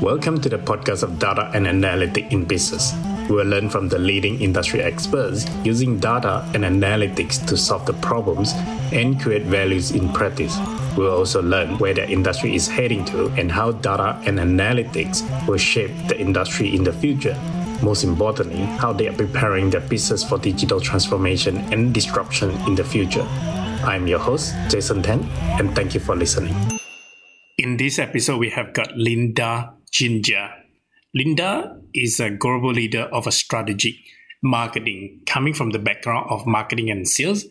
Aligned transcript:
Welcome 0.00 0.40
to 0.42 0.48
the 0.48 0.58
podcast 0.58 1.02
of 1.02 1.18
Data 1.18 1.50
and 1.54 1.66
Analytics 1.66 2.30
in 2.30 2.44
Business. 2.44 2.94
We 3.28 3.34
will 3.34 3.46
learn 3.46 3.68
from 3.68 3.88
the 3.88 3.98
leading 3.98 4.40
industry 4.40 4.80
experts 4.80 5.44
using 5.64 5.98
data 5.98 6.48
and 6.54 6.62
analytics 6.62 7.44
to 7.48 7.56
solve 7.56 7.84
the 7.84 7.94
problems 7.94 8.52
and 8.92 9.20
create 9.20 9.42
values 9.42 9.90
in 9.90 10.12
practice. 10.12 10.56
We 10.96 11.02
will 11.02 11.16
also 11.16 11.42
learn 11.42 11.78
where 11.78 11.94
the 11.94 12.08
industry 12.08 12.54
is 12.54 12.68
heading 12.68 13.04
to 13.06 13.26
and 13.30 13.50
how 13.50 13.72
data 13.72 14.22
and 14.24 14.38
analytics 14.38 15.26
will 15.48 15.58
shape 15.58 15.90
the 16.06 16.16
industry 16.16 16.76
in 16.76 16.84
the 16.84 16.92
future. 16.92 17.36
Most 17.82 18.04
importantly, 18.04 18.66
how 18.78 18.92
they 18.92 19.08
are 19.08 19.16
preparing 19.16 19.68
their 19.68 19.80
business 19.80 20.22
for 20.22 20.38
digital 20.38 20.80
transformation 20.80 21.56
and 21.72 21.92
disruption 21.92 22.50
in 22.68 22.76
the 22.76 22.84
future. 22.84 23.26
I'm 23.82 24.06
your 24.06 24.20
host, 24.20 24.54
Jason 24.68 25.02
Tan, 25.02 25.24
and 25.58 25.74
thank 25.74 25.92
you 25.92 25.98
for 25.98 26.14
listening. 26.14 26.54
In 27.58 27.76
this 27.76 27.98
episode, 27.98 28.38
we 28.38 28.50
have 28.50 28.72
got 28.72 28.96
Linda 28.96 29.74
Ginger. 29.90 30.50
Linda 31.14 31.80
is 31.94 32.20
a 32.20 32.30
global 32.30 32.72
leader 32.72 33.02
of 33.12 33.26
a 33.26 33.32
strategy 33.32 34.04
marketing, 34.42 35.22
coming 35.26 35.54
from 35.54 35.70
the 35.70 35.78
background 35.78 36.26
of 36.30 36.46
marketing 36.46 36.90
and 36.90 37.08
sales. 37.08 37.46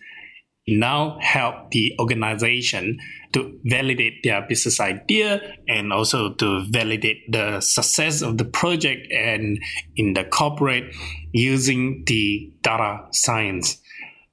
Now 0.68 1.18
help 1.22 1.72
the 1.72 1.96
organization 2.00 3.00
to 3.32 3.58
validate 3.64 4.24
their 4.24 4.42
business 4.42 4.80
idea 4.80 5.56
and 5.68 5.94
also 5.94 6.34
to 6.34 6.66
validate 6.70 7.32
the 7.32 7.62
success 7.62 8.22
of 8.22 8.38
the 8.38 8.46
project 8.46 9.12
and 9.12 9.60
in 9.96 10.14
the 10.14 10.26
corporate 10.26 10.94
using 11.32 12.04
the 12.06 12.52
data 12.64 13.06
science. 13.12 13.82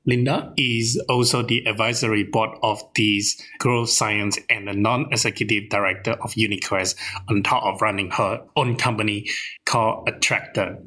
Linda 0.06 0.52
is 0.56 1.02
also 1.08 1.42
the 1.42 1.64
advisory 1.66 2.24
board 2.24 2.50
of 2.62 2.82
these 2.94 3.40
growth 3.58 3.88
science 3.88 4.38
and 4.50 4.68
the 4.68 4.74
non-executive 4.74 5.70
director 5.70 6.12
of 6.12 6.32
UniQuest 6.32 6.96
on 7.28 7.42
top 7.42 7.64
of 7.64 7.80
running 7.80 8.10
her 8.10 8.42
own 8.56 8.76
company 8.76 9.26
called 9.64 10.08
Attractor. 10.08 10.78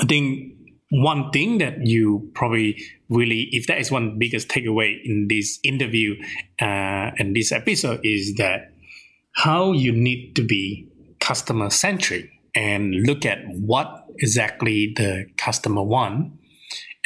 I 0.00 0.04
think 0.04 0.52
one 0.90 1.30
thing 1.30 1.58
that 1.58 1.86
you 1.86 2.30
probably 2.34 2.80
really, 3.08 3.48
if 3.52 3.66
that 3.66 3.78
is 3.78 3.90
one 3.90 4.18
biggest 4.18 4.48
takeaway 4.48 4.98
in 5.04 5.28
this 5.28 5.58
interview 5.62 6.16
uh, 6.60 7.10
and 7.18 7.34
this 7.34 7.52
episode, 7.52 8.00
is 8.04 8.34
that 8.34 8.72
how 9.32 9.72
you 9.72 9.92
need 9.92 10.36
to 10.36 10.44
be 10.44 10.86
customer 11.20 11.70
centric 11.70 12.30
and 12.54 12.94
look 13.06 13.24
at 13.24 13.38
what 13.48 14.04
exactly 14.18 14.92
the 14.96 15.26
customer 15.36 15.82
want 15.82 16.32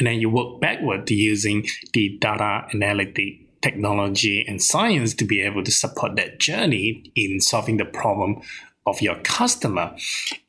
and 0.01 0.07
then 0.07 0.19
you 0.19 0.31
work 0.31 0.59
backward 0.59 1.05
to 1.05 1.13
using 1.13 1.63
the 1.93 2.17
data 2.17 2.65
analytic 2.73 3.61
technology 3.61 4.43
and 4.47 4.59
science 4.59 5.13
to 5.13 5.25
be 5.25 5.43
able 5.43 5.63
to 5.63 5.69
support 5.69 6.15
that 6.15 6.39
journey 6.39 7.11
in 7.15 7.39
solving 7.39 7.77
the 7.77 7.85
problem 7.85 8.41
of 8.87 8.99
your 8.99 9.13
customer. 9.17 9.95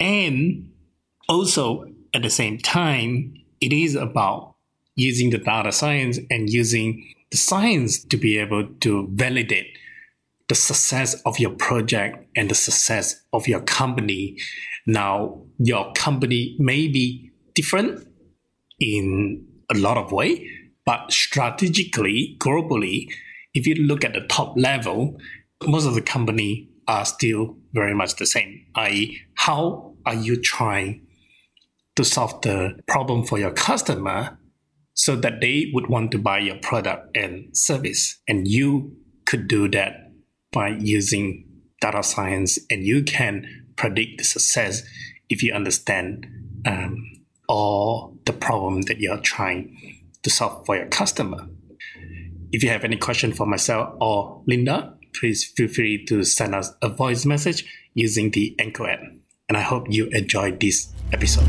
And 0.01 0.73
also 1.29 1.85
at 2.15 2.23
the 2.23 2.31
same 2.31 2.57
time, 2.57 3.35
it 3.61 3.75
is 3.75 3.95
about 3.95 4.55
using 4.95 5.29
the 5.29 5.37
data 5.37 5.71
science 5.71 6.19
and 6.31 6.49
using 6.49 7.15
the 7.31 7.37
science 7.37 8.03
to 8.05 8.17
be 8.17 8.39
able 8.39 8.67
to 8.81 9.07
validate 9.13 9.77
the 10.49 10.55
success 10.55 11.13
of 11.27 11.39
your 11.39 11.51
project 11.51 12.27
and 12.37 12.51
the 12.51 12.55
success 12.55 13.21
of 13.35 13.47
your 13.47 13.61
company. 13.61 14.39
Now, 14.87 15.43
your 15.59 15.93
company 15.93 16.57
may 16.59 16.89
be 16.89 17.31
different 17.53 18.09
in 18.83 19.47
a 19.71 19.79
lot 19.79 19.97
of 19.97 20.13
way, 20.13 20.47
but 20.85 21.13
strategically, 21.13 22.37
globally, 22.41 23.09
if 23.55 23.67
you 23.67 23.77
look 23.77 24.05
at 24.05 24.15
the 24.15 24.27
top 24.27 24.55
level, 24.57 25.21
most 25.65 25.87
of 25.87 25.95
the 25.95 26.03
company 26.03 26.69
are 26.89 27.05
still 27.05 27.57
very 27.73 27.95
much 27.95 28.17
the 28.17 28.27
same. 28.27 28.67
I.e., 28.75 29.21
how 29.35 29.95
are 30.05 30.15
you 30.15 30.41
trying 30.41 31.07
to 31.95 32.05
solve 32.05 32.41
the 32.43 32.81
problem 32.89 33.25
for 33.25 33.39
your 33.39 33.53
customer 33.53 34.39
so 34.95 35.15
that 35.17 35.41
they 35.41 35.71
would 35.73 35.87
want 35.87 36.11
to 36.11 36.19
buy 36.19 36.39
your 36.39 36.57
product 36.57 37.17
and 37.17 37.57
service? 37.57 38.21
And 38.27 38.49
you 38.49 38.97
could 39.27 39.47
do 39.47 39.69
that 39.69 40.11
by 40.51 40.71
using 40.71 41.45
data 41.81 42.03
science, 42.03 42.59
and 42.71 42.85
you 42.85 43.03
can 43.05 43.47
predict 43.77 44.19
the 44.19 44.25
success 44.25 44.83
if 45.29 45.43
you 45.43 45.53
understand 45.53 46.27
um, 46.67 47.22
or 47.53 48.11
the 48.25 48.33
problem 48.33 48.81
that 48.83 48.99
you're 48.99 49.19
trying 49.19 49.77
to 50.23 50.31
solve 50.31 50.65
for 50.65 50.75
your 50.75 50.87
customer. 50.87 51.47
If 52.51 52.63
you 52.63 52.71
have 52.71 52.83
any 52.83 52.97
question 52.97 53.35
for 53.35 53.47
myself 53.47 53.95
or 54.01 54.43
Linda, 54.47 54.95
please 55.15 55.45
feel 55.45 55.69
free 55.69 56.03
to 56.07 56.25
send 56.25 56.55
us 56.55 56.73
a 56.81 56.89
voice 56.89 57.27
message 57.27 57.67
using 57.93 58.31
the 58.31 58.57
Anchor 58.59 58.89
app. 58.89 59.03
And 59.51 59.59
I 59.59 59.61
hope 59.61 59.85
you 59.91 60.07
enjoyed 60.13 60.61
this 60.61 60.89
episode. 61.13 61.47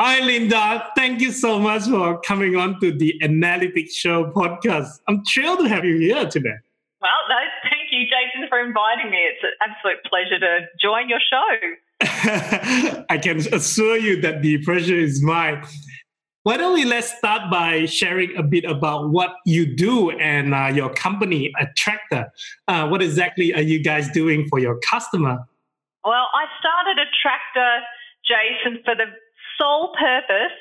Hi, 0.00 0.18
Linda. 0.18 0.88
Thank 0.96 1.20
you 1.20 1.30
so 1.30 1.60
much 1.60 1.84
for 1.84 2.20
coming 2.22 2.56
on 2.56 2.80
to 2.80 2.90
the 2.90 3.14
Analytics 3.22 3.92
Show 3.92 4.32
podcast. 4.32 4.98
I'm 5.06 5.22
thrilled 5.24 5.60
to 5.60 5.68
have 5.68 5.84
you 5.84 5.96
here 5.98 6.26
today. 6.26 6.58
Well, 7.00 7.22
no, 7.28 7.36
thank 7.70 7.86
you, 7.92 8.02
Jason, 8.06 8.48
for 8.48 8.58
inviting 8.58 9.12
me. 9.12 9.18
It's 9.18 9.44
an 9.44 9.52
absolute 9.62 10.02
pleasure 10.10 10.40
to 10.40 10.66
join 10.82 11.08
your 11.08 11.20
show. 11.20 11.76
I 13.08 13.18
can 13.22 13.38
assure 13.54 13.96
you 13.96 14.20
that 14.22 14.42
the 14.42 14.58
pressure 14.64 14.96
is 14.96 15.22
mine. 15.22 15.64
Why 16.42 16.56
don't 16.56 16.74
we 16.74 16.84
let's 16.84 17.16
start 17.16 17.52
by 17.52 17.86
sharing 17.86 18.36
a 18.36 18.42
bit 18.42 18.64
about 18.64 19.10
what 19.10 19.36
you 19.46 19.76
do 19.76 20.10
and 20.10 20.52
uh, 20.52 20.72
your 20.74 20.92
company, 20.92 21.52
Attractor. 21.60 22.32
Uh, 22.66 22.88
what 22.88 23.00
exactly 23.00 23.54
are 23.54 23.62
you 23.62 23.80
guys 23.80 24.10
doing 24.10 24.48
for 24.50 24.58
your 24.58 24.80
customer? 24.80 25.46
Well, 26.04 26.26
I 26.34 26.50
started 26.58 26.98
Attractor, 26.98 27.86
Jason, 28.26 28.82
for 28.84 28.96
the 28.96 29.06
sole 29.60 29.94
purpose 29.94 30.58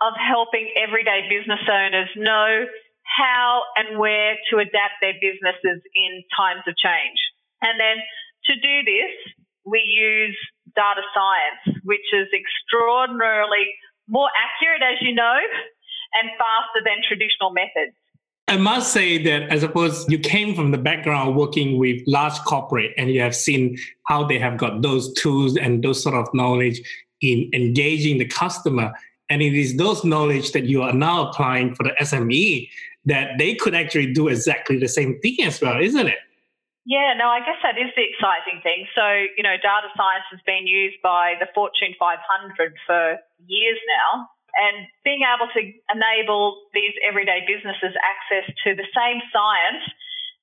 of 0.00 0.12
helping 0.14 0.70
everyday 0.76 1.26
business 1.28 1.58
owners 1.66 2.08
know 2.14 2.66
how 3.02 3.62
and 3.74 3.98
where 3.98 4.36
to 4.50 4.58
adapt 4.58 5.00
their 5.00 5.14
businesses 5.20 5.82
in 5.96 6.22
times 6.38 6.62
of 6.68 6.76
change. 6.76 7.18
And 7.62 7.80
then 7.80 7.96
to 8.46 8.54
do 8.60 8.84
this, 8.84 9.34
we 9.66 9.80
use 9.80 10.36
data 10.74 11.02
science, 11.12 11.78
which 11.84 12.06
is 12.12 12.28
extraordinarily 12.32 13.66
more 14.08 14.28
accurate, 14.38 14.82
as 14.82 14.98
you 15.02 15.14
know, 15.14 15.36
and 16.14 16.30
faster 16.38 16.80
than 16.84 17.02
traditional 17.06 17.50
methods. 17.50 17.94
I 18.48 18.56
must 18.56 18.92
say 18.92 19.20
that 19.24 19.52
I 19.52 19.58
suppose 19.58 20.06
you 20.08 20.20
came 20.20 20.54
from 20.54 20.70
the 20.70 20.78
background 20.78 21.34
working 21.34 21.78
with 21.78 22.00
large 22.06 22.38
corporate 22.46 22.92
and 22.96 23.10
you 23.10 23.20
have 23.20 23.34
seen 23.34 23.76
how 24.04 24.24
they 24.24 24.38
have 24.38 24.56
got 24.56 24.82
those 24.82 25.12
tools 25.14 25.56
and 25.56 25.82
those 25.82 26.00
sort 26.00 26.14
of 26.14 26.32
knowledge 26.32 26.80
in 27.20 27.50
engaging 27.52 28.18
the 28.18 28.24
customer. 28.24 28.92
And 29.28 29.42
it 29.42 29.54
is 29.54 29.76
those 29.76 30.04
knowledge 30.04 30.52
that 30.52 30.66
you 30.66 30.82
are 30.82 30.92
now 30.92 31.28
applying 31.28 31.74
for 31.74 31.82
the 31.82 31.92
SME 32.00 32.68
that 33.06 33.30
they 33.36 33.56
could 33.56 33.74
actually 33.74 34.12
do 34.12 34.28
exactly 34.28 34.78
the 34.78 34.88
same 34.88 35.18
thing 35.20 35.38
as 35.42 35.60
well, 35.60 35.82
isn't 35.82 36.06
it? 36.06 36.18
Yeah, 36.86 37.18
no, 37.18 37.26
I 37.26 37.42
guess 37.42 37.58
that 37.66 37.74
is 37.74 37.90
the 37.98 38.06
exciting 38.06 38.62
thing. 38.62 38.86
So, 38.94 39.02
you 39.34 39.42
know, 39.42 39.58
data 39.58 39.90
science 39.98 40.22
has 40.30 40.38
been 40.46 40.70
used 40.70 41.02
by 41.02 41.34
the 41.42 41.50
Fortune 41.50 41.98
500 41.98 42.22
for 42.86 43.18
years 43.42 43.80
now. 43.90 44.30
And 44.54 44.86
being 45.02 45.26
able 45.26 45.50
to 45.50 45.60
enable 45.90 46.62
these 46.72 46.94
everyday 47.02 47.42
businesses 47.42 47.92
access 48.00 48.46
to 48.64 48.78
the 48.78 48.86
same 48.94 49.18
science 49.34 49.82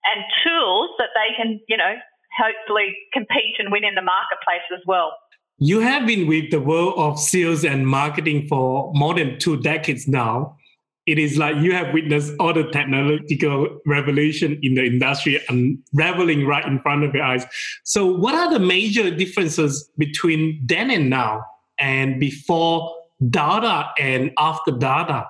and 0.04 0.20
tools 0.44 0.92
that 1.00 1.16
they 1.16 1.32
can, 1.40 1.64
you 1.72 1.80
know, 1.80 1.96
hopefully 2.36 2.92
compete 3.16 3.56
and 3.58 3.72
win 3.72 3.88
in 3.88 3.96
the 3.96 4.04
marketplace 4.04 4.68
as 4.76 4.84
well. 4.86 5.16
You 5.58 5.80
have 5.80 6.06
been 6.06 6.28
with 6.28 6.52
the 6.52 6.60
world 6.60 6.96
of 6.98 7.18
sales 7.18 7.64
and 7.64 7.88
marketing 7.88 8.48
for 8.50 8.92
more 8.94 9.16
than 9.16 9.40
two 9.40 9.62
decades 9.62 10.10
now 10.10 10.58
it 11.06 11.20
is 11.20 11.38
like 11.38 11.58
you 11.58 11.74
have 11.74 11.94
witnessed 11.94 12.34
all 12.40 12.54
the 12.54 12.64
technological 12.72 13.80
revolution 13.86 14.60
in 14.62 14.76
the 14.76 14.86
industry 14.86 15.40
unraveling 15.50 16.46
right 16.46 16.66
in 16.66 16.80
front 16.80 17.04
of 17.04 17.14
your 17.14 17.24
eyes. 17.24 17.46
So, 17.84 18.06
what 18.06 18.36
are 18.36 18.50
the 18.52 18.60
major 18.60 19.14
differences 19.14 19.90
between 19.98 20.62
then 20.66 20.90
and 20.90 21.10
now, 21.10 21.46
and 21.78 22.20
before 22.20 22.96
data 23.30 23.90
and 24.00 24.32
after 24.38 24.72
data? 24.72 25.28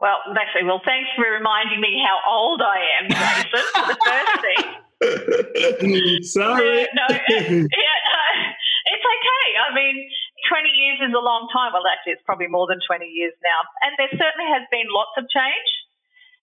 Well, 0.00 0.18
actually, 0.36 0.64
well, 0.64 0.82
thanks 0.84 1.08
for 1.14 1.22
reminding 1.22 1.80
me 1.80 2.02
how 2.04 2.18
old 2.28 2.60
I 2.60 2.78
am, 3.00 3.08
Jason. 3.08 3.60
for 3.72 3.86
the 3.92 3.98
first 4.04 4.34
thing. 4.42 6.22
Sorry. 6.22 6.86
no, 6.94 7.06
yeah, 7.28 7.38
uh, 7.38 8.34
it's 8.92 9.06
okay. 9.14 9.46
I 9.58 9.74
mean, 9.74 10.08
20 10.52 10.68
years 10.68 11.00
is 11.00 11.16
a 11.16 11.24
long 11.24 11.48
time. 11.48 11.72
Well, 11.72 11.88
actually, 11.88 12.20
it's 12.20 12.28
probably 12.28 12.52
more 12.52 12.68
than 12.68 12.84
20 12.84 13.08
years 13.08 13.32
now. 13.40 13.64
And 13.88 13.96
there 13.96 14.12
certainly 14.12 14.52
has 14.52 14.68
been 14.68 14.84
lots 14.92 15.16
of 15.16 15.24
change. 15.32 15.68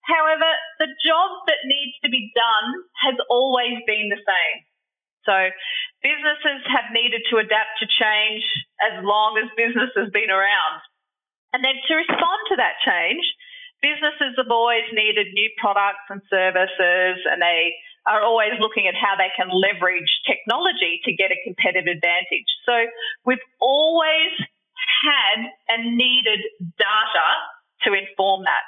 However, 0.02 0.50
the 0.82 0.90
job 1.06 1.46
that 1.46 1.62
needs 1.70 1.94
to 2.02 2.10
be 2.10 2.34
done 2.34 2.68
has 3.06 3.22
always 3.30 3.78
been 3.86 4.10
the 4.10 4.18
same. 4.18 4.58
So 5.30 5.54
businesses 6.02 6.66
have 6.74 6.90
needed 6.90 7.22
to 7.30 7.38
adapt 7.38 7.86
to 7.86 7.86
change 7.86 8.42
as 8.82 8.98
long 9.06 9.38
as 9.38 9.46
business 9.54 9.94
has 9.94 10.10
been 10.10 10.34
around. 10.34 10.82
And 11.54 11.62
then 11.62 11.78
to 11.78 11.94
respond 11.94 12.40
to 12.50 12.58
that 12.58 12.82
change, 12.82 13.22
businesses 13.86 14.42
have 14.42 14.50
always 14.50 14.90
needed 14.90 15.38
new 15.38 15.54
products 15.62 16.10
and 16.10 16.26
services 16.34 17.22
and 17.30 17.38
they 17.38 17.78
are 18.10 18.26
always 18.26 18.58
looking 18.58 18.90
at 18.90 18.98
how 18.98 19.14
they 19.14 19.30
can 19.38 19.54
leverage 19.54 20.10
technology 20.26 20.98
to 21.06 21.14
get 21.14 21.30
a 21.30 21.38
competitive 21.46 21.86
advantage. 21.86 22.50
So 22.66 22.90
we've 23.24 23.46
always 23.62 24.34
had 25.06 25.46
and 25.70 25.96
needed 25.96 26.42
data 26.60 27.30
to 27.86 27.94
inform 27.94 28.50
that. 28.50 28.66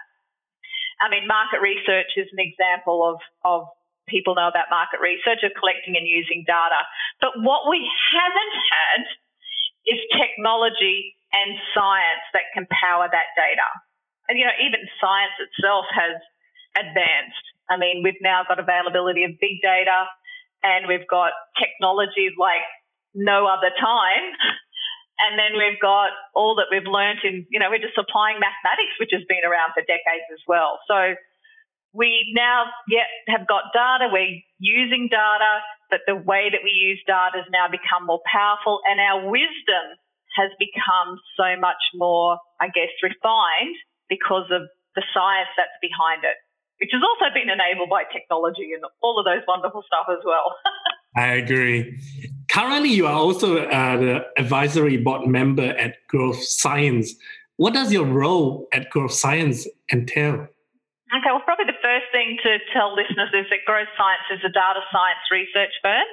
I 1.01 1.09
mean, 1.09 1.25
market 1.25 1.65
research 1.65 2.13
is 2.15 2.29
an 2.29 2.37
example 2.37 3.01
of, 3.01 3.17
of 3.41 3.65
people 4.05 4.37
know 4.37 4.45
about 4.47 4.69
market 4.69 5.01
research, 5.01 5.41
of 5.41 5.57
collecting 5.57 5.97
and 5.97 6.05
using 6.05 6.45
data. 6.45 6.85
But 7.17 7.41
what 7.41 7.65
we 7.65 7.81
haven't 7.81 8.55
had 8.69 9.01
is 9.89 9.97
technology 10.13 11.17
and 11.33 11.57
science 11.73 12.23
that 12.37 12.53
can 12.53 12.69
power 12.69 13.09
that 13.09 13.33
data. 13.33 13.65
And, 14.29 14.37
you 14.37 14.45
know, 14.45 14.53
even 14.61 14.85
science 15.01 15.33
itself 15.41 15.89
has 15.89 16.21
advanced. 16.77 17.45
I 17.71 17.79
mean, 17.79 18.03
we've 18.03 18.19
now 18.19 18.43
got 18.43 18.59
availability 18.59 19.23
of 19.23 19.39
big 19.39 19.63
data 19.63 20.11
and 20.59 20.91
we've 20.91 21.07
got 21.07 21.31
technologies 21.55 22.35
like 22.35 22.67
no 23.15 23.47
other 23.47 23.71
time. 23.79 24.35
And 25.21 25.37
then 25.37 25.53
we've 25.53 25.77
got 25.77 26.09
all 26.33 26.57
that 26.57 26.73
we've 26.73 26.89
learned 26.89 27.21
in, 27.21 27.45
you 27.53 27.61
know, 27.61 27.69
we're 27.69 27.77
just 27.77 27.93
applying 27.93 28.41
mathematics, 28.41 28.97
which 28.97 29.13
has 29.13 29.21
been 29.29 29.45
around 29.45 29.77
for 29.77 29.85
decades 29.85 30.25
as 30.33 30.41
well. 30.49 30.81
So 30.89 31.13
we 31.93 32.33
now 32.33 32.73
yet 32.89 33.05
have 33.29 33.45
got 33.45 33.69
data, 33.69 34.09
we're 34.09 34.41
using 34.57 35.13
data, 35.13 35.61
but 35.93 36.01
the 36.09 36.17
way 36.17 36.49
that 36.49 36.65
we 36.65 36.73
use 36.73 36.97
data 37.05 37.37
has 37.37 37.45
now 37.53 37.69
become 37.69 38.09
more 38.09 38.25
powerful 38.25 38.81
and 38.89 38.97
our 38.97 39.29
wisdom 39.29 39.85
has 40.41 40.49
become 40.57 41.21
so 41.37 41.53
much 41.53 41.85
more, 41.93 42.41
I 42.57 42.73
guess, 42.73 42.89
refined 43.05 43.77
because 44.09 44.49
of 44.49 44.65
the 44.97 45.05
science 45.13 45.53
that's 45.53 45.77
behind 45.85 46.25
it 46.25 46.41
which 46.81 46.89
has 46.91 47.01
also 47.05 47.31
been 47.33 47.47
enabled 47.47 47.89
by 47.89 48.03
technology 48.11 48.73
and 48.73 48.83
all 49.01 49.19
of 49.19 49.25
those 49.25 49.45
wonderful 49.47 49.83
stuff 49.85 50.09
as 50.09 50.17
well. 50.25 50.57
I 51.15 51.37
agree. 51.37 52.01
Currently, 52.49 52.89
you 52.89 53.05
are 53.05 53.13
also 53.13 53.69
uh, 53.69 53.97
the 53.97 54.25
advisory 54.37 54.97
board 54.97 55.27
member 55.27 55.77
at 55.77 55.97
Growth 56.07 56.41
Science. 56.41 57.13
What 57.57 57.75
does 57.75 57.93
your 57.93 58.05
role 58.05 58.67
at 58.73 58.89
Growth 58.89 59.13
Science 59.13 59.67
entail? 59.91 60.47
Okay, 61.13 61.29
well, 61.29 61.45
probably 61.45 61.65
the 61.65 61.83
first 61.83 62.07
thing 62.11 62.39
to 62.41 62.57
tell 62.73 62.95
listeners 62.95 63.29
is 63.35 63.45
that 63.51 63.61
Growth 63.67 63.91
Science 63.93 64.25
is 64.33 64.41
a 64.41 64.49
data 64.49 64.81
science 64.89 65.21
research 65.29 65.75
firm. 65.83 66.07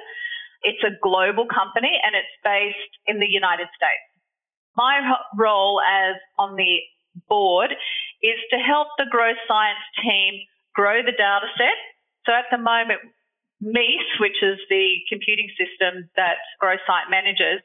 It's 0.61 0.83
a 0.83 0.93
global 1.01 1.47
company 1.47 1.97
and 2.03 2.13
it's 2.13 2.35
based 2.43 2.93
in 3.07 3.19
the 3.19 3.27
United 3.27 3.71
States. 3.73 4.05
My 4.75 4.99
role 5.35 5.81
as 5.81 6.15
on 6.37 6.57
the 6.57 6.83
board 7.27 7.71
is 8.21 8.37
to 8.51 8.57
help 8.57 8.89
the 8.97 9.07
Growth 9.09 9.39
Science 9.47 9.81
team 10.03 10.43
grow 10.79 11.03
the 11.03 11.11
data 11.11 11.51
set. 11.59 11.75
So 12.23 12.31
at 12.31 12.47
the 12.47 12.55
moment, 12.55 13.03
MESE, 13.59 14.07
which 14.23 14.39
is 14.39 14.55
the 14.71 15.03
computing 15.11 15.51
system 15.59 16.07
that 16.15 16.39
Growth 16.63 16.79
Science 16.87 17.11
manages, 17.11 17.59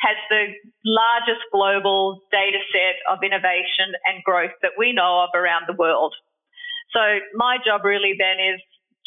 has 0.00 0.16
the 0.32 0.56
largest 0.80 1.44
global 1.52 2.24
data 2.32 2.60
set 2.72 2.96
of 3.12 3.20
innovation 3.20 3.92
and 4.08 4.24
growth 4.24 4.56
that 4.64 4.80
we 4.80 4.96
know 4.96 5.28
of 5.28 5.36
around 5.36 5.68
the 5.68 5.76
world. 5.76 6.16
So 6.96 7.20
my 7.36 7.60
job 7.60 7.84
really 7.84 8.16
then 8.16 8.40
is 8.40 8.60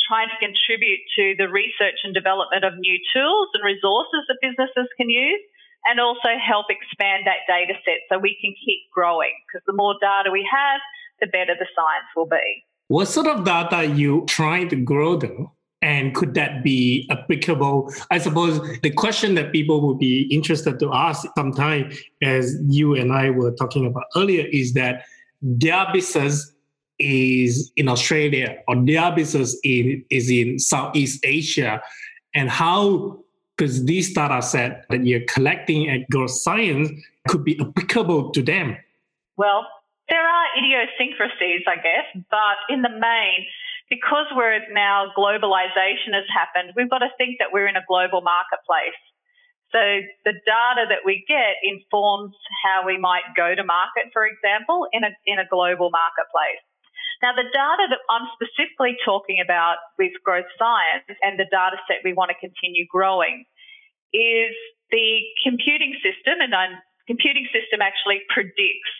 trying 0.05 0.29
to 0.29 0.37
contribute 0.37 1.01
to 1.17 1.33
the 1.41 1.49
research 1.49 2.05
and 2.05 2.13
development 2.13 2.65
of 2.65 2.77
new 2.77 2.97
tools 3.13 3.49
and 3.57 3.65
resources 3.65 4.29
that 4.29 4.41
businesses 4.45 4.89
can 4.97 5.09
use 5.09 5.41
and 5.89 5.97
also 5.97 6.37
help 6.37 6.69
expand 6.69 7.25
that 7.25 7.45
data 7.49 7.73
set 7.85 8.05
so 8.09 8.17
we 8.17 8.37
can 8.41 8.53
keep 8.61 8.89
growing 8.93 9.33
because 9.45 9.65
the 9.65 9.77
more 9.77 9.97
data 10.01 10.29
we 10.29 10.45
have, 10.45 10.81
the 11.21 11.29
better 11.29 11.53
the 11.57 11.69
science 11.73 12.09
will 12.17 12.29
be. 12.29 12.68
What 12.89 13.07
sort 13.07 13.27
of 13.27 13.45
data 13.45 13.75
are 13.75 13.83
you 13.83 14.25
trying 14.27 14.67
to 14.69 14.75
grow 14.75 15.15
though? 15.15 15.51
And 15.81 16.13
could 16.15 16.33
that 16.33 16.63
be 16.63 17.07
applicable? 17.11 17.93
I 18.09 18.17
suppose 18.17 18.59
the 18.81 18.89
question 18.89 19.35
that 19.35 19.51
people 19.51 19.79
would 19.87 19.99
be 19.99 20.23
interested 20.23 20.79
to 20.79 20.91
ask 20.91 21.27
sometime, 21.37 21.91
as 22.23 22.57
you 22.67 22.95
and 22.95 23.13
I 23.13 23.29
were 23.29 23.51
talking 23.51 23.85
about 23.85 24.05
earlier, 24.15 24.45
is 24.51 24.73
that 24.73 25.05
their 25.41 25.85
business 25.93 26.51
is 26.97 27.71
in 27.77 27.87
Australia 27.87 28.57
or 28.67 28.83
their 28.83 29.11
business 29.15 29.55
in, 29.63 30.03
is 30.09 30.31
in 30.31 30.57
Southeast 30.57 31.23
Asia. 31.23 31.81
And 32.33 32.49
how, 32.49 33.19
because 33.55 33.85
this 33.85 34.11
data 34.11 34.41
set 34.41 34.85
that 34.89 35.05
you're 35.05 35.25
collecting 35.29 35.89
at 35.89 36.09
Growth 36.09 36.31
Science 36.31 36.89
could 37.27 37.43
be 37.43 37.57
applicable 37.61 38.31
to 38.31 38.41
them? 38.41 38.75
Well, 39.37 39.65
there 40.09 40.25
are 40.25 40.45
idiosyncrasies, 40.57 41.63
I 41.69 41.77
guess, 41.77 42.07
but 42.29 42.57
in 42.69 42.81
the 42.81 42.91
main, 42.91 43.45
because 43.89 44.25
we're 44.35 44.61
now 44.73 45.09
globalization 45.17 46.13
has 46.13 46.25
happened, 46.29 46.73
we've 46.75 46.89
got 46.89 47.05
to 47.05 47.09
think 47.17 47.37
that 47.39 47.49
we're 47.53 47.67
in 47.67 47.77
a 47.77 47.85
global 47.87 48.21
marketplace. 48.21 48.97
So 49.71 49.81
the 50.25 50.33
data 50.33 50.89
that 50.89 51.05
we 51.05 51.25
get 51.29 51.61
informs 51.61 52.33
how 52.65 52.85
we 52.85 52.97
might 52.97 53.25
go 53.37 53.53
to 53.53 53.63
market, 53.63 54.09
for 54.13 54.25
example, 54.25 54.89
in 54.93 55.05
a, 55.05 55.13
in 55.25 55.37
a 55.37 55.45
global 55.45 55.93
marketplace. 55.93 56.61
Now, 57.21 57.35
the 57.35 57.45
data 57.45 57.85
that 57.93 58.01
I'm 58.09 58.25
specifically 58.33 58.97
talking 59.05 59.43
about 59.43 59.77
with 59.99 60.13
growth 60.23 60.49
science 60.57 61.05
and 61.21 61.37
the 61.37 61.45
data 61.51 61.77
set 61.85 62.01
we 62.01 62.13
want 62.13 62.31
to 62.33 62.37
continue 62.41 62.87
growing 62.89 63.45
is 64.13 64.55
the 64.89 65.21
computing 65.45 65.93
system, 66.01 66.41
and 66.41 66.49
the 66.49 66.81
computing 67.05 67.45
system 67.53 67.81
actually 67.83 68.25
predicts 68.33 68.93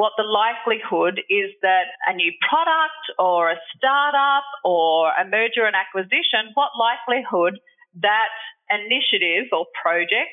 what 0.00 0.16
the 0.16 0.24
likelihood 0.24 1.20
is 1.28 1.52
that 1.60 1.92
a 2.08 2.16
new 2.16 2.32
product 2.40 3.04
or 3.20 3.52
a 3.52 3.60
startup 3.76 4.48
or 4.64 5.12
a 5.12 5.28
merger 5.28 5.68
and 5.68 5.76
acquisition, 5.76 6.56
what 6.56 6.72
likelihood 6.72 7.60
that 8.00 8.32
initiative 8.72 9.52
or 9.52 9.68
project 9.76 10.32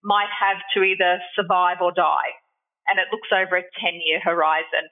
might 0.00 0.32
have 0.32 0.64
to 0.72 0.80
either 0.80 1.20
survive 1.36 1.84
or 1.84 1.92
die. 1.92 2.32
And 2.88 2.96
it 2.96 3.12
looks 3.12 3.28
over 3.28 3.60
a 3.60 3.68
10 3.84 4.00
year 4.00 4.16
horizon. 4.24 4.88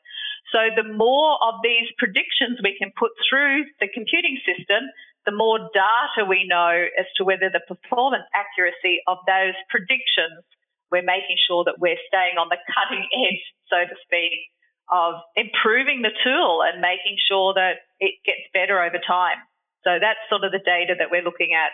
So 0.53 0.69
the 0.77 0.85
more 0.85 1.41
of 1.41 1.65
these 1.65 1.89
predictions 1.97 2.61
we 2.61 2.77
can 2.77 2.93
put 2.93 3.17
through 3.25 3.73
the 3.81 3.89
computing 3.89 4.37
system, 4.45 4.85
the 5.25 5.33
more 5.33 5.65
data 5.73 6.29
we 6.29 6.45
know 6.45 6.93
as 6.93 7.09
to 7.17 7.25
whether 7.25 7.49
the 7.49 7.65
performance 7.65 8.29
accuracy 8.37 9.01
of 9.09 9.17
those 9.25 9.57
predictions 9.73 10.45
we're 10.91 11.07
making 11.07 11.37
sure 11.47 11.65
that 11.65 11.79
we're 11.79 12.01
staying 12.09 12.37
on 12.39 12.49
the 12.49 12.59
cutting 12.75 13.07
edge, 13.27 13.43
so 13.71 13.87
to 13.87 13.97
speak, 14.05 14.51
of 14.91 15.15
improving 15.37 16.03
the 16.03 16.11
tool 16.25 16.63
and 16.63 16.81
making 16.81 17.17
sure 17.31 17.55
that 17.55 17.87
it 18.01 18.15
gets 18.27 18.43
better 18.53 18.83
over 18.83 18.99
time. 19.07 19.39
So 19.85 19.99
that's 20.01 20.19
sort 20.29 20.45
of 20.45 20.53
the 20.53 20.61
data 20.65 20.95
that 20.99 21.11
we're 21.11 21.23
looking 21.23 21.55
at, 21.55 21.71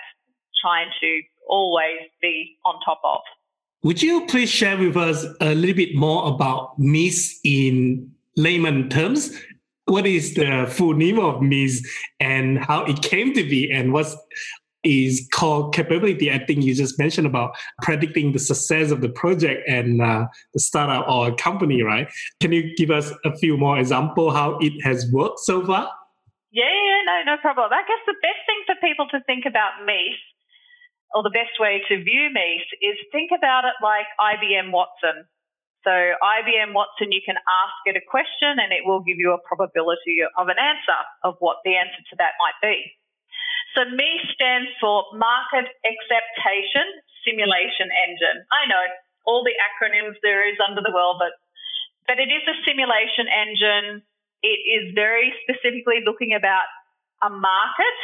trying 0.61 0.89
to 1.01 1.23
always 1.49 2.07
be 2.21 2.59
on 2.65 2.79
top 2.85 3.01
of. 3.05 3.21
Would 3.83 4.03
you 4.03 4.27
please 4.27 4.51
share 4.51 4.77
with 4.77 4.97
us 4.97 5.25
a 5.41 5.55
little 5.55 5.77
bit 5.77 5.95
more 5.95 6.29
about 6.29 6.79
MESE 6.79 7.41
in 7.45 8.11
layman 8.37 8.89
terms? 8.89 9.37
What 9.85 10.07
is 10.07 10.35
the 10.35 10.67
full 10.69 10.95
name 10.95 11.19
of 11.19 11.41
MESE 11.41 11.87
and 12.19 12.59
how 12.59 12.85
it 12.85 13.03
came 13.03 13.33
to 13.35 13.43
be 13.43 13.71
and 13.71 13.93
what's 13.93 14.17
is 14.87 15.27
called 15.33 15.75
capability. 15.75 16.31
I 16.31 16.39
think 16.39 16.63
you 16.63 16.75
just 16.75 16.99
mentioned 16.99 17.27
about 17.27 17.57
predicting 17.83 18.33
the 18.33 18.39
success 18.39 18.93
of 18.93 19.01
the 19.01 19.09
project 19.09 19.69
and 19.69 20.01
uh, 20.01 20.27
the 20.55 20.61
startup 20.61 21.09
or 21.09 21.35
company, 21.35 21.83
right? 21.83 22.09
Can 22.41 22.53
you 22.53 22.75
give 22.77 22.91
us 22.91 23.13
a 23.25 23.37
few 23.37 23.57
more 23.57 23.79
example 23.79 24.31
how 24.31 24.59
it 24.61 24.73
has 24.85 25.11
worked 25.11 25.41
so 25.41 25.67
far? 25.67 25.91
Yeah, 26.53 26.71
yeah, 26.71 27.03
no, 27.05 27.35
no 27.35 27.37
problem. 27.43 27.69
I 27.73 27.83
guess 27.83 28.01
the 28.07 28.15
best 28.23 28.41
thing 28.47 28.63
for 28.65 28.77
people 28.81 29.09
to 29.11 29.21
think 29.27 29.45
about 29.45 29.85
MESE, 29.85 30.17
or 31.15 31.23
the 31.23 31.35
best 31.35 31.59
way 31.59 31.83
to 31.89 32.03
view 32.03 32.31
MESE, 32.33 32.71
is 32.81 32.97
think 33.11 33.31
about 33.37 33.65
it 33.65 33.75
like 33.83 34.07
IBM 34.21 34.71
Watson. 34.71 35.27
So 35.83 35.91
IBM 35.93 36.75
Watson, 36.75 37.13
you 37.13 37.21
can 37.27 37.37
ask 37.37 37.79
it 37.87 37.95
a 37.95 38.03
question 38.03 38.59
and 38.59 38.73
it 38.73 38.87
will 38.87 39.01
give 39.01 39.19
you 39.19 39.33
a 39.35 39.39
probability 39.47 40.19
of 40.39 40.49
an 40.49 40.59
answer 40.59 41.01
of 41.23 41.37
what 41.39 41.59
the 41.65 41.77
answer 41.77 42.03
to 42.11 42.17
that 42.19 42.35
might 42.39 42.59
be. 42.63 42.91
So 43.77 43.85
MESE 43.85 44.33
stands 44.33 44.73
for 44.81 45.05
Market 45.13 45.69
Acceptation 45.85 46.89
Simulation 47.29 47.93
Engine. 48.09 48.41
I 48.49 48.65
know 48.73 48.81
all 49.29 49.45
the 49.45 49.53
acronyms 49.61 50.17
there 50.25 50.49
is 50.49 50.57
under 50.65 50.81
the 50.81 50.95
world, 50.97 51.21
but 51.21 51.37
but 52.09 52.17
it 52.17 52.33
is 52.33 52.41
a 52.49 52.57
simulation 52.65 53.29
engine. 53.29 54.01
It 54.41 54.61
is 54.65 54.95
very 54.97 55.35
specifically 55.45 56.01
looking 56.07 56.33
about 56.33 56.65
a 57.21 57.29
market 57.29 57.99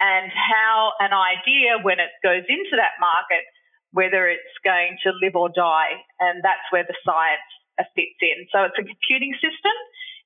and 0.00 0.32
how 0.34 0.96
an 0.98 1.14
idea, 1.14 1.78
when 1.78 2.00
it 2.02 2.10
goes 2.26 2.42
into 2.48 2.74
that 2.74 2.98
market, 2.98 3.46
whether 3.94 4.26
it's 4.26 4.56
going 4.66 4.98
to 5.06 5.14
live 5.22 5.36
or 5.36 5.52
die, 5.54 6.02
and 6.18 6.42
that's 6.42 6.66
where 6.74 6.82
the 6.82 6.96
science 7.06 7.46
fits 7.94 8.18
in. 8.18 8.48
So 8.50 8.66
it's 8.66 8.78
a 8.80 8.82
computing 8.82 9.36
system 9.38 9.76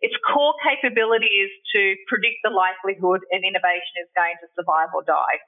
its 0.00 0.14
core 0.28 0.54
capability 0.60 1.30
is 1.30 1.52
to 1.72 1.96
predict 2.08 2.44
the 2.44 2.52
likelihood 2.52 3.24
an 3.32 3.44
innovation 3.44 3.96
is 4.02 4.10
going 4.12 4.36
to 4.44 4.48
survive 4.52 4.92
or 4.92 5.02
die. 5.02 5.40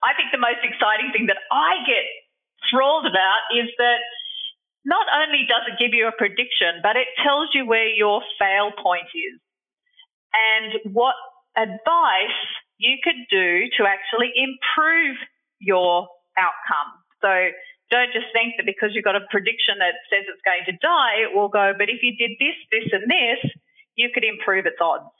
I 0.00 0.16
think 0.16 0.32
the 0.32 0.40
most 0.40 0.64
exciting 0.64 1.12
thing 1.12 1.28
that 1.28 1.40
I 1.52 1.84
get 1.84 2.06
thrilled 2.68 3.04
about 3.04 3.42
is 3.52 3.68
that 3.76 4.00
not 4.84 5.04
only 5.12 5.44
does 5.44 5.68
it 5.68 5.76
give 5.76 5.92
you 5.92 6.08
a 6.08 6.16
prediction, 6.16 6.80
but 6.80 6.96
it 6.96 7.08
tells 7.20 7.52
you 7.52 7.68
where 7.68 7.88
your 7.92 8.24
fail 8.40 8.72
point 8.72 9.12
is 9.12 9.36
and 10.32 10.94
what 10.96 11.14
advice 11.56 12.40
you 12.80 12.96
could 13.04 13.20
do 13.28 13.68
to 13.76 13.84
actually 13.84 14.32
improve 14.32 15.20
your 15.60 16.08
outcome. 16.40 16.90
So 17.20 17.28
don't 17.92 18.12
just 18.16 18.32
think 18.32 18.56
that 18.56 18.64
because 18.64 18.96
you've 18.96 19.04
got 19.04 19.20
a 19.20 19.26
prediction 19.28 19.76
that 19.84 20.00
says 20.08 20.24
it's 20.24 20.40
going 20.48 20.64
to 20.64 20.74
die, 20.80 21.28
it 21.28 21.36
will 21.36 21.52
go, 21.52 21.76
but 21.76 21.92
if 21.92 22.00
you 22.00 22.16
did 22.16 22.40
this, 22.40 22.56
this, 22.72 22.88
and 22.96 23.04
this, 23.04 23.40
you 24.00 24.08
could 24.08 24.24
improve 24.24 24.64
its 24.64 24.80
odds. 24.80 25.12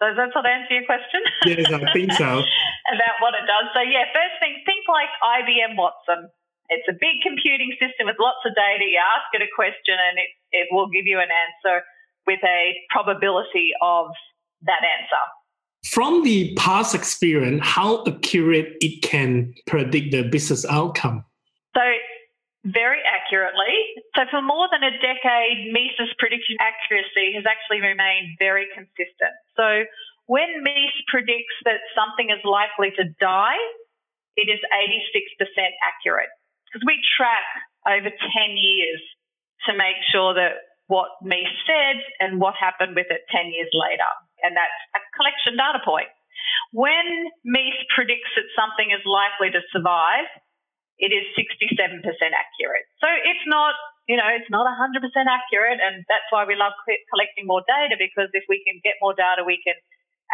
So 0.00 0.12
does 0.12 0.16
that 0.20 0.32
sort 0.32 0.44
of 0.44 0.52
answer 0.52 0.76
your 0.76 0.88
question? 0.88 1.20
Yes, 1.44 1.68
I 1.72 1.80
think 1.92 2.12
so. 2.12 2.44
About 2.96 3.16
what 3.20 3.32
it 3.36 3.44
does. 3.48 3.68
So 3.72 3.80
yeah, 3.80 4.08
first 4.12 4.36
thing, 4.40 4.60
think 4.64 4.84
like 4.88 5.08
IBM 5.20 5.76
Watson. 5.76 6.28
It's 6.68 6.86
a 6.88 6.96
big 6.96 7.20
computing 7.24 7.72
system 7.76 8.06
with 8.06 8.16
lots 8.20 8.40
of 8.46 8.54
data. 8.54 8.84
You 8.84 9.00
ask 9.00 9.28
it 9.34 9.42
a 9.42 9.50
question 9.52 9.98
and 9.98 10.16
it, 10.16 10.30
it 10.52 10.66
will 10.70 10.88
give 10.88 11.04
you 11.04 11.18
an 11.18 11.28
answer 11.28 11.82
with 12.26 12.40
a 12.44 12.76
probability 12.88 13.72
of 13.82 14.08
that 14.62 14.80
answer. 14.80 15.24
From 15.84 16.22
the 16.22 16.54
past 16.54 16.94
experience, 16.94 17.60
how 17.64 18.04
accurate 18.06 18.76
it 18.80 19.02
can 19.02 19.52
predict 19.66 20.12
the 20.12 20.22
business 20.22 20.64
outcome? 20.64 21.24
So 21.74 21.82
very 22.64 23.00
accurately. 23.02 23.72
So 24.18 24.26
for 24.30 24.42
more 24.42 24.66
than 24.72 24.82
a 24.82 24.94
decade, 24.98 25.70
MESE's 25.70 26.10
prediction 26.18 26.58
accuracy 26.58 27.34
has 27.38 27.46
actually 27.46 27.80
remained 27.80 28.34
very 28.38 28.66
consistent. 28.74 29.34
So 29.54 29.86
when 30.26 30.62
MESE 30.62 30.98
predicts 31.06 31.54
that 31.66 31.82
something 31.94 32.30
is 32.30 32.42
likely 32.42 32.90
to 32.98 33.04
die, 33.18 33.60
it 34.34 34.50
is 34.50 34.58
86% 34.62 35.46
accurate. 35.82 36.30
Because 36.66 36.86
we 36.86 36.98
track 37.18 37.46
over 37.86 38.10
10 38.10 38.14
years 38.54 39.02
to 39.66 39.74
make 39.74 39.98
sure 40.10 40.34
that 40.34 40.70
what 40.90 41.18
MESE 41.22 41.54
said 41.66 42.02
and 42.18 42.42
what 42.42 42.54
happened 42.58 42.98
with 42.98 43.06
it 43.10 43.22
10 43.30 43.50
years 43.54 43.70
later. 43.74 44.10
And 44.42 44.58
that's 44.58 44.80
a 44.94 45.00
collection 45.14 45.54
data 45.54 45.78
point. 45.86 46.10
When 46.72 47.30
MESE 47.46 47.86
predicts 47.94 48.30
that 48.34 48.46
something 48.54 48.90
is 48.90 49.02
likely 49.06 49.50
to 49.54 49.62
survive, 49.74 50.26
it 50.98 51.10
is 51.10 51.26
67% 51.34 52.04
accurate. 52.04 52.86
So 53.00 53.08
it's 53.08 53.46
not, 53.46 53.74
you 54.10 54.18
know, 54.18 54.26
it's 54.26 54.50
not 54.50 54.66
100% 54.66 54.98
accurate. 55.30 55.78
And 55.78 56.02
that's 56.10 56.26
why 56.34 56.42
we 56.42 56.58
love 56.58 56.74
collecting 57.14 57.46
more 57.46 57.62
data 57.62 57.94
because 57.94 58.26
if 58.34 58.42
we 58.50 58.58
can 58.66 58.82
get 58.82 58.98
more 58.98 59.14
data, 59.14 59.46
we 59.46 59.62
can 59.62 59.78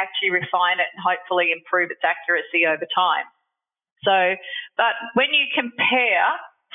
actually 0.00 0.32
refine 0.32 0.80
it 0.80 0.88
and 0.96 1.00
hopefully 1.04 1.52
improve 1.52 1.92
its 1.92 2.00
accuracy 2.00 2.64
over 2.64 2.88
time. 2.88 3.28
So, 4.00 4.40
but 4.80 4.96
when 5.12 5.28
you 5.36 5.44
compare 5.52 6.24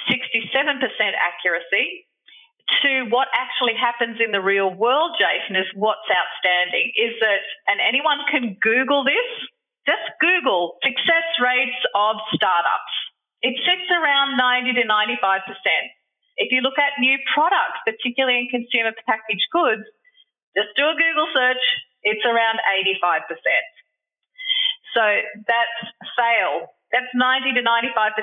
67% 0.05 0.77
accuracy 1.17 2.05
to 2.85 3.09
what 3.09 3.33
actually 3.33 3.73
happens 3.73 4.21
in 4.21 4.29
the 4.29 4.41
real 4.41 4.69
world, 4.69 5.17
Jason, 5.17 5.57
is 5.57 5.65
what's 5.73 6.05
outstanding 6.05 6.93
is 6.93 7.17
that, 7.17 7.41
and 7.65 7.81
anyone 7.81 8.21
can 8.29 8.61
Google 8.61 9.01
this, 9.01 9.29
just 9.89 10.05
Google 10.21 10.77
success 10.85 11.25
rates 11.41 11.81
of 11.97 12.21
startups. 12.29 12.93
It 13.41 13.57
sits 13.65 13.89
around 13.89 14.37
90 14.37 14.77
to 14.77 14.85
95%. 14.85 15.49
If 16.41 16.49
you 16.49 16.65
look 16.65 16.81
at 16.81 16.97
new 16.97 17.21
products, 17.37 17.85
particularly 17.85 18.41
in 18.41 18.47
consumer 18.49 18.97
packaged 19.05 19.45
goods, 19.53 19.85
just 20.57 20.73
do 20.73 20.89
a 20.89 20.97
Google 20.97 21.29
search, 21.29 21.61
it's 22.01 22.25
around 22.25 22.57
85%. 23.05 23.29
So 24.97 25.03
that's 25.45 25.79
fail. 26.17 26.73
That's 26.89 27.13
90 27.13 27.55
to 27.55 27.63
95% 27.63 28.17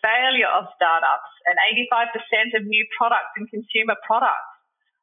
failure 0.00 0.48
of 0.54 0.70
startups 0.78 1.30
and 1.50 1.58
85% 1.90 2.62
of 2.62 2.62
new 2.64 2.86
products 2.96 3.34
and 3.36 3.50
consumer 3.50 3.98
products. 4.06 4.54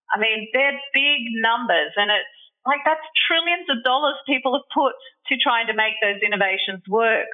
I 0.10 0.18
mean, 0.18 0.48
they're 0.56 0.80
big 0.96 1.22
numbers 1.44 1.92
and 2.00 2.08
it's 2.08 2.40
like 2.66 2.82
that's 2.88 3.04
trillions 3.28 3.70
of 3.70 3.84
dollars 3.84 4.16
people 4.26 4.58
have 4.58 4.66
put 4.74 4.98
to 5.30 5.38
trying 5.38 5.68
to 5.68 5.76
make 5.78 6.00
those 6.02 6.24
innovations 6.24 6.82
work. 6.88 7.30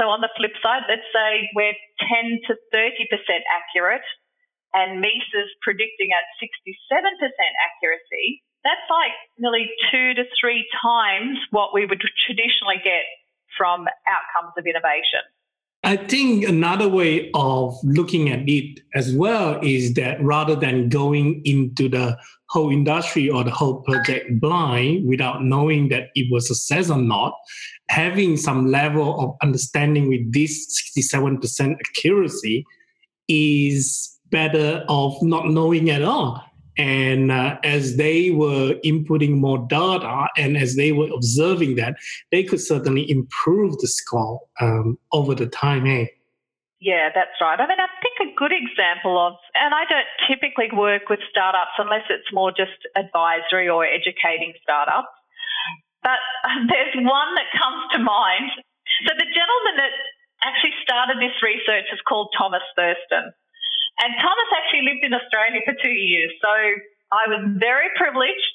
So 0.00 0.10
on 0.10 0.18
the 0.24 0.32
flip 0.34 0.56
side, 0.58 0.88
let's 0.90 1.06
say 1.14 1.46
we're 1.54 1.78
10 2.02 2.42
to 2.50 2.58
30% 2.74 3.06
accurate 3.46 4.02
and 4.74 5.00
MESE's 5.00 5.50
predicting 5.62 6.10
at 6.10 6.26
67% 6.42 6.98
accuracy. 6.98 8.42
That's 8.64 8.88
like 8.90 9.14
nearly 9.38 9.70
two 9.90 10.14
to 10.14 10.24
three 10.40 10.66
times 10.82 11.38
what 11.50 11.72
we 11.72 11.86
would 11.86 12.02
traditionally 12.26 12.80
get 12.82 13.04
from 13.56 13.86
outcomes 14.06 14.52
of 14.58 14.66
innovation. 14.66 15.22
I 15.84 15.96
think 15.96 16.48
another 16.48 16.88
way 16.88 17.30
of 17.34 17.76
looking 17.84 18.30
at 18.30 18.48
it 18.48 18.80
as 18.94 19.14
well 19.14 19.60
is 19.62 19.92
that 19.94 20.16
rather 20.22 20.56
than 20.56 20.88
going 20.88 21.42
into 21.44 21.90
the 21.90 22.16
whole 22.48 22.70
industry 22.70 23.28
or 23.28 23.44
the 23.44 23.50
whole 23.50 23.82
project 23.82 24.40
blind 24.40 25.06
without 25.06 25.44
knowing 25.44 25.90
that 25.90 26.08
it 26.14 26.32
was 26.32 26.50
a 26.50 26.54
success 26.54 26.88
or 26.88 26.96
not, 26.96 27.34
having 27.90 28.38
some 28.38 28.70
level 28.70 29.20
of 29.20 29.36
understanding 29.42 30.08
with 30.08 30.32
this 30.32 30.66
67% 30.96 31.76
accuracy 31.98 32.64
is 33.28 34.13
better 34.30 34.84
of 34.88 35.20
not 35.22 35.48
knowing 35.48 35.90
at 35.90 36.02
all 36.02 36.44
and 36.76 37.30
uh, 37.30 37.58
as 37.62 37.96
they 37.96 38.30
were 38.30 38.74
inputting 38.84 39.38
more 39.38 39.58
data 39.68 40.26
and 40.36 40.56
as 40.56 40.74
they 40.74 40.92
were 40.92 41.08
observing 41.14 41.76
that, 41.76 41.94
they 42.32 42.42
could 42.42 42.60
certainly 42.60 43.08
improve 43.08 43.78
the 43.78 43.86
score 43.86 44.40
um, 44.60 44.98
over 45.12 45.34
the 45.34 45.46
time. 45.46 45.86
Eh? 45.86 46.06
Yeah, 46.80 47.10
that's 47.14 47.38
right. 47.40 47.58
I 47.58 47.66
mean, 47.66 47.78
I 47.78 47.86
think 48.02 48.30
a 48.30 48.34
good 48.36 48.52
example 48.52 49.18
of, 49.18 49.34
and 49.54 49.72
I 49.72 49.84
don't 49.86 50.10
typically 50.26 50.68
work 50.74 51.08
with 51.08 51.20
startups 51.30 51.78
unless 51.78 52.04
it's 52.10 52.28
more 52.32 52.50
just 52.50 52.76
advisory 52.96 53.68
or 53.68 53.86
educating 53.86 54.52
startups, 54.60 55.14
but 56.02 56.18
there's 56.68 56.94
one 56.96 57.30
that 57.38 57.48
comes 57.54 57.82
to 57.92 57.98
mind. 58.02 58.50
So 59.06 59.14
the 59.14 59.30
gentleman 59.30 59.74
that 59.78 59.94
actually 60.42 60.74
started 60.82 61.22
this 61.22 61.38
research 61.40 61.86
is 61.92 62.02
called 62.06 62.34
Thomas 62.36 62.66
Thurston. 62.76 63.32
And 64.02 64.10
Thomas 64.18 64.50
actually 64.58 64.90
lived 64.90 65.06
in 65.06 65.14
Australia 65.14 65.62
for 65.62 65.74
two 65.78 65.94
years. 65.94 66.34
So 66.42 66.50
I 67.14 67.30
was 67.30 67.42
very 67.62 67.90
privileged 67.94 68.54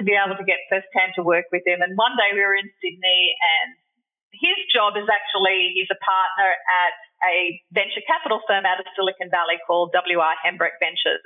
to 0.00 0.06
be 0.06 0.14
able 0.14 0.38
to 0.38 0.46
get 0.46 0.64
firsthand 0.70 1.18
to 1.18 1.22
work 1.26 1.50
with 1.52 1.66
him. 1.66 1.82
And 1.82 1.98
one 1.98 2.14
day 2.16 2.32
we 2.32 2.40
were 2.40 2.56
in 2.56 2.70
Sydney 2.80 3.22
and 3.36 3.76
his 4.32 4.58
job 4.70 4.94
is 4.94 5.10
actually, 5.10 5.74
he's 5.74 5.90
a 5.90 5.98
partner 5.98 6.50
at 6.54 6.96
a 7.26 7.58
venture 7.74 8.04
capital 8.06 8.40
firm 8.46 8.62
out 8.64 8.78
of 8.78 8.86
Silicon 8.94 9.28
Valley 9.28 9.58
called 9.66 9.90
WR 9.90 10.34
Hambrecht 10.38 10.78
Ventures. 10.78 11.24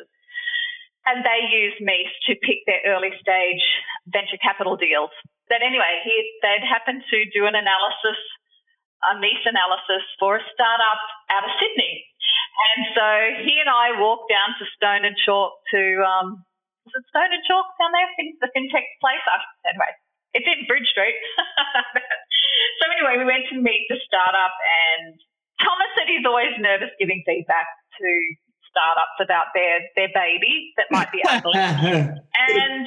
And 1.05 1.27
they 1.27 1.51
use 1.51 1.75
MESE 1.83 2.15
to 2.31 2.39
pick 2.41 2.63
their 2.65 2.81
early 2.87 3.11
stage 3.19 3.63
venture 4.07 4.39
capital 4.39 4.79
deals. 4.79 5.11
But 5.51 5.61
anyway, 5.61 6.01
he, 6.07 6.15
they'd 6.41 6.65
happened 6.65 7.03
to 7.11 7.19
do 7.35 7.45
an 7.45 7.59
analysis, 7.59 8.19
a 9.11 9.19
MESE 9.19 9.47
analysis 9.47 10.05
for 10.19 10.39
a 10.39 10.43
startup 10.55 11.03
out 11.31 11.45
of 11.45 11.53
Sydney. 11.59 12.07
And 12.73 12.81
so 12.95 13.09
he 13.43 13.59
and 13.59 13.71
I 13.71 13.99
walked 13.99 14.31
down 14.31 14.55
to 14.61 14.65
Stone 14.79 15.03
and 15.09 15.17
Chalk 15.19 15.57
to, 15.75 15.83
um, 16.05 16.45
is 16.87 16.95
it 16.95 17.05
Stone 17.11 17.33
and 17.35 17.43
Chalk 17.43 17.67
down 17.81 17.91
there? 17.91 18.09
The 18.39 18.51
fintech 18.55 18.87
place? 19.03 19.25
Oh, 19.27 19.43
anyway, 19.67 19.93
it's 20.37 20.47
in 20.47 20.69
Bridge 20.71 20.87
Street. 20.93 21.19
so 22.79 22.83
anyway, 22.93 23.19
we 23.19 23.27
went 23.27 23.51
to 23.51 23.59
meet 23.59 23.91
the 23.91 23.99
startup 24.07 24.55
and 24.63 25.19
Thomas 25.59 25.91
said 25.95 26.11
he's 26.11 26.27
always 26.27 26.55
nervous 26.59 26.91
giving 26.99 27.23
feedback 27.27 27.67
to 27.99 28.09
startups 28.67 29.19
about 29.21 29.53
their, 29.55 29.85
their 29.95 30.11
baby 30.15 30.73
that 30.77 30.89
might 30.91 31.13
be 31.13 31.23
ugly. 31.23 31.55
and 31.59 32.87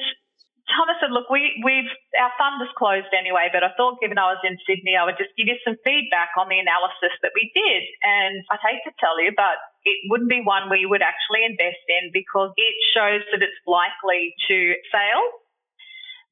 Thomas 0.65 0.97
said, 0.97 1.13
look, 1.13 1.29
we, 1.29 1.61
we've, 1.61 1.89
our 2.17 2.33
fund 2.41 2.57
is 2.57 2.73
closed 2.73 3.13
anyway, 3.13 3.53
but 3.53 3.61
I 3.61 3.69
thought 3.77 4.01
given 4.01 4.17
I 4.17 4.33
was 4.33 4.41
in 4.41 4.57
Sydney, 4.65 4.97
I 4.97 5.05
would 5.05 5.17
just 5.21 5.37
give 5.37 5.45
you 5.45 5.61
some 5.61 5.77
feedback 5.85 6.33
on 6.41 6.49
the 6.49 6.57
analysis 6.57 7.13
that 7.21 7.37
we 7.37 7.53
did. 7.53 7.85
And 8.01 8.41
I'd 8.49 8.65
hate 8.65 8.81
to 8.89 8.93
tell 8.97 9.21
you, 9.21 9.29
but 9.37 9.61
it 9.85 10.09
wouldn't 10.09 10.29
be 10.29 10.41
one 10.41 10.73
we 10.73 10.89
would 10.89 11.05
actually 11.05 11.45
invest 11.45 11.85
in 11.85 12.09
because 12.09 12.49
it 12.57 12.75
shows 12.97 13.21
that 13.29 13.45
it's 13.45 13.61
likely 13.69 14.33
to 14.49 14.57
fail. 14.89 15.21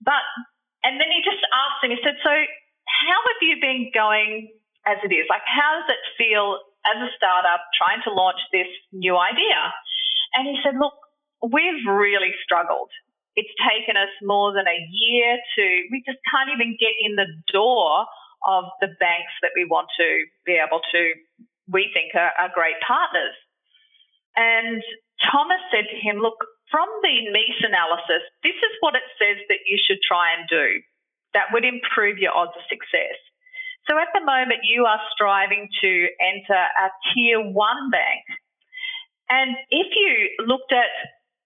But, 0.01 0.25
and 0.81 0.97
then 0.97 1.13
he 1.13 1.21
just 1.21 1.45
asked 1.53 1.85
him, 1.85 1.93
he 1.93 2.01
said, 2.01 2.17
so 2.25 2.33
how 2.33 3.19
have 3.21 3.41
you 3.45 3.61
been 3.61 3.93
going 3.93 4.49
as 4.89 4.97
it 5.05 5.13
is? 5.13 5.29
Like, 5.29 5.45
how 5.45 5.77
does 5.77 5.93
it 5.93 6.01
feel 6.17 6.57
as 6.89 6.97
a 6.97 7.09
startup 7.13 7.69
trying 7.77 8.01
to 8.09 8.11
launch 8.11 8.41
this 8.49 8.67
new 8.89 9.13
idea? 9.13 9.61
And 10.33 10.49
he 10.49 10.57
said, 10.65 10.73
look, 10.81 10.97
we've 11.45 11.85
really 11.85 12.33
struggled 12.41 12.89
it's 13.35 13.53
taken 13.61 13.97
us 13.97 14.13
more 14.21 14.53
than 14.53 14.67
a 14.67 14.79
year 14.91 15.37
to, 15.57 15.63
we 15.89 16.03
just 16.05 16.19
can't 16.29 16.53
even 16.53 16.77
get 16.79 16.93
in 17.01 17.15
the 17.15 17.29
door 17.51 18.05
of 18.45 18.65
the 18.81 18.91
banks 18.99 19.33
that 19.41 19.55
we 19.55 19.65
want 19.65 19.87
to 19.97 20.25
be 20.45 20.59
able 20.59 20.81
to, 20.91 21.01
we 21.67 21.89
think 21.93 22.13
are, 22.13 22.31
are 22.37 22.51
great 22.53 22.77
partners. 22.85 23.33
And 24.35 24.83
Thomas 25.31 25.61
said 25.71 25.85
to 25.89 25.97
him, 25.97 26.19
look, 26.19 26.37
from 26.69 26.89
the 27.01 27.29
MESE 27.31 27.61
analysis, 27.63 28.25
this 28.41 28.57
is 28.57 28.73
what 28.81 28.95
it 28.95 29.05
says 29.21 29.37
that 29.49 29.65
you 29.69 29.77
should 29.77 30.01
try 30.05 30.33
and 30.33 30.49
do. 30.49 30.81
That 31.33 31.53
would 31.53 31.65
improve 31.65 32.17
your 32.17 32.35
odds 32.35 32.57
of 32.57 32.65
success. 32.69 33.17
So 33.89 33.97
at 33.97 34.09
the 34.13 34.25
moment, 34.25 34.65
you 34.65 34.85
are 34.85 35.01
striving 35.13 35.69
to 35.81 35.91
enter 36.21 36.57
a 36.57 36.87
tier 37.13 37.41
one 37.41 37.89
bank. 37.91 38.23
And 39.29 39.55
if 39.69 39.87
you 39.95 40.45
looked 40.45 40.71
at 40.71 40.89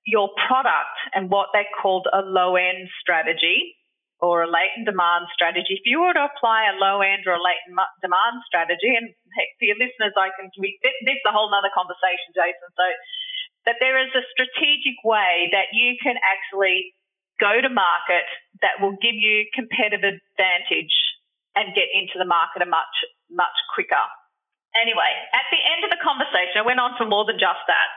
your 0.07 0.31
product 0.47 0.95
and 1.11 1.29
what 1.29 1.51
they 1.51 1.67
called 1.75 2.07
a 2.15 2.23
low 2.23 2.55
end 2.55 2.87
strategy, 3.03 3.75
or 4.17 4.41
a 4.41 4.49
latent 4.49 4.89
demand 4.89 5.29
strategy, 5.29 5.77
if 5.77 5.85
you 5.85 6.01
were 6.01 6.15
to 6.15 6.25
apply 6.25 6.65
a 6.65 6.79
low 6.81 7.05
end 7.05 7.29
or 7.29 7.37
a 7.37 7.43
latent 7.43 7.77
demand 8.01 8.41
strategy, 8.49 8.89
and 8.97 9.13
for 9.61 9.65
your 9.69 9.77
listeners, 9.77 10.15
I 10.17 10.33
can, 10.33 10.49
we, 10.57 10.79
this 10.81 10.95
is 11.05 11.21
a 11.29 11.33
whole 11.35 11.53
other 11.53 11.69
conversation, 11.69 12.33
Jason. 12.33 12.69
So, 12.73 12.87
that 13.69 13.83
there 13.83 13.99
is 13.99 14.09
a 14.15 14.23
strategic 14.31 14.95
way 15.03 15.51
that 15.51 15.75
you 15.75 15.99
can 15.99 16.15
actually 16.23 16.95
go 17.37 17.59
to 17.59 17.67
market 17.67 18.25
that 18.63 18.79
will 18.79 18.95
give 19.03 19.13
you 19.13 19.43
competitive 19.51 20.01
advantage 20.07 20.95
and 21.53 21.75
get 21.75 21.91
into 21.91 22.15
the 22.15 22.25
market 22.25 22.63
a 22.63 22.69
much, 22.69 22.95
much 23.29 23.53
quicker. 23.75 24.01
Anyway, 24.71 25.11
at 25.35 25.45
the 25.51 25.59
end 25.59 25.83
of 25.83 25.91
the 25.91 25.99
conversation, 25.99 26.57
I 26.57 26.65
went 26.65 26.79
on 26.79 26.95
for 26.95 27.05
more 27.05 27.27
than 27.27 27.37
just 27.37 27.59
that. 27.67 27.89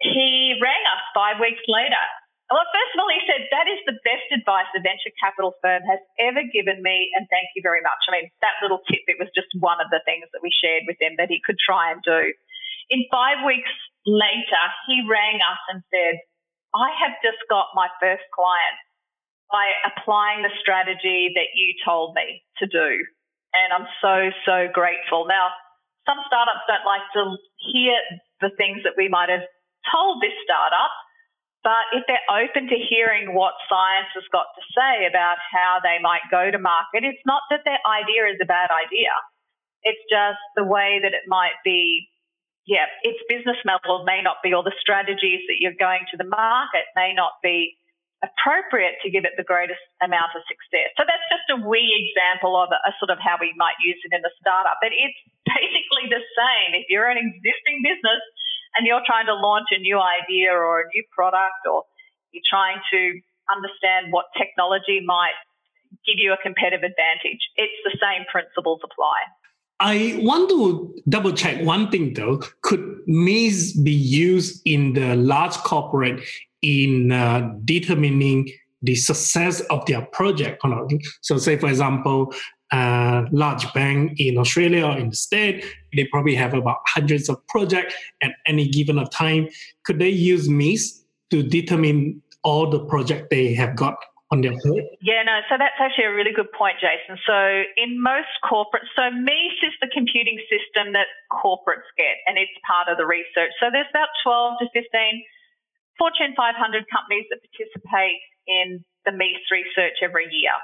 He 0.00 0.58
rang 0.62 0.82
us 0.94 1.02
five 1.14 1.40
weeks 1.40 1.62
later 1.66 2.04
well, 2.48 2.64
first 2.72 2.96
of 2.96 3.04
all, 3.04 3.12
he 3.12 3.20
said, 3.28 3.44
that 3.52 3.68
is 3.68 3.76
the 3.84 4.00
best 4.08 4.24
advice 4.32 4.72
a 4.72 4.80
venture 4.80 5.12
capital 5.20 5.52
firm 5.60 5.84
has 5.84 6.00
ever 6.16 6.40
given 6.48 6.80
me, 6.80 7.12
and 7.12 7.28
thank 7.28 7.52
you 7.52 7.60
very 7.60 7.84
much. 7.84 8.00
I 8.08 8.16
mean, 8.16 8.32
that 8.40 8.56
little 8.64 8.80
tip, 8.88 9.04
it 9.04 9.20
was 9.20 9.28
just 9.36 9.52
one 9.60 9.84
of 9.84 9.92
the 9.92 10.00
things 10.08 10.24
that 10.32 10.40
we 10.40 10.48
shared 10.48 10.88
with 10.88 10.96
him 10.96 11.20
that 11.20 11.28
he 11.28 11.44
could 11.44 11.60
try 11.60 11.92
and 11.92 12.00
do. 12.00 12.32
In 12.88 13.04
five 13.12 13.44
weeks 13.44 13.68
later, 14.08 14.62
he 14.88 15.04
rang 15.04 15.44
us 15.44 15.60
and 15.68 15.84
said, 15.92 16.24
I 16.72 16.88
have 17.04 17.20
just 17.20 17.40
got 17.52 17.76
my 17.76 17.92
first 18.00 18.24
client 18.32 18.76
by 19.52 19.68
applying 19.84 20.40
the 20.40 20.52
strategy 20.64 21.36
that 21.36 21.52
you 21.52 21.76
told 21.84 22.16
me 22.16 22.40
to 22.64 22.66
do. 22.66 22.90
And 23.52 23.76
I'm 23.76 23.88
so, 24.00 24.32
so 24.48 24.72
grateful. 24.72 25.28
Now, 25.28 25.52
some 26.08 26.20
startups 26.24 26.64
don't 26.64 26.88
like 26.88 27.04
to 27.12 27.36
hear 27.60 27.92
the 28.40 28.56
things 28.56 28.88
that 28.88 28.96
we 28.96 29.12
might 29.12 29.28
have 29.28 29.44
told 29.92 30.22
this 30.22 30.34
startup 30.44 30.92
but 31.66 31.90
if 31.92 32.06
they're 32.06 32.30
open 32.30 32.70
to 32.70 32.78
hearing 32.78 33.34
what 33.34 33.52
science 33.66 34.08
has 34.14 34.24
got 34.30 34.46
to 34.54 34.62
say 34.72 35.06
about 35.10 35.36
how 35.52 35.82
they 35.82 35.98
might 35.98 36.22
go 36.30 36.50
to 36.50 36.58
market, 36.58 37.02
it's 37.02 37.22
not 37.26 37.42
that 37.50 37.66
their 37.66 37.82
idea 37.82 38.30
is 38.30 38.38
a 38.40 38.46
bad 38.46 38.70
idea. 38.70 39.10
It's 39.82 40.00
just 40.06 40.38
the 40.54 40.64
way 40.64 40.96
that 41.02 41.14
it 41.14 41.26
might 41.26 41.58
be, 41.64 42.06
yeah, 42.66 42.86
its 43.02 43.18
business 43.28 43.58
model 43.66 44.06
may 44.06 44.22
not 44.22 44.38
be, 44.42 44.54
or 44.54 44.62
the 44.62 44.74
strategies 44.78 45.42
that 45.50 45.58
you're 45.58 45.76
going 45.78 46.06
to 46.14 46.16
the 46.16 46.24
market 46.30 46.86
may 46.94 47.12
not 47.12 47.36
be 47.42 47.74
appropriate 48.22 48.98
to 49.02 49.10
give 49.10 49.22
it 49.22 49.36
the 49.38 49.46
greatest 49.46 49.82
amount 50.02 50.34
of 50.34 50.42
success. 50.50 50.90
So 50.98 51.06
that's 51.06 51.26
just 51.30 51.46
a 51.54 51.58
wee 51.62 51.94
example 51.94 52.58
of 52.58 52.70
a, 52.74 52.78
a 52.86 52.96
sort 52.98 53.14
of 53.14 53.22
how 53.22 53.38
we 53.38 53.54
might 53.54 53.78
use 53.78 53.98
it 54.02 54.10
in 54.10 54.24
a 54.24 54.32
startup. 54.42 54.78
But 54.82 54.90
it's 54.90 55.20
basically 55.46 56.10
the 56.10 56.22
same. 56.34 56.80
If 56.80 56.90
you're 56.90 57.10
an 57.10 57.18
existing 57.18 57.82
business 57.82 58.22
and 58.78 58.86
you're 58.86 59.02
trying 59.04 59.26
to 59.26 59.34
launch 59.34 59.66
a 59.72 59.80
new 59.80 59.98
idea 59.98 60.52
or 60.52 60.80
a 60.80 60.84
new 60.94 61.02
product 61.10 61.66
or 61.70 61.82
you're 62.30 62.46
trying 62.48 62.78
to 62.92 63.20
understand 63.50 64.12
what 64.12 64.26
technology 64.38 65.00
might 65.04 65.34
give 66.06 66.16
you 66.18 66.32
a 66.32 66.36
competitive 66.36 66.84
advantage, 66.84 67.40
it's 67.56 67.72
the 67.84 67.96
same 68.00 68.24
principles 68.30 68.80
apply. 68.84 69.18
I 69.80 70.18
want 70.22 70.50
to 70.50 70.94
double 71.08 71.32
check 71.32 71.64
one 71.64 71.90
thing 71.90 72.14
though. 72.14 72.38
Could 72.62 73.00
MESE 73.06 73.74
be 73.74 73.92
used 73.92 74.60
in 74.64 74.94
the 74.94 75.14
large 75.16 75.54
corporate 75.54 76.20
in 76.62 77.12
uh, 77.12 77.52
determining 77.64 78.50
the 78.82 78.96
success 78.96 79.60
of 79.70 79.86
their 79.86 80.02
project? 80.02 80.62
So, 81.22 81.38
say 81.38 81.56
for 81.56 81.68
example, 81.68 82.34
a 82.72 83.24
large 83.32 83.72
bank 83.72 84.18
in 84.18 84.38
Australia 84.38 84.86
or 84.86 84.98
in 84.98 85.10
the 85.10 85.16
state. 85.16 85.64
They 85.94 86.04
probably 86.04 86.34
have 86.34 86.54
about 86.54 86.78
hundreds 86.86 87.28
of 87.28 87.44
projects 87.48 87.94
at 88.22 88.32
any 88.46 88.68
given 88.68 88.98
of 88.98 89.10
time. 89.10 89.48
Could 89.84 89.98
they 89.98 90.10
use 90.10 90.48
MESE 90.48 91.04
to 91.30 91.42
determine 91.42 92.22
all 92.44 92.68
the 92.70 92.80
project 92.80 93.30
they 93.30 93.54
have 93.54 93.76
got 93.76 93.96
on 94.30 94.42
their 94.42 94.52
plate? 94.60 94.84
Yeah, 95.00 95.22
no, 95.24 95.40
so 95.48 95.56
that's 95.56 95.80
actually 95.80 96.04
a 96.04 96.12
really 96.12 96.32
good 96.32 96.52
point, 96.52 96.76
Jason. 96.80 97.16
So 97.26 97.64
in 97.76 98.00
most 98.00 98.28
corporates, 98.44 98.92
so 98.94 99.10
MESE 99.10 99.58
is 99.64 99.74
the 99.80 99.88
computing 99.92 100.38
system 100.52 100.92
that 100.92 101.08
corporates 101.32 101.88
get, 101.96 102.20
and 102.26 102.36
it's 102.36 102.52
part 102.68 102.88
of 102.88 102.98
the 102.98 103.06
research. 103.06 103.56
So 103.60 103.72
there's 103.72 103.88
about 103.90 104.08
12 104.24 104.60
to 104.60 104.66
15 104.76 105.24
Fortune 105.98 106.32
500 106.36 106.86
companies 106.94 107.26
that 107.30 107.42
participate 107.42 108.22
in 108.46 108.84
the 109.04 109.12
MESE 109.12 109.42
research 109.50 109.98
every 110.02 110.28
year. 110.30 110.54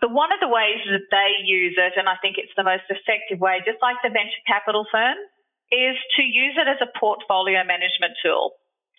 So 0.00 0.12
one 0.12 0.28
of 0.28 0.40
the 0.44 0.52
ways 0.52 0.84
that 0.92 1.08
they 1.08 1.30
use 1.44 1.74
it, 1.80 1.96
and 1.96 2.08
I 2.08 2.20
think 2.20 2.36
it's 2.36 2.52
the 2.56 2.66
most 2.66 2.84
effective 2.92 3.40
way, 3.40 3.64
just 3.64 3.80
like 3.80 3.96
the 4.04 4.12
venture 4.12 4.44
capital 4.44 4.84
firm, 4.92 5.16
is 5.72 5.96
to 6.20 6.22
use 6.22 6.54
it 6.60 6.68
as 6.68 6.78
a 6.84 6.92
portfolio 7.00 7.64
management 7.64 8.14
tool. 8.20 8.54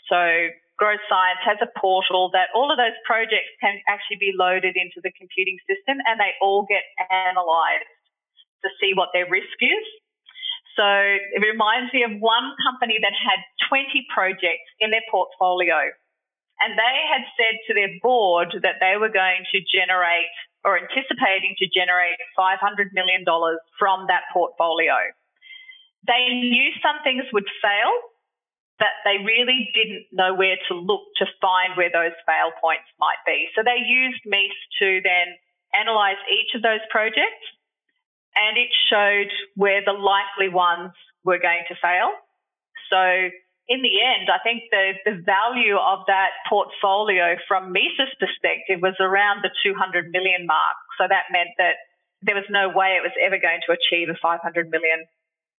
So 0.09 0.49
Growth 0.77 1.03
Science 1.05 1.41
has 1.45 1.61
a 1.61 1.69
portal 1.77 2.33
that 2.33 2.49
all 2.57 2.73
of 2.73 2.77
those 2.81 2.97
projects 3.05 3.53
can 3.61 3.77
actually 3.85 4.17
be 4.17 4.33
loaded 4.33 4.73
into 4.73 4.97
the 5.01 5.13
computing 5.13 5.61
system 5.69 6.01
and 6.05 6.17
they 6.17 6.33
all 6.41 6.65
get 6.65 6.83
analyzed 7.09 7.93
to 8.65 8.69
see 8.81 8.97
what 8.97 9.13
their 9.13 9.29
risk 9.29 9.57
is. 9.61 9.85
So 10.77 10.85
it 10.85 11.41
reminds 11.41 11.93
me 11.93 12.05
of 12.05 12.13
one 12.21 12.53
company 12.65 12.97
that 13.01 13.13
had 13.13 13.41
20 13.69 13.89
projects 14.13 14.69
in 14.81 14.89
their 14.89 15.05
portfolio 15.09 15.93
and 16.59 16.73
they 16.73 16.97
had 17.09 17.25
said 17.37 17.55
to 17.69 17.71
their 17.73 17.93
board 18.01 18.49
that 18.61 18.81
they 18.81 18.97
were 18.97 19.13
going 19.13 19.45
to 19.53 19.59
generate 19.69 20.33
or 20.65 20.77
anticipating 20.77 21.55
to 21.59 21.65
generate 21.69 22.17
$500 22.37 22.57
million 22.93 23.23
from 23.79 24.05
that 24.07 24.27
portfolio. 24.33 24.95
They 26.05 26.33
knew 26.33 26.71
some 26.81 27.03
things 27.03 27.23
would 27.33 27.47
fail, 27.61 27.91
but 28.79 28.93
they 29.03 29.23
really 29.23 29.69
didn't 29.73 30.07
know 30.11 30.33
where 30.33 30.57
to 30.69 30.73
look 30.75 31.01
to 31.17 31.25
find 31.41 31.75
where 31.75 31.91
those 31.91 32.15
fail 32.25 32.53
points 32.61 32.87
might 32.99 33.21
be. 33.25 33.47
So 33.55 33.63
they 33.63 33.81
used 33.83 34.21
MESE 34.25 34.55
to 34.79 35.01
then 35.03 35.35
analyze 35.73 36.19
each 36.31 36.55
of 36.55 36.61
those 36.61 36.81
projects 36.89 37.43
and 38.37 38.57
it 38.57 38.69
showed 38.89 39.31
where 39.55 39.81
the 39.83 39.93
likely 39.93 40.49
ones 40.49 40.93
were 41.25 41.39
going 41.39 41.65
to 41.67 41.75
fail. 41.81 42.13
So 42.89 43.29
in 43.67 43.83
the 43.83 43.99
end, 43.99 44.31
I 44.31 44.39
think 44.39 44.71
the, 44.71 44.95
the 45.03 45.19
value 45.27 45.75
of 45.75 46.07
that 46.07 46.31
portfolio 46.47 47.35
from 47.47 47.75
MESE's 47.75 48.15
perspective 48.15 48.79
was 48.79 48.95
around 49.03 49.43
the 49.43 49.51
200 49.59 50.07
million 50.15 50.47
mark. 50.47 50.79
So 50.95 51.03
that 51.03 51.27
meant 51.35 51.51
that 51.59 51.75
there 52.23 52.35
was 52.35 52.47
no 52.49 52.71
way 52.71 52.95
it 52.95 53.03
was 53.03 53.13
ever 53.19 53.35
going 53.35 53.59
to 53.67 53.75
achieve 53.75 54.07
a 54.07 54.15
500 54.15 54.39
million 54.71 55.03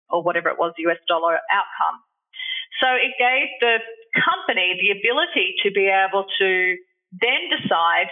or 0.08 0.24
whatever 0.24 0.48
it 0.48 0.56
was 0.56 0.72
US 0.88 0.98
dollar 1.06 1.36
outcome. 1.52 2.00
So 2.80 2.88
it 2.96 3.12
gave 3.20 3.52
the 3.60 3.84
company 4.16 4.80
the 4.80 4.96
ability 4.96 5.60
to 5.64 5.70
be 5.70 5.92
able 5.92 6.24
to 6.40 6.50
then 7.12 7.42
decide 7.52 8.08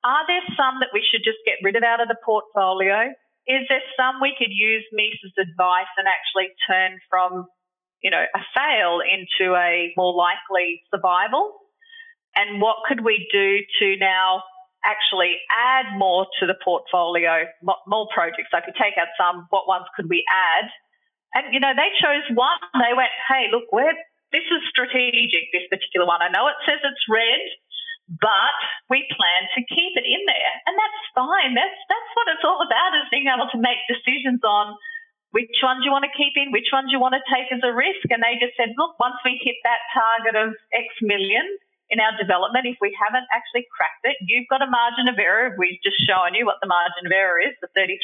are 0.00 0.24
there 0.30 0.46
some 0.56 0.80
that 0.80 0.94
we 0.94 1.04
should 1.04 1.20
just 1.20 1.42
get 1.44 1.60
rid 1.60 1.76
of 1.76 1.82
out 1.82 2.00
of 2.00 2.08
the 2.08 2.16
portfolio? 2.24 3.12
Is 3.44 3.68
there 3.68 3.84
some 3.98 4.22
we 4.22 4.32
could 4.38 4.54
use 4.54 4.86
MESE's 4.94 5.36
advice 5.36 5.90
and 5.98 6.06
actually 6.08 6.54
turn 6.64 7.02
from 7.10 7.50
you 8.02 8.10
know, 8.10 8.24
a 8.24 8.42
fail 8.54 9.00
into 9.04 9.54
a 9.54 9.92
more 9.96 10.14
likely 10.14 10.82
survival? 10.94 11.52
And 12.36 12.60
what 12.60 12.76
could 12.86 13.04
we 13.04 13.26
do 13.32 13.58
to 13.80 13.96
now 13.98 14.42
actually 14.84 15.36
add 15.50 15.98
more 15.98 16.26
to 16.40 16.46
the 16.46 16.56
portfolio, 16.64 17.44
more 17.62 18.08
projects? 18.14 18.48
If 18.52 18.64
you 18.66 18.74
take 18.78 18.96
out 18.96 19.08
some, 19.18 19.46
what 19.50 19.68
ones 19.68 19.86
could 19.96 20.08
we 20.08 20.24
add? 20.30 20.70
And, 21.34 21.54
you 21.54 21.60
know, 21.60 21.74
they 21.74 21.90
chose 22.00 22.26
one. 22.34 22.58
They 22.74 22.94
went, 22.94 23.12
hey, 23.28 23.50
look, 23.52 23.70
we're, 23.70 23.94
this 24.32 24.46
is 24.46 24.62
strategic, 24.70 25.50
this 25.52 25.66
particular 25.70 26.06
one. 26.06 26.22
I 26.22 26.30
know 26.30 26.46
it 26.48 26.58
says 26.66 26.82
it's 26.82 27.06
red, 27.10 27.42
but 28.10 28.58
we 28.90 29.06
plan 29.14 29.42
to 29.54 29.60
keep 29.62 29.94
it 29.94 30.06
in 30.06 30.22
there. 30.26 30.54
And 30.66 30.74
that's 30.74 31.02
fine. 31.14 31.54
That's, 31.54 31.78
that's 31.86 32.10
what 32.18 32.26
it's 32.34 32.46
all 32.46 32.62
about 32.62 32.98
is 32.98 33.10
being 33.14 33.30
able 33.30 33.46
to 33.54 33.58
make 33.62 33.78
decisions 33.86 34.42
on 34.42 34.74
which 35.30 35.62
ones 35.62 35.82
do 35.82 35.86
you 35.86 35.94
want 35.94 36.06
to 36.06 36.14
keep 36.18 36.34
in, 36.34 36.50
which 36.50 36.74
ones 36.74 36.90
you 36.90 36.98
want 36.98 37.14
to 37.14 37.22
take 37.30 37.46
as 37.54 37.62
a 37.62 37.70
risk. 37.70 38.02
And 38.10 38.22
they 38.22 38.34
just 38.42 38.58
said, 38.58 38.74
look, 38.74 38.98
once 38.98 39.18
we 39.22 39.38
hit 39.38 39.58
that 39.62 39.82
target 39.94 40.34
of 40.34 40.58
X 40.74 40.90
million 41.02 41.46
in 41.90 42.02
our 42.02 42.14
development, 42.18 42.66
if 42.66 42.82
we 42.82 42.90
haven't 42.98 43.30
actually 43.30 43.66
cracked 43.70 44.02
it, 44.02 44.18
you've 44.26 44.50
got 44.50 44.62
a 44.62 44.70
margin 44.70 45.06
of 45.06 45.18
error. 45.18 45.54
We've 45.54 45.78
just 45.86 46.02
shown 46.02 46.34
you 46.34 46.46
what 46.46 46.58
the 46.58 46.70
margin 46.70 47.06
of 47.06 47.14
error 47.14 47.38
is, 47.38 47.54
the 47.62 47.70
33%. 47.78 47.94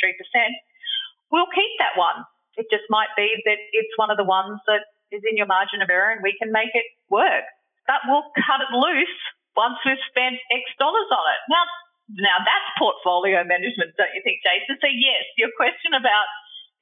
We'll 1.35 1.51
keep 1.51 1.73
that 1.83 1.99
one. 1.99 2.23
It 2.55 2.71
just 2.71 2.87
might 2.89 3.11
be 3.19 3.29
that 3.45 3.59
it's 3.75 3.95
one 3.99 4.15
of 4.15 4.17
the 4.17 4.27
ones 4.27 4.63
that 4.71 4.87
is 5.11 5.23
in 5.27 5.37
your 5.37 5.51
margin 5.51 5.83
of 5.83 5.91
error 5.91 6.15
and 6.15 6.23
we 6.23 6.35
can 6.39 6.55
make 6.55 6.73
it 6.75 6.87
work. 7.11 7.47
But 7.87 8.07
we'll 8.07 8.27
cut 8.39 8.63
it 8.63 8.71
loose 8.71 9.19
once 9.59 9.79
we've 9.83 10.01
spent 10.11 10.39
X 10.51 10.65
dollars 10.79 11.11
on 11.11 11.27
it. 11.35 11.41
Now, 11.51 11.65
now 12.23 12.39
that's 12.43 12.71
portfolio 12.79 13.43
management, 13.43 13.95
don't 13.99 14.15
you 14.15 14.23
think, 14.23 14.43
Jason? 14.47 14.79
So 14.79 14.87
yes, 14.91 15.27
your 15.39 15.51
question 15.59 15.95
about 15.95 16.27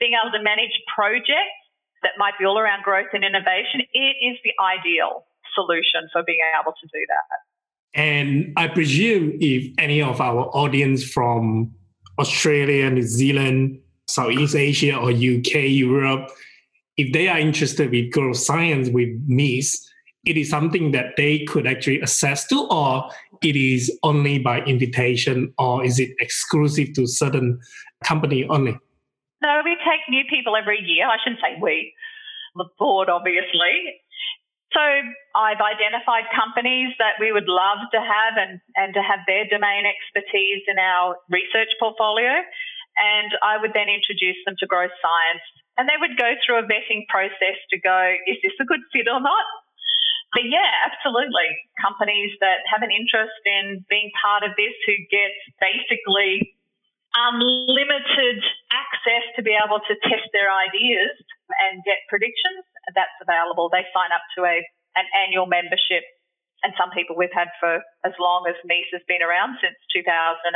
being 0.00 0.12
able 0.20 0.32
to 0.36 0.42
manage 0.42 0.72
projects 0.94 1.60
that 2.02 2.12
might 2.18 2.34
be 2.38 2.44
all 2.44 2.58
around 2.58 2.82
growth 2.82 3.08
and 3.12 3.24
innovation, 3.24 3.80
it 3.92 4.16
is 4.22 4.38
the 4.44 4.52
ideal 4.62 5.24
solution 5.54 6.08
for 6.12 6.22
being 6.22 6.40
able 6.60 6.72
to 6.72 6.86
do 6.92 7.00
that. 7.08 8.00
And 8.00 8.52
I 8.56 8.68
presume 8.68 9.38
if 9.40 9.72
any 9.78 10.02
of 10.02 10.20
our 10.20 10.46
audience 10.56 11.04
from 11.04 11.72
Australia, 12.18 12.90
New 12.90 13.02
Zealand, 13.02 13.80
Southeast 14.08 14.56
Asia, 14.56 14.96
or 14.96 15.10
UK, 15.10 15.68
Europe, 15.68 16.30
if 16.96 17.12
they 17.12 17.28
are 17.28 17.38
interested 17.38 17.90
with 17.90 18.12
growth 18.12 18.36
science 18.36 18.88
with 18.88 19.08
MESE, 19.26 19.80
it 20.26 20.36
is 20.36 20.48
something 20.48 20.92
that 20.92 21.16
they 21.16 21.44
could 21.44 21.66
actually 21.66 22.02
access 22.02 22.46
to, 22.48 22.66
or 22.70 23.10
it 23.42 23.56
is 23.56 23.96
only 24.02 24.38
by 24.38 24.60
invitation, 24.60 25.52
or 25.58 25.84
is 25.84 25.98
it 25.98 26.10
exclusive 26.20 26.92
to 26.94 27.06
certain 27.06 27.60
company 28.04 28.44
only? 28.48 28.78
No, 29.44 29.60
we 29.60 29.76
take 29.84 30.08
new 30.08 30.24
people 30.24 30.56
every 30.56 30.80
year. 30.80 31.04
I 31.04 31.20
shouldn't 31.20 31.44
say 31.44 31.60
we, 31.60 31.92
the 32.56 32.64
board, 32.80 33.12
obviously. 33.12 34.00
So 34.72 34.80
I've 35.36 35.60
identified 35.60 36.32
companies 36.32 36.96
that 36.96 37.20
we 37.20 37.30
would 37.30 37.46
love 37.46 37.84
to 37.92 38.00
have 38.00 38.34
and, 38.40 38.58
and 38.74 38.96
to 38.96 39.04
have 39.04 39.20
their 39.28 39.44
domain 39.44 39.84
expertise 39.84 40.64
in 40.66 40.80
our 40.80 41.20
research 41.28 41.70
portfolio. 41.78 42.40
And 42.96 43.30
I 43.44 43.60
would 43.60 43.76
then 43.76 43.92
introduce 43.92 44.40
them 44.48 44.56
to 44.58 44.66
growth 44.66 44.96
science. 44.98 45.44
And 45.76 45.86
they 45.92 46.00
would 46.00 46.16
go 46.16 46.34
through 46.40 46.64
a 46.64 46.66
vetting 46.66 47.04
process 47.12 47.60
to 47.70 47.76
go, 47.78 48.16
is 48.26 48.40
this 48.40 48.56
a 48.58 48.66
good 48.66 48.80
fit 48.96 49.06
or 49.06 49.20
not? 49.20 49.46
But 50.32 50.50
yeah, 50.50 50.72
absolutely. 50.90 51.52
Companies 51.78 52.34
that 52.40 52.66
have 52.66 52.82
an 52.82 52.90
interest 52.90 53.38
in 53.46 53.84
being 53.86 54.10
part 54.18 54.42
of 54.42 54.56
this 54.58 54.74
who 54.88 54.96
get 55.06 55.30
basically 55.60 56.54
unlimited 57.14 58.42
access 59.04 59.24
to 59.36 59.42
be 59.44 59.52
able 59.52 59.80
to 59.84 59.94
test 60.08 60.32
their 60.32 60.48
ideas 60.48 61.12
and 61.60 61.84
get 61.84 62.00
predictions, 62.08 62.64
that's 62.96 63.14
available. 63.20 63.68
They 63.68 63.84
sign 63.92 64.08
up 64.16 64.24
to 64.36 64.48
a 64.48 64.64
an 64.96 65.06
annual 65.26 65.50
membership, 65.50 66.06
and 66.62 66.72
some 66.78 66.94
people 66.94 67.18
we've 67.18 67.34
had 67.34 67.50
for 67.58 67.82
as 68.06 68.14
long 68.22 68.46
as 68.46 68.54
MESE 68.64 68.86
has 68.94 69.02
been 69.10 69.26
around 69.26 69.58
since 69.58 69.74
2008. 69.90 70.54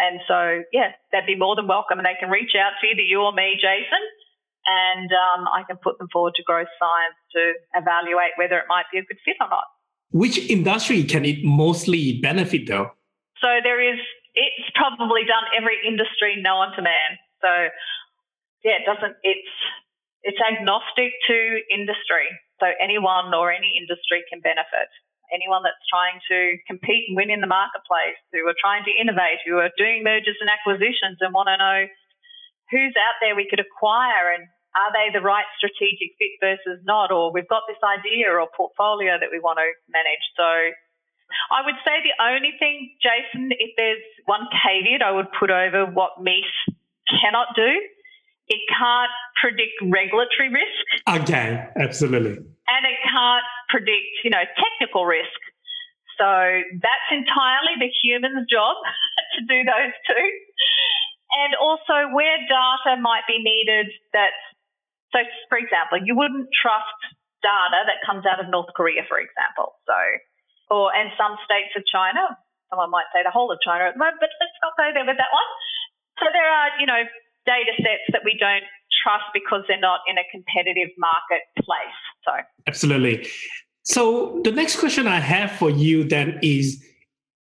And 0.00 0.16
so, 0.24 0.64
yeah, 0.72 0.96
they'd 1.12 1.28
be 1.28 1.36
more 1.36 1.52
than 1.52 1.68
welcome, 1.68 2.00
and 2.00 2.08
they 2.08 2.16
can 2.16 2.32
reach 2.32 2.56
out 2.56 2.72
to 2.80 2.88
either 2.88 3.04
you 3.04 3.20
or 3.20 3.36
me, 3.36 3.60
Jason, 3.60 4.00
and 4.64 5.12
um, 5.12 5.44
I 5.52 5.60
can 5.68 5.76
put 5.76 6.00
them 6.00 6.08
forward 6.08 6.40
to 6.40 6.42
Growth 6.42 6.72
Science 6.80 7.20
to 7.36 7.52
evaluate 7.76 8.32
whether 8.40 8.56
it 8.56 8.64
might 8.68 8.88
be 8.88 8.98
a 8.98 9.04
good 9.04 9.20
fit 9.28 9.36
or 9.44 9.52
not. 9.52 9.68
Which 10.10 10.40
industry 10.48 11.04
can 11.04 11.28
it 11.28 11.44
mostly 11.44 12.20
benefit, 12.24 12.64
though? 12.66 12.96
So 13.44 13.60
there 13.62 13.80
is. 13.84 14.00
It's 14.32 14.70
probably 14.72 15.28
done 15.28 15.44
every 15.52 15.76
industry 15.84 16.40
known 16.40 16.72
to 16.76 16.82
man. 16.82 17.20
So 17.40 17.50
yeah, 18.64 18.82
it 18.82 18.86
doesn't. 18.86 19.16
It's 19.22 19.54
it's 20.22 20.40
agnostic 20.42 21.14
to 21.30 21.38
industry. 21.70 22.26
So 22.58 22.66
anyone 22.82 23.30
or 23.34 23.54
any 23.54 23.78
industry 23.78 24.26
can 24.26 24.42
benefit. 24.42 24.90
Anyone 25.30 25.62
that's 25.62 25.78
trying 25.86 26.18
to 26.32 26.56
compete 26.66 27.06
and 27.06 27.14
win 27.14 27.30
in 27.30 27.44
the 27.44 27.50
marketplace, 27.50 28.18
who 28.32 28.48
are 28.48 28.56
trying 28.56 28.82
to 28.88 28.92
innovate, 28.96 29.44
who 29.44 29.60
are 29.60 29.70
doing 29.76 30.02
mergers 30.02 30.40
and 30.40 30.48
acquisitions 30.48 31.20
and 31.20 31.36
want 31.36 31.52
to 31.52 31.56
know 31.60 31.86
who's 32.72 32.96
out 32.96 33.16
there 33.20 33.36
we 33.36 33.48
could 33.48 33.60
acquire 33.60 34.32
and 34.32 34.48
are 34.76 34.92
they 34.92 35.12
the 35.12 35.24
right 35.24 35.48
strategic 35.56 36.16
fit 36.20 36.36
versus 36.40 36.80
not? 36.84 37.10
Or 37.10 37.32
we've 37.32 37.48
got 37.48 37.64
this 37.68 37.80
idea 37.80 38.30
or 38.30 38.44
portfolio 38.52 39.16
that 39.18 39.32
we 39.32 39.40
want 39.40 39.58
to 39.58 39.68
manage. 39.88 40.24
So 40.36 40.48
I 41.50 41.64
would 41.64 41.76
say 41.84 42.00
the 42.04 42.16
only 42.20 42.52
thing, 42.60 42.96
Jason, 43.00 43.52
if 43.52 43.72
there's 43.76 44.04
one 44.26 44.48
caveat 44.52 45.02
I 45.02 45.12
would 45.12 45.32
put 45.36 45.50
over 45.50 45.86
what 45.86 46.20
MESE 46.20 46.76
cannot 47.20 47.48
do 47.56 47.72
it 48.48 48.64
can't 48.72 49.12
predict 49.36 49.76
regulatory 49.84 50.48
risk. 50.48 50.84
Okay, 51.04 51.68
absolutely. 51.76 52.40
And 52.40 52.82
it 52.84 52.98
can't 53.04 53.48
predict, 53.68 54.24
you 54.24 54.32
know, 54.32 54.42
technical 54.56 55.04
risk. 55.04 55.36
So 56.16 56.26
that's 56.80 57.08
entirely 57.12 57.76
the 57.78 57.92
human's 58.02 58.48
job 58.48 58.76
to 59.38 59.40
do 59.44 59.62
those 59.62 59.94
two. 60.08 60.26
And 61.28 61.54
also 61.60 62.08
where 62.16 62.40
data 62.48 62.96
might 63.00 63.28
be 63.28 63.36
needed 63.38 63.92
that, 64.16 64.32
so 65.12 65.20
for 65.52 65.60
example, 65.60 66.00
you 66.00 66.16
wouldn't 66.16 66.48
trust 66.56 66.98
data 67.44 67.84
that 67.84 68.00
comes 68.02 68.24
out 68.24 68.40
of 68.40 68.48
North 68.48 68.72
Korea, 68.74 69.04
for 69.06 69.20
example. 69.20 69.76
So, 69.84 69.98
or, 70.72 70.88
and 70.96 71.12
some 71.20 71.36
states 71.44 71.76
of 71.76 71.84
China, 71.84 72.32
someone 72.72 72.88
might 72.88 73.06
say 73.12 73.20
the 73.20 73.30
whole 73.30 73.52
of 73.52 73.60
China 73.60 73.92
at 73.92 73.94
the 73.94 74.00
moment, 74.00 74.24
but 74.24 74.32
let's 74.40 74.56
not 74.64 74.72
go 74.80 74.88
there 74.88 75.04
with 75.04 75.20
that 75.20 75.30
one. 75.30 75.48
So 76.20 76.26
there 76.32 76.50
are, 76.50 76.68
you 76.80 76.86
know, 76.86 77.02
data 77.46 77.72
sets 77.76 78.06
that 78.12 78.22
we 78.24 78.36
don't 78.38 78.64
trust 79.02 79.24
because 79.32 79.62
they're 79.68 79.80
not 79.80 80.00
in 80.08 80.18
a 80.18 80.24
competitive 80.30 80.90
marketplace. 80.98 81.98
So 82.24 82.32
absolutely. 82.66 83.28
So 83.82 84.40
the 84.44 84.52
next 84.52 84.78
question 84.78 85.06
I 85.06 85.20
have 85.20 85.52
for 85.52 85.70
you 85.70 86.04
then 86.04 86.38
is 86.42 86.82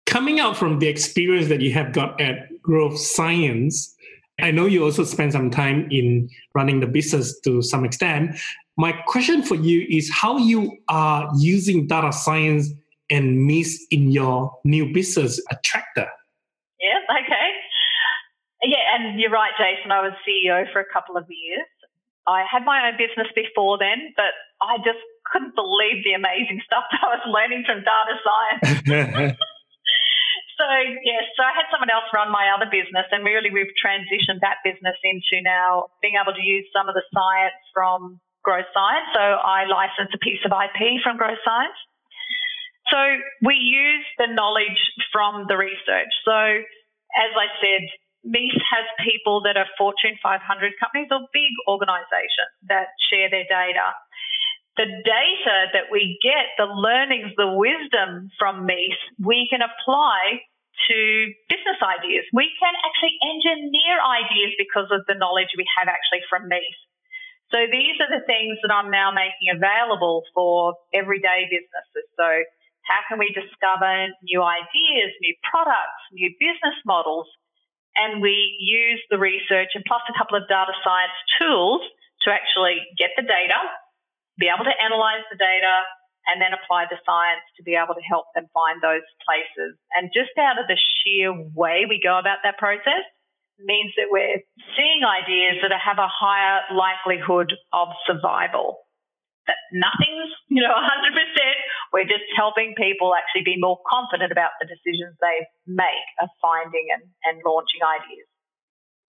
coming 0.06 0.40
out 0.40 0.56
from 0.56 0.80
the 0.80 0.88
experience 0.88 1.50
that 1.50 1.62
you 1.62 1.74
have 1.74 1.92
got 1.92 2.20
at 2.22 2.62
Growth 2.62 2.98
Science. 2.98 3.94
I 4.40 4.52
know 4.52 4.66
you 4.66 4.84
also 4.84 5.04
spent 5.04 5.34
some 5.34 5.50
time 5.50 5.88
in 5.92 6.30
running 6.54 6.80
the 6.80 6.88
business 6.88 7.38
to 7.42 7.62
some 7.62 7.84
extent. 7.84 8.38
My 8.78 8.94
question 9.08 9.42
for 9.42 9.56
you 9.56 9.86
is 9.90 10.12
how 10.12 10.38
you 10.38 10.78
are 10.88 11.30
using 11.38 11.88
data 11.88 12.14
science 12.14 12.70
and 13.10 13.48
MESE 13.48 13.88
in 13.90 14.12
your 14.12 14.56
new 14.64 14.94
business, 14.94 15.42
Attractor. 15.50 16.08
Yeah, 18.98 19.06
okay. 19.06 19.06
Yeah, 19.06 19.06
and 19.06 19.20
you're 19.20 19.32
right, 19.32 19.54
Jason. 19.58 19.92
I 19.92 20.02
was 20.02 20.14
CEO 20.26 20.66
for 20.74 20.82
a 20.82 20.90
couple 20.90 21.18
of 21.18 21.26
years. 21.30 21.68
I 22.28 22.44
had 22.44 22.68
my 22.68 22.90
own 22.90 23.00
business 23.00 23.32
before 23.32 23.80
then, 23.80 24.12
but 24.20 24.36
I 24.60 24.78
just 24.84 25.00
couldn't 25.32 25.56
believe 25.56 26.04
the 26.04 26.14
amazing 26.14 26.60
stuff 26.66 26.84
that 26.92 27.02
I 27.06 27.10
was 27.16 27.24
learning 27.30 27.64
from 27.64 27.86
data 27.86 28.16
science. 28.20 28.60
so, 30.60 30.68
yes, 31.08 31.24
so 31.40 31.42
I 31.48 31.56
had 31.56 31.72
someone 31.72 31.88
else 31.88 32.12
run 32.12 32.28
my 32.28 32.52
other 32.52 32.68
business, 32.68 33.08
and 33.16 33.24
really 33.24 33.48
we've 33.50 33.72
transitioned 33.80 34.44
that 34.44 34.60
business 34.68 35.00
into 35.08 35.40
now 35.40 35.88
being 36.04 36.20
able 36.20 36.36
to 36.36 36.44
use 36.44 36.68
some 36.76 36.92
of 36.92 36.96
the 36.96 37.06
science 37.16 37.58
from 37.72 38.20
Growth 38.44 38.68
Science. 38.76 39.08
So 39.16 39.24
I 39.24 39.64
licensed 39.68 40.12
a 40.16 40.20
piece 40.20 40.44
of 40.44 40.52
IP 40.52 41.00
from 41.04 41.16
Growth 41.16 41.40
Science. 41.48 41.80
So 42.92 43.00
we 43.44 43.56
use 43.56 44.08
the 44.20 44.32
knowledge 44.32 44.80
from 45.12 45.46
the 45.48 45.60
research. 45.60 46.12
So, 46.24 46.36
as 46.36 47.32
I 47.36 47.48
said, 47.60 47.84
MESE 48.28 48.60
has 48.60 48.86
people 49.00 49.42
that 49.48 49.56
are 49.56 49.68
Fortune 49.80 50.20
500 50.20 50.44
companies 50.84 51.08
or 51.12 51.24
big 51.32 51.54
organizations 51.68 52.52
that 52.68 52.92
share 53.08 53.32
their 53.32 53.48
data. 53.48 53.96
The 54.76 54.86
data 55.02 55.58
that 55.74 55.90
we 55.90 56.20
get, 56.22 56.54
the 56.60 56.70
learnings, 56.70 57.34
the 57.40 57.50
wisdom 57.50 58.30
from 58.38 58.68
MESE, 58.68 59.00
we 59.18 59.48
can 59.50 59.64
apply 59.64 60.44
to 60.92 60.98
business 61.50 61.80
ideas. 61.82 62.28
We 62.36 62.52
can 62.62 62.76
actually 62.86 63.18
engineer 63.26 63.98
ideas 63.98 64.54
because 64.60 64.92
of 64.94 65.08
the 65.10 65.18
knowledge 65.18 65.50
we 65.58 65.66
have 65.80 65.90
actually 65.90 66.22
from 66.30 66.46
MESE. 66.46 66.78
So 67.50 67.64
these 67.66 67.96
are 68.04 68.12
the 68.12 68.28
things 68.28 68.60
that 68.62 68.70
I'm 68.76 68.92
now 68.92 69.10
making 69.10 69.56
available 69.56 70.28
for 70.36 70.76
everyday 70.94 71.48
businesses. 71.48 72.06
So 72.20 72.28
how 72.84 73.02
can 73.08 73.18
we 73.18 73.32
discover 73.32 74.12
new 74.22 74.44
ideas, 74.44 75.10
new 75.24 75.36
products, 75.48 76.04
new 76.12 76.30
business 76.38 76.76
models 76.86 77.26
and 77.98 78.22
we 78.22 78.56
use 78.62 79.02
the 79.10 79.18
research 79.18 79.74
and 79.74 79.84
plus 79.86 80.02
a 80.10 80.16
couple 80.18 80.38
of 80.38 80.48
data 80.48 80.74
science 80.86 81.18
tools 81.42 81.82
to 82.26 82.34
actually 82.34 82.86
get 82.98 83.12
the 83.18 83.26
data, 83.26 83.60
be 84.38 84.48
able 84.48 84.66
to 84.66 84.78
analyze 84.78 85.26
the 85.34 85.38
data, 85.38 85.76
and 86.28 86.44
then 86.44 86.52
apply 86.52 86.86
the 86.92 87.00
science 87.08 87.42
to 87.56 87.64
be 87.64 87.74
able 87.74 87.96
to 87.96 88.04
help 88.04 88.28
them 88.36 88.52
find 88.52 88.84
those 88.84 89.06
places. 89.24 89.80
And 89.96 90.12
just 90.12 90.36
out 90.36 90.60
of 90.60 90.68
the 90.68 90.76
sheer 90.76 91.32
way 91.56 91.88
we 91.88 92.04
go 92.04 92.20
about 92.20 92.44
that 92.44 92.60
process 92.60 93.08
means 93.58 93.96
that 93.98 94.12
we're 94.12 94.44
seeing 94.76 95.02
ideas 95.08 95.64
that 95.64 95.74
have 95.74 95.98
a 95.98 96.12
higher 96.12 96.62
likelihood 96.76 97.56
of 97.74 97.90
survival 98.06 98.86
that 99.48 99.58
nothing's, 99.72 100.30
you 100.52 100.62
know, 100.62 100.76
100%. 100.76 101.16
We're 101.94 102.04
just 102.04 102.26
helping 102.36 102.74
people 102.78 103.14
actually 103.16 103.44
be 103.44 103.56
more 103.60 103.80
confident 103.90 104.32
about 104.32 104.52
the 104.62 104.68
decisions 104.68 105.16
they 105.22 105.48
make 105.68 105.88
of 106.22 106.30
finding 106.42 106.88
and, 106.94 107.04
and 107.26 107.42
launching 107.46 107.82
ideas. 107.84 108.28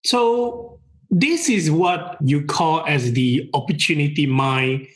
So, 0.05 0.81
this 1.11 1.49
is 1.49 1.71
what 1.71 2.19
you 2.23 2.45
call 2.45 2.85
as 2.87 3.13
the 3.13 3.49
opportunity 3.55 4.27
mind 4.27 4.87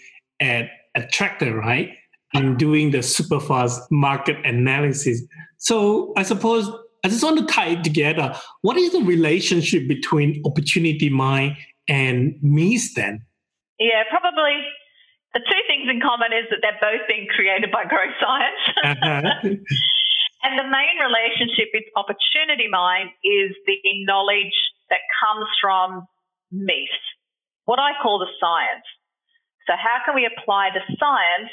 at 0.41 0.69
Attractor, 0.95 1.57
right? 1.57 1.91
In 2.35 2.57
doing 2.57 2.91
the 2.91 3.03
super 3.03 3.41
fast 3.41 3.81
market 3.91 4.37
analysis. 4.45 5.23
So, 5.57 6.13
I 6.17 6.23
suppose 6.23 6.71
I 7.05 7.09
just 7.09 7.25
want 7.25 7.39
to 7.39 7.47
tie 7.53 7.69
it 7.69 7.85
together. 7.85 8.35
What 8.61 8.77
is 8.77 8.93
the 8.93 9.03
relationship 9.03 9.89
between 9.89 10.41
opportunity 10.47 11.09
mind 11.09 11.57
and 11.89 12.37
MESE 12.43 12.95
then? 12.95 13.25
Yeah, 13.81 14.05
probably 14.09 14.63
the 15.33 15.41
two 15.41 15.63
things 15.65 15.89
in 15.89 16.01
common 16.01 16.33
is 16.37 16.45
that 16.53 16.61
they're 16.61 16.81
both 16.81 17.09
being 17.09 17.25
created 17.33 17.73
by 17.73 17.85
growth 17.89 18.17
science. 18.21 18.63
Uh-huh. 18.83 19.47
and 20.43 20.53
the 20.59 20.69
main 20.69 20.97
relationship 21.01 21.71
with 21.73 21.87
Opportunity 21.97 22.67
Mind 22.69 23.11
is 23.25 23.55
the 23.65 23.79
knowledge 24.05 24.55
that 24.91 25.01
comes 25.23 25.49
from 25.63 26.05
MESE, 26.51 27.03
what 27.65 27.79
I 27.79 27.97
call 28.03 28.19
the 28.19 28.29
science. 28.37 28.85
So, 29.67 29.79
how 29.79 30.03
can 30.05 30.19
we 30.19 30.27
apply 30.27 30.75
the 30.75 30.83
science 30.99 31.51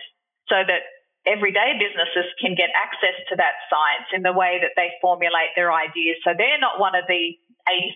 so 0.50 0.66
that 0.66 0.84
everyday 1.30 1.78
businesses 1.78 2.28
can 2.42 2.58
get 2.58 2.74
access 2.74 3.16
to 3.30 3.38
that 3.38 3.62
science 3.70 4.10
in 4.12 4.26
the 4.26 4.34
way 4.34 4.58
that 4.60 4.74
they 4.76 4.90
formulate 5.00 5.54
their 5.56 5.72
ideas? 5.72 6.18
So, 6.26 6.34
they're 6.34 6.60
not 6.60 6.82
one 6.82 6.98
of 6.98 7.06
the 7.08 7.38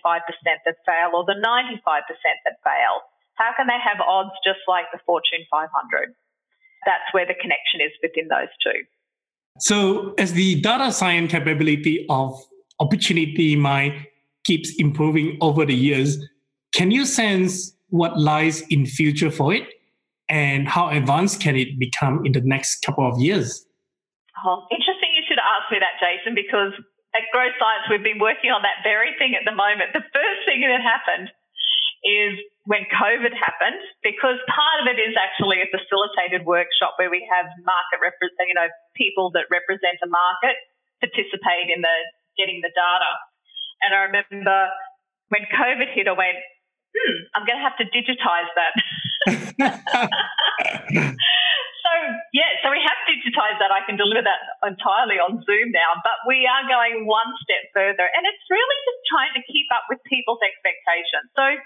85% 0.00 0.22
that 0.64 0.78
fail 0.86 1.18
or 1.18 1.26
the 1.26 1.36
95% 1.36 1.74
that 2.46 2.56
fail 2.62 3.02
how 3.34 3.50
can 3.56 3.66
they 3.66 3.78
have 3.82 4.00
odds 4.00 4.34
just 4.44 4.60
like 4.68 4.86
the 4.92 4.98
Fortune 5.06 5.46
500? 5.50 6.14
that's 6.84 7.12
where 7.12 7.26
the 7.26 7.34
connection 7.34 7.80
is 7.80 7.92
within 8.02 8.28
those 8.28 8.52
two. 8.62 8.84
So, 9.60 10.14
as 10.18 10.32
the 10.32 10.60
data 10.60 10.92
science 10.92 11.30
capability 11.30 12.06
of 12.08 12.34
Opportunity 12.80 13.56
Mind 13.56 14.06
keeps 14.44 14.72
improving 14.78 15.38
over 15.40 15.64
the 15.64 15.74
years, 15.74 16.18
can 16.74 16.90
you 16.90 17.06
sense 17.06 17.72
what 17.88 18.18
lies 18.18 18.62
in 18.68 18.84
future 18.84 19.30
for 19.30 19.54
it, 19.54 19.68
and 20.28 20.68
how 20.68 20.90
advanced 20.90 21.40
can 21.40 21.56
it 21.56 21.78
become 21.78 22.26
in 22.26 22.32
the 22.32 22.40
next 22.40 22.82
couple 22.84 23.06
of 23.08 23.20
years? 23.20 23.64
Oh, 24.44 24.66
interesting 24.70 25.10
you 25.16 25.22
should 25.28 25.38
ask 25.38 25.70
me 25.70 25.78
that, 25.78 26.02
Jason, 26.02 26.34
because 26.34 26.74
at 27.14 27.22
Growth 27.30 27.54
Science 27.60 27.86
we've 27.88 28.02
been 28.02 28.18
working 28.18 28.50
on 28.50 28.62
that 28.62 28.82
very 28.82 29.14
thing 29.18 29.38
at 29.38 29.46
the 29.46 29.54
moment. 29.54 29.94
The 29.94 30.02
first 30.12 30.40
thing 30.44 30.66
that 30.66 30.82
happened 30.82 31.30
is 32.02 32.34
when 32.64 32.88
COVID 32.88 33.36
happened, 33.36 33.80
because 34.00 34.40
part 34.48 34.78
of 34.80 34.88
it 34.88 34.96
is 34.96 35.12
actually 35.20 35.60
a 35.60 35.68
facilitated 35.68 36.48
workshop 36.48 36.96
where 36.96 37.12
we 37.12 37.20
have 37.28 37.44
market 37.60 38.00
represent, 38.00 38.48
you 38.48 38.56
know, 38.56 38.72
people 38.96 39.28
that 39.36 39.44
represent 39.52 40.00
a 40.00 40.08
market 40.08 40.56
participate 40.96 41.68
in 41.68 41.84
the 41.84 41.96
getting 42.40 42.64
the 42.64 42.72
data. 42.72 43.12
And 43.84 43.92
I 43.92 44.08
remember 44.08 44.72
when 45.28 45.44
COVID 45.52 45.92
hit, 45.92 46.08
I 46.08 46.16
went, 46.16 46.40
hmm, 46.96 47.16
I'm 47.36 47.44
going 47.44 47.60
to 47.60 47.64
have 47.68 47.76
to 47.84 47.86
digitize 47.92 48.48
that. 48.56 48.72
so 51.84 51.92
yeah, 52.32 52.50
so 52.64 52.72
we 52.72 52.80
have 52.80 52.98
digitized 53.04 53.60
that. 53.60 53.72
I 53.72 53.84
can 53.84 54.00
deliver 54.00 54.24
that 54.24 54.40
entirely 54.64 55.20
on 55.20 55.44
Zoom 55.44 55.68
now, 55.72 56.00
but 56.00 56.24
we 56.24 56.48
are 56.48 56.64
going 56.64 57.04
one 57.04 57.32
step 57.44 57.68
further, 57.76 58.08
and 58.08 58.24
it's 58.24 58.44
really 58.48 58.78
just 58.88 59.00
trying 59.08 59.32
to 59.36 59.42
keep 59.48 59.68
up 59.72 59.84
with 59.92 60.00
people's 60.08 60.40
expectations. 60.40 61.28
So 61.36 61.60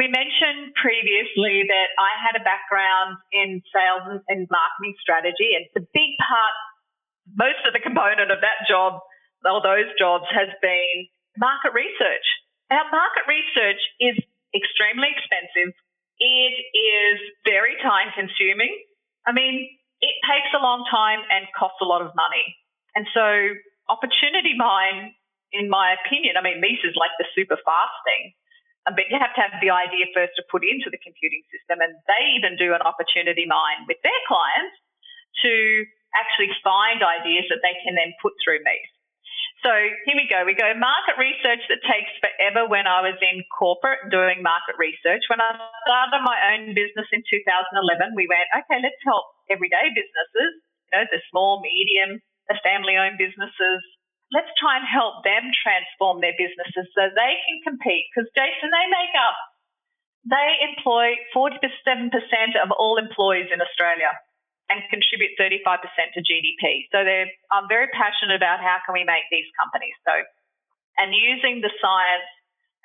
we 0.00 0.08
mentioned 0.08 0.72
previously 0.80 1.68
that 1.68 1.88
I 2.00 2.16
had 2.16 2.32
a 2.32 2.40
background 2.40 3.20
in 3.36 3.60
sales 3.68 4.24
and 4.32 4.48
marketing 4.48 4.96
strategy, 4.96 5.52
and 5.52 5.68
the 5.76 5.84
big 5.92 6.16
part, 6.24 6.56
most 7.36 7.60
of 7.68 7.76
the 7.76 7.84
component 7.84 8.32
of 8.32 8.40
that 8.40 8.64
job, 8.64 9.04
or 9.44 9.60
those 9.60 9.92
jobs, 10.00 10.24
has 10.32 10.48
been 10.64 11.04
market 11.36 11.76
research. 11.76 12.24
Now, 12.72 12.88
market 12.88 13.28
research 13.28 13.80
is 14.00 14.16
extremely 14.56 15.12
expensive. 15.12 15.76
It 16.16 16.56
is 16.72 17.16
very 17.44 17.76
time 17.84 18.08
consuming. 18.16 18.72
I 19.28 19.36
mean, 19.36 19.68
it 20.00 20.16
takes 20.24 20.48
a 20.56 20.64
long 20.64 20.88
time 20.88 21.20
and 21.28 21.44
costs 21.52 21.84
a 21.84 21.88
lot 21.88 22.00
of 22.00 22.16
money. 22.16 22.56
And 22.96 23.04
so, 23.12 23.52
Opportunity 23.90 24.54
mine, 24.54 25.18
in 25.50 25.66
my 25.66 25.98
opinion, 25.98 26.38
I 26.38 26.46
mean, 26.46 26.62
this 26.62 26.78
is 26.86 26.94
like 26.94 27.10
the 27.18 27.26
super 27.34 27.58
fast 27.58 27.96
thing. 28.06 28.30
But 28.88 29.06
you 29.12 29.20
have 29.20 29.36
to 29.36 29.42
have 29.44 29.60
the 29.60 29.70
idea 29.70 30.08
first 30.16 30.34
to 30.40 30.42
put 30.48 30.64
into 30.64 30.88
the 30.88 31.00
computing 31.00 31.44
system. 31.52 31.84
And 31.84 31.92
they 32.08 32.22
even 32.36 32.56
do 32.56 32.72
an 32.72 32.80
opportunity 32.80 33.44
mine 33.44 33.84
with 33.84 34.00
their 34.00 34.22
clients 34.24 34.76
to 35.44 35.52
actually 36.16 36.50
find 36.64 37.04
ideas 37.04 37.46
that 37.52 37.62
they 37.62 37.76
can 37.84 37.94
then 37.94 38.16
put 38.18 38.34
through 38.42 38.64
me. 38.66 38.76
So 39.60 39.68
here 40.08 40.16
we 40.16 40.24
go. 40.24 40.40
We 40.48 40.56
go 40.56 40.72
market 40.72 41.20
research 41.20 41.60
that 41.68 41.84
takes 41.84 42.08
forever 42.16 42.64
when 42.64 42.88
I 42.88 43.04
was 43.04 43.20
in 43.20 43.44
corporate 43.52 44.08
doing 44.08 44.40
market 44.40 44.80
research. 44.80 45.20
When 45.28 45.36
I 45.36 45.52
started 45.84 46.24
my 46.24 46.56
own 46.56 46.72
business 46.72 47.04
in 47.12 47.20
2011, 47.20 48.16
we 48.16 48.24
went, 48.24 48.48
okay, 48.56 48.80
let's 48.80 48.96
help 49.04 49.28
everyday 49.52 49.92
businesses, 49.92 50.64
you 50.88 50.92
know, 50.96 51.04
the 51.12 51.20
small, 51.28 51.60
medium, 51.60 52.24
the 52.48 52.56
family 52.64 52.96
owned 52.96 53.20
businesses, 53.20 53.84
let's 54.30 54.50
try 54.58 54.78
and 54.78 54.86
help 54.86 55.26
them 55.26 55.50
transform 55.50 56.22
their 56.22 56.34
businesses 56.38 56.86
so 56.94 57.02
they 57.10 57.34
can 57.46 57.58
compete. 57.66 58.06
Because, 58.10 58.30
Jason, 58.34 58.70
they 58.70 58.86
make 58.86 59.14
up, 59.18 59.36
they 60.26 60.48
employ 60.70 61.18
47% 61.34 62.14
of 62.62 62.70
all 62.76 62.96
employees 62.96 63.50
in 63.50 63.58
Australia 63.58 64.12
and 64.70 64.86
contribute 64.86 65.34
35% 65.34 65.82
to 66.14 66.20
GDP. 66.22 66.86
So 66.94 67.02
they're, 67.02 67.26
I'm 67.50 67.66
very 67.66 67.90
passionate 67.90 68.38
about 68.38 68.62
how 68.62 68.78
can 68.86 68.94
we 68.94 69.02
make 69.02 69.26
these 69.34 69.50
companies. 69.58 69.98
So, 70.06 70.14
and 70.94 71.10
using 71.10 71.58
the 71.58 71.74
science 71.82 72.30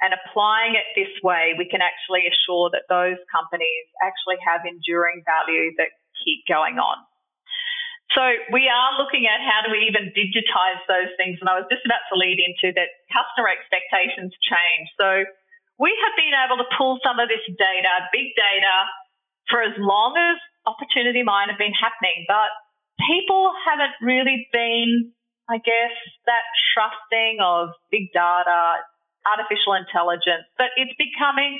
and 0.01 0.17
applying 0.17 0.73
it 0.73 0.89
this 0.97 1.13
way, 1.21 1.53
we 1.53 1.69
can 1.69 1.85
actually 1.85 2.25
assure 2.25 2.73
that 2.73 2.89
those 2.89 3.21
companies 3.29 3.85
actually 4.01 4.41
have 4.41 4.65
enduring 4.65 5.21
value 5.23 5.77
that 5.77 5.93
keep 6.25 6.41
going 6.49 6.81
on. 6.81 6.97
So 8.13 8.21
we 8.53 8.69
are 8.69 8.91
looking 9.01 9.25
at 9.25 9.41
how 9.41 9.65
do 9.65 9.73
we 9.73 9.89
even 9.89 10.13
digitize 10.13 10.79
those 10.85 11.09
things. 11.17 11.41
And 11.41 11.49
I 11.49 11.57
was 11.57 11.65
just 11.73 11.83
about 11.83 12.05
to 12.13 12.15
lead 12.15 12.37
into 12.37 12.69
that 12.77 13.01
customer 13.09 13.49
expectations 13.49 14.31
change. 14.45 14.87
So 14.95 15.25
we 15.81 15.91
have 15.91 16.13
been 16.15 16.31
able 16.31 16.61
to 16.61 16.67
pull 16.77 17.01
some 17.01 17.17
of 17.17 17.27
this 17.27 17.43
data, 17.57 17.91
big 18.13 18.31
data, 18.37 18.75
for 19.49 19.65
as 19.65 19.73
long 19.81 20.15
as 20.15 20.37
Opportunity 20.65 21.21
Mind 21.21 21.49
have 21.49 21.59
been 21.59 21.75
happening. 21.75 22.25
But 22.29 22.49
people 23.03 23.51
haven't 23.65 23.97
really 24.01 24.47
been, 24.53 25.11
I 25.49 25.57
guess, 25.57 25.93
that 26.29 26.45
trusting 26.73 27.41
of 27.41 27.73
big 27.91 28.13
data, 28.13 28.85
artificial 29.25 29.73
intelligence. 29.75 30.47
But 30.57 30.71
it's 30.77 30.93
becoming 30.95 31.59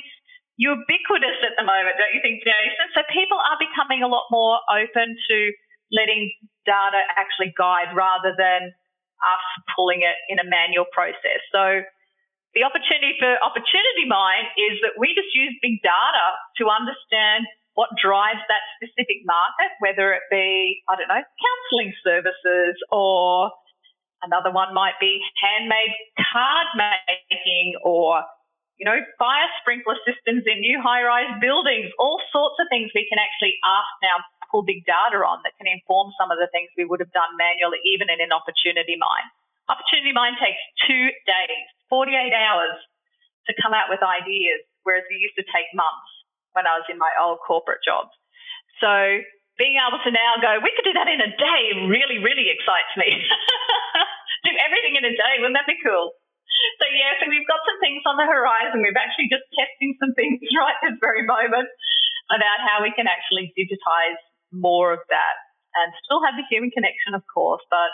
ubiquitous 0.56 1.38
at 1.44 1.54
the 1.60 1.66
moment, 1.66 2.00
don't 2.00 2.14
you 2.16 2.22
think, 2.24 2.40
Jason? 2.40 2.86
So 2.96 3.04
people 3.12 3.36
are 3.36 3.60
becoming 3.60 4.00
a 4.00 4.08
lot 4.08 4.24
more 4.32 4.58
open 4.72 5.18
to 5.28 5.38
letting 5.92 6.32
data 6.64 7.00
actually 7.16 7.54
guide 7.56 7.94
rather 7.94 8.34
than 8.36 8.74
us 9.22 9.46
pulling 9.74 10.02
it 10.02 10.18
in 10.28 10.38
a 10.38 10.46
manual 10.46 10.84
process. 10.92 11.40
So 11.52 11.82
the 12.56 12.64
opportunity 12.64 13.16
for 13.20 13.36
Opportunity 13.44 14.08
Mind 14.08 14.48
is 14.56 14.80
that 14.80 14.96
we 14.96 15.12
just 15.12 15.32
use 15.36 15.52
big 15.60 15.80
data 15.84 16.26
to 16.60 16.72
understand 16.72 17.44
what 17.76 17.92
drives 18.00 18.40
that 18.48 18.64
specific 18.80 19.20
market, 19.28 19.68
whether 19.84 20.16
it 20.16 20.24
be, 20.32 20.80
I 20.88 20.96
don't 20.96 21.12
know, 21.12 21.20
counselling 21.20 21.92
services 22.00 22.80
or 22.88 23.52
another 24.24 24.48
one 24.48 24.72
might 24.72 24.96
be 24.96 25.20
handmade 25.36 25.92
card 26.16 26.68
making 26.80 27.76
or, 27.84 28.24
you 28.80 28.88
know, 28.88 28.96
fire 29.20 29.48
sprinkler 29.60 30.00
systems 30.08 30.48
in 30.48 30.64
new 30.64 30.80
high 30.80 31.04
rise 31.04 31.36
buildings, 31.36 31.92
all 32.00 32.16
sorts 32.32 32.56
of 32.56 32.66
things 32.72 32.88
we 32.96 33.04
can 33.04 33.20
actually 33.20 33.60
ask 33.60 33.92
now 34.00 34.16
pull 34.50 34.66
big 34.66 34.86
data 34.86 35.18
on 35.22 35.42
that 35.42 35.56
can 35.58 35.70
inform 35.70 36.14
some 36.16 36.30
of 36.30 36.38
the 36.38 36.50
things 36.50 36.70
we 36.74 36.86
would 36.86 37.00
have 37.00 37.12
done 37.12 37.32
manually, 37.36 37.82
even 37.84 38.10
in 38.10 38.22
an 38.22 38.32
opportunity 38.32 38.96
mine. 38.98 39.28
Opportunity 39.66 40.14
mine 40.14 40.38
takes 40.38 40.60
two 40.86 41.10
days, 41.26 41.66
48 41.90 42.14
hours 42.34 42.78
to 43.46 43.52
come 43.58 43.74
out 43.74 43.90
with 43.90 44.02
ideas, 44.02 44.62
whereas 44.82 45.06
it 45.10 45.18
used 45.18 45.38
to 45.38 45.46
take 45.50 45.66
months 45.74 46.10
when 46.54 46.66
I 46.66 46.78
was 46.78 46.86
in 46.90 46.98
my 46.98 47.10
old 47.18 47.42
corporate 47.42 47.82
jobs. 47.82 48.14
So 48.78 49.22
being 49.56 49.80
able 49.80 50.00
to 50.04 50.12
now 50.12 50.38
go, 50.38 50.60
we 50.60 50.72
could 50.76 50.86
do 50.86 50.96
that 50.96 51.08
in 51.08 51.20
a 51.20 51.30
day 51.32 51.62
really, 51.88 52.20
really 52.20 52.52
excites 52.52 52.92
me. 53.00 53.08
do 54.46 54.52
everything 54.60 55.00
in 55.00 55.04
a 55.08 55.14
day, 55.14 55.40
wouldn't 55.40 55.56
that 55.56 55.68
be 55.68 55.80
cool? 55.80 56.14
So 56.80 56.84
yeah, 56.92 57.16
so 57.20 57.28
we've 57.28 57.46
got 57.48 57.60
some 57.64 57.78
things 57.80 58.04
on 58.04 58.16
the 58.20 58.28
horizon. 58.28 58.84
We're 58.84 58.96
actually 58.96 59.28
just 59.32 59.44
testing 59.52 59.96
some 59.98 60.12
things 60.14 60.40
right 60.60 60.78
this 60.84 60.96
very 61.00 61.24
moment 61.24 61.68
about 62.30 62.58
how 62.62 62.82
we 62.82 62.92
can 62.92 63.08
actually 63.08 63.52
digitize 63.56 64.18
more 64.56 64.92
of 64.92 65.00
that 65.08 65.36
and 65.76 65.92
still 66.04 66.24
have 66.24 66.34
the 66.36 66.46
human 66.48 66.70
connection, 66.70 67.14
of 67.14 67.22
course, 67.28 67.62
but 67.70 67.92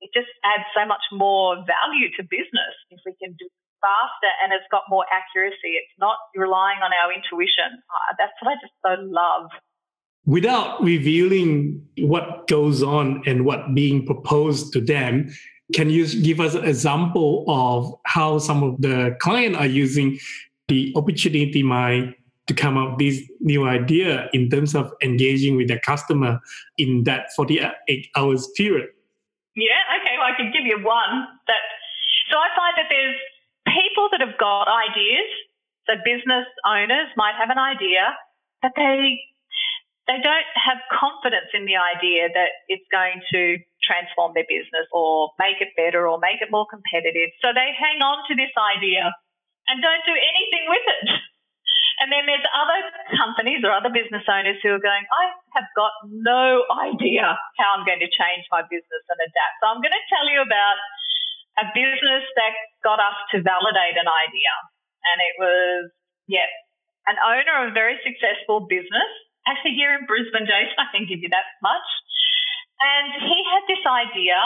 it 0.00 0.10
just 0.14 0.30
adds 0.44 0.64
so 0.74 0.86
much 0.86 1.02
more 1.12 1.56
value 1.66 2.10
to 2.16 2.22
business 2.22 2.74
if 2.90 3.00
we 3.06 3.14
can 3.22 3.34
do 3.38 3.46
it 3.46 3.62
faster 3.82 4.30
and 4.42 4.52
it's 4.52 4.66
got 4.70 4.82
more 4.88 5.04
accuracy. 5.10 5.78
It's 5.78 5.96
not 5.98 6.16
relying 6.34 6.78
on 6.82 6.90
our 6.94 7.12
intuition. 7.12 7.82
Uh, 7.90 8.14
that's 8.18 8.32
what 8.40 8.52
I 8.52 8.54
just 8.62 8.74
so 8.82 8.94
love. 9.02 9.50
Without 10.24 10.82
revealing 10.82 11.84
what 11.98 12.46
goes 12.46 12.82
on 12.82 13.22
and 13.26 13.44
what 13.44 13.74
being 13.74 14.06
proposed 14.06 14.72
to 14.72 14.80
them, 14.80 15.28
can 15.74 15.90
you 15.90 16.06
give 16.22 16.38
us 16.38 16.54
an 16.54 16.64
example 16.64 17.44
of 17.48 17.92
how 18.06 18.38
some 18.38 18.62
of 18.62 18.80
the 18.80 19.16
clients 19.20 19.58
are 19.58 19.66
using 19.66 20.18
the 20.68 20.92
opportunity 20.96 21.62
mind 21.62 22.14
to 22.48 22.54
come 22.54 22.76
up 22.76 22.98
with 22.98 22.98
this 22.98 23.22
new 23.40 23.66
idea 23.66 24.28
in 24.32 24.50
terms 24.50 24.74
of 24.74 24.92
engaging 25.02 25.56
with 25.56 25.68
the 25.68 25.78
customer 25.78 26.40
in 26.78 27.04
that 27.04 27.32
48 27.36 27.70
hours 28.16 28.48
period? 28.56 28.88
Yeah, 29.54 29.82
okay, 30.00 30.16
well, 30.18 30.32
I 30.32 30.36
can 30.36 30.50
give 30.50 30.64
you 30.64 30.80
one 30.82 31.28
that. 31.46 31.62
So 32.30 32.38
I 32.38 32.48
find 32.56 32.74
that 32.80 32.88
there's 32.88 33.20
people 33.68 34.08
that 34.10 34.20
have 34.20 34.38
got 34.40 34.66
ideas. 34.66 35.28
So 35.86 35.98
business 36.04 36.46
owners 36.64 37.10
might 37.16 37.34
have 37.36 37.50
an 37.50 37.58
idea, 37.58 38.16
but 38.62 38.72
they 38.76 39.18
they 40.10 40.18
don't 40.18 40.50
have 40.58 40.82
confidence 40.90 41.50
in 41.54 41.62
the 41.66 41.78
idea 41.78 42.26
that 42.26 42.66
it's 42.66 42.86
going 42.90 43.22
to 43.30 43.58
transform 43.86 44.34
their 44.34 44.46
business 44.50 44.86
or 44.90 45.30
make 45.38 45.62
it 45.62 45.70
better 45.78 46.10
or 46.10 46.18
make 46.18 46.42
it 46.42 46.50
more 46.50 46.66
competitive. 46.66 47.30
So 47.38 47.54
they 47.54 47.70
hang 47.70 48.02
on 48.02 48.26
to 48.26 48.34
this 48.34 48.50
idea 48.58 49.14
and 49.70 49.78
don't 49.78 50.02
do 50.02 50.14
anything 50.14 50.64
with 50.66 50.86
it. 50.86 51.06
And 52.02 52.10
then 52.10 52.26
there's 52.26 52.42
other 52.50 52.80
companies 53.14 53.62
or 53.62 53.70
other 53.70 53.94
business 53.94 54.26
owners 54.26 54.58
who 54.58 54.74
are 54.74 54.82
going, 54.82 55.06
I 55.06 55.24
have 55.54 55.70
got 55.78 55.94
no 56.10 56.66
idea 56.82 57.30
how 57.62 57.78
I'm 57.78 57.86
going 57.86 58.02
to 58.02 58.10
change 58.10 58.42
my 58.50 58.66
business 58.66 59.04
and 59.06 59.18
adapt. 59.22 59.54
So 59.62 59.70
I'm 59.70 59.78
going 59.78 59.94
to 59.94 60.06
tell 60.10 60.26
you 60.26 60.42
about 60.42 60.78
a 61.62 61.66
business 61.70 62.26
that 62.34 62.52
got 62.82 62.98
us 62.98 63.14
to 63.30 63.46
validate 63.46 63.94
an 63.94 64.10
idea. 64.10 64.52
And 65.06 65.16
it 65.22 65.34
was, 65.38 65.82
yeah, 66.26 66.50
an 67.06 67.22
owner 67.22 67.54
of 67.62 67.64
a 67.70 67.74
very 67.74 68.02
successful 68.02 68.66
business 68.66 69.10
actually 69.46 69.74
here 69.74 69.94
in 69.94 70.06
Brisbane, 70.06 70.46
Jason, 70.46 70.78
I 70.78 70.88
can 70.94 71.06
give 71.06 71.22
you 71.22 71.30
that 71.34 71.48
much. 71.62 71.88
And 72.82 73.06
he 73.26 73.38
had 73.46 73.62
this 73.66 73.84
idea 73.86 74.38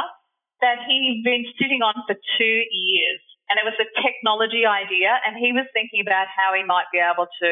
that 0.60 0.84
he'd 0.88 1.22
been 1.24 1.44
sitting 1.60 1.80
on 1.84 1.96
for 2.08 2.16
two 2.16 2.58
years. 2.72 3.20
And 3.48 3.62
it 3.62 3.66
was 3.66 3.78
a 3.78 3.88
technology 4.02 4.66
idea. 4.66 5.18
And 5.22 5.38
he 5.38 5.54
was 5.54 5.66
thinking 5.70 6.02
about 6.02 6.26
how 6.26 6.54
he 6.54 6.66
might 6.66 6.90
be 6.90 6.98
able 6.98 7.30
to 7.30 7.50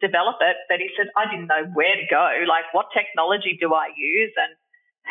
develop 0.00 0.40
it. 0.40 0.56
But 0.68 0.80
he 0.80 0.88
said, 0.96 1.12
I 1.16 1.28
didn't 1.28 1.48
know 1.48 1.68
where 1.76 1.96
to 1.96 2.06
go. 2.08 2.44
Like, 2.48 2.72
what 2.72 2.92
technology 2.96 3.56
do 3.60 3.72
I 3.72 3.92
use? 3.92 4.32
And 4.36 4.56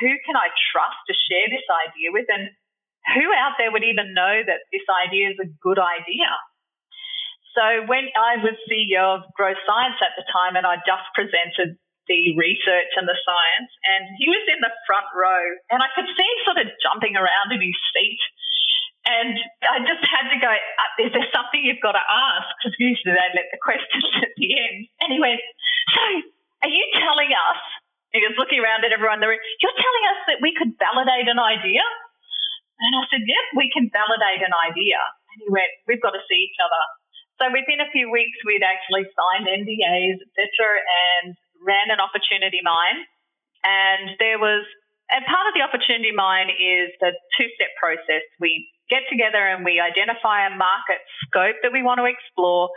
who 0.02 0.12
can 0.26 0.36
I 0.36 0.50
trust 0.74 1.00
to 1.10 1.14
share 1.14 1.48
this 1.50 1.66
idea 1.70 2.10
with? 2.10 2.26
And 2.30 2.50
who 3.14 3.26
out 3.36 3.60
there 3.62 3.70
would 3.70 3.86
even 3.86 4.18
know 4.18 4.42
that 4.42 4.66
this 4.74 4.86
idea 4.90 5.34
is 5.34 5.40
a 5.42 5.50
good 5.62 5.78
idea? 5.78 6.30
So 7.54 7.86
when 7.86 8.10
I 8.18 8.42
was 8.42 8.58
CEO 8.66 9.22
of 9.22 9.30
Growth 9.38 9.62
Science 9.70 10.02
at 10.02 10.18
the 10.18 10.26
time, 10.34 10.58
and 10.58 10.66
I 10.66 10.82
just 10.82 11.06
presented 11.14 11.78
the 12.10 12.34
research 12.36 12.92
and 12.98 13.06
the 13.06 13.16
science, 13.16 13.72
and 13.86 14.10
he 14.18 14.26
was 14.28 14.44
in 14.50 14.60
the 14.60 14.74
front 14.90 15.06
row, 15.14 15.44
and 15.70 15.80
I 15.80 15.88
could 15.94 16.10
see 16.10 16.26
him 16.26 16.40
sort 16.50 16.60
of 16.66 16.68
jumping 16.82 17.14
around 17.14 17.54
in 17.54 17.62
his 17.62 17.78
seat. 17.94 18.22
And 19.04 19.36
I 19.68 19.84
just 19.84 20.00
had 20.08 20.32
to 20.32 20.40
go, 20.40 20.48
uh, 20.48 21.04
is 21.04 21.12
there 21.12 21.28
something 21.36 21.60
you've 21.60 21.84
got 21.84 22.00
to 22.00 22.06
ask? 22.08 22.48
Because 22.56 22.76
usually 22.80 23.12
they 23.12 23.30
let 23.36 23.52
the 23.52 23.60
questions 23.68 24.12
at 24.24 24.32
the 24.40 24.48
end. 24.56 24.88
And 25.04 25.12
he 25.12 25.20
went, 25.20 25.44
so 25.92 26.04
are 26.64 26.72
you 26.72 26.86
telling 26.96 27.32
us, 27.36 27.62
he 28.16 28.24
was 28.24 28.38
looking 28.40 28.64
around 28.64 28.88
at 28.88 28.96
everyone 28.96 29.20
in 29.20 29.24
the 29.26 29.32
room, 29.36 29.44
you're 29.60 29.76
telling 29.76 30.06
us 30.16 30.20
that 30.32 30.40
we 30.40 30.56
could 30.56 30.80
validate 30.80 31.28
an 31.28 31.42
idea? 31.42 31.84
And 32.80 32.96
I 32.96 33.04
said, 33.12 33.28
yep, 33.28 33.46
we 33.60 33.68
can 33.74 33.92
validate 33.92 34.40
an 34.40 34.56
idea. 34.56 35.00
And 35.36 35.38
he 35.44 35.48
went, 35.52 35.72
we've 35.84 36.04
got 36.04 36.16
to 36.16 36.24
see 36.32 36.40
each 36.48 36.60
other. 36.64 36.84
So 37.42 37.52
within 37.52 37.84
a 37.84 37.90
few 37.92 38.08
weeks, 38.08 38.40
we'd 38.48 38.64
actually 38.64 39.04
signed 39.12 39.50
NDAs, 39.50 40.22
etc., 40.22 40.48
and 40.80 41.36
ran 41.60 41.92
an 41.92 42.00
opportunity 42.00 42.64
mine. 42.64 43.04
And 43.66 44.16
there 44.20 44.38
was, 44.40 44.64
and 45.10 45.26
part 45.26 45.50
of 45.50 45.54
the 45.58 45.66
opportunity 45.66 46.14
mine 46.14 46.54
is 46.54 46.94
the 47.04 47.12
two-step 47.36 47.74
process. 47.80 48.24
We 48.40 48.70
get 48.90 49.04
together 49.10 49.40
and 49.40 49.64
we 49.64 49.80
identify 49.80 50.48
a 50.48 50.54
market 50.56 51.02
scope 51.26 51.58
that 51.64 51.72
we 51.72 51.84
want 51.84 52.00
to 52.00 52.08
explore. 52.08 52.70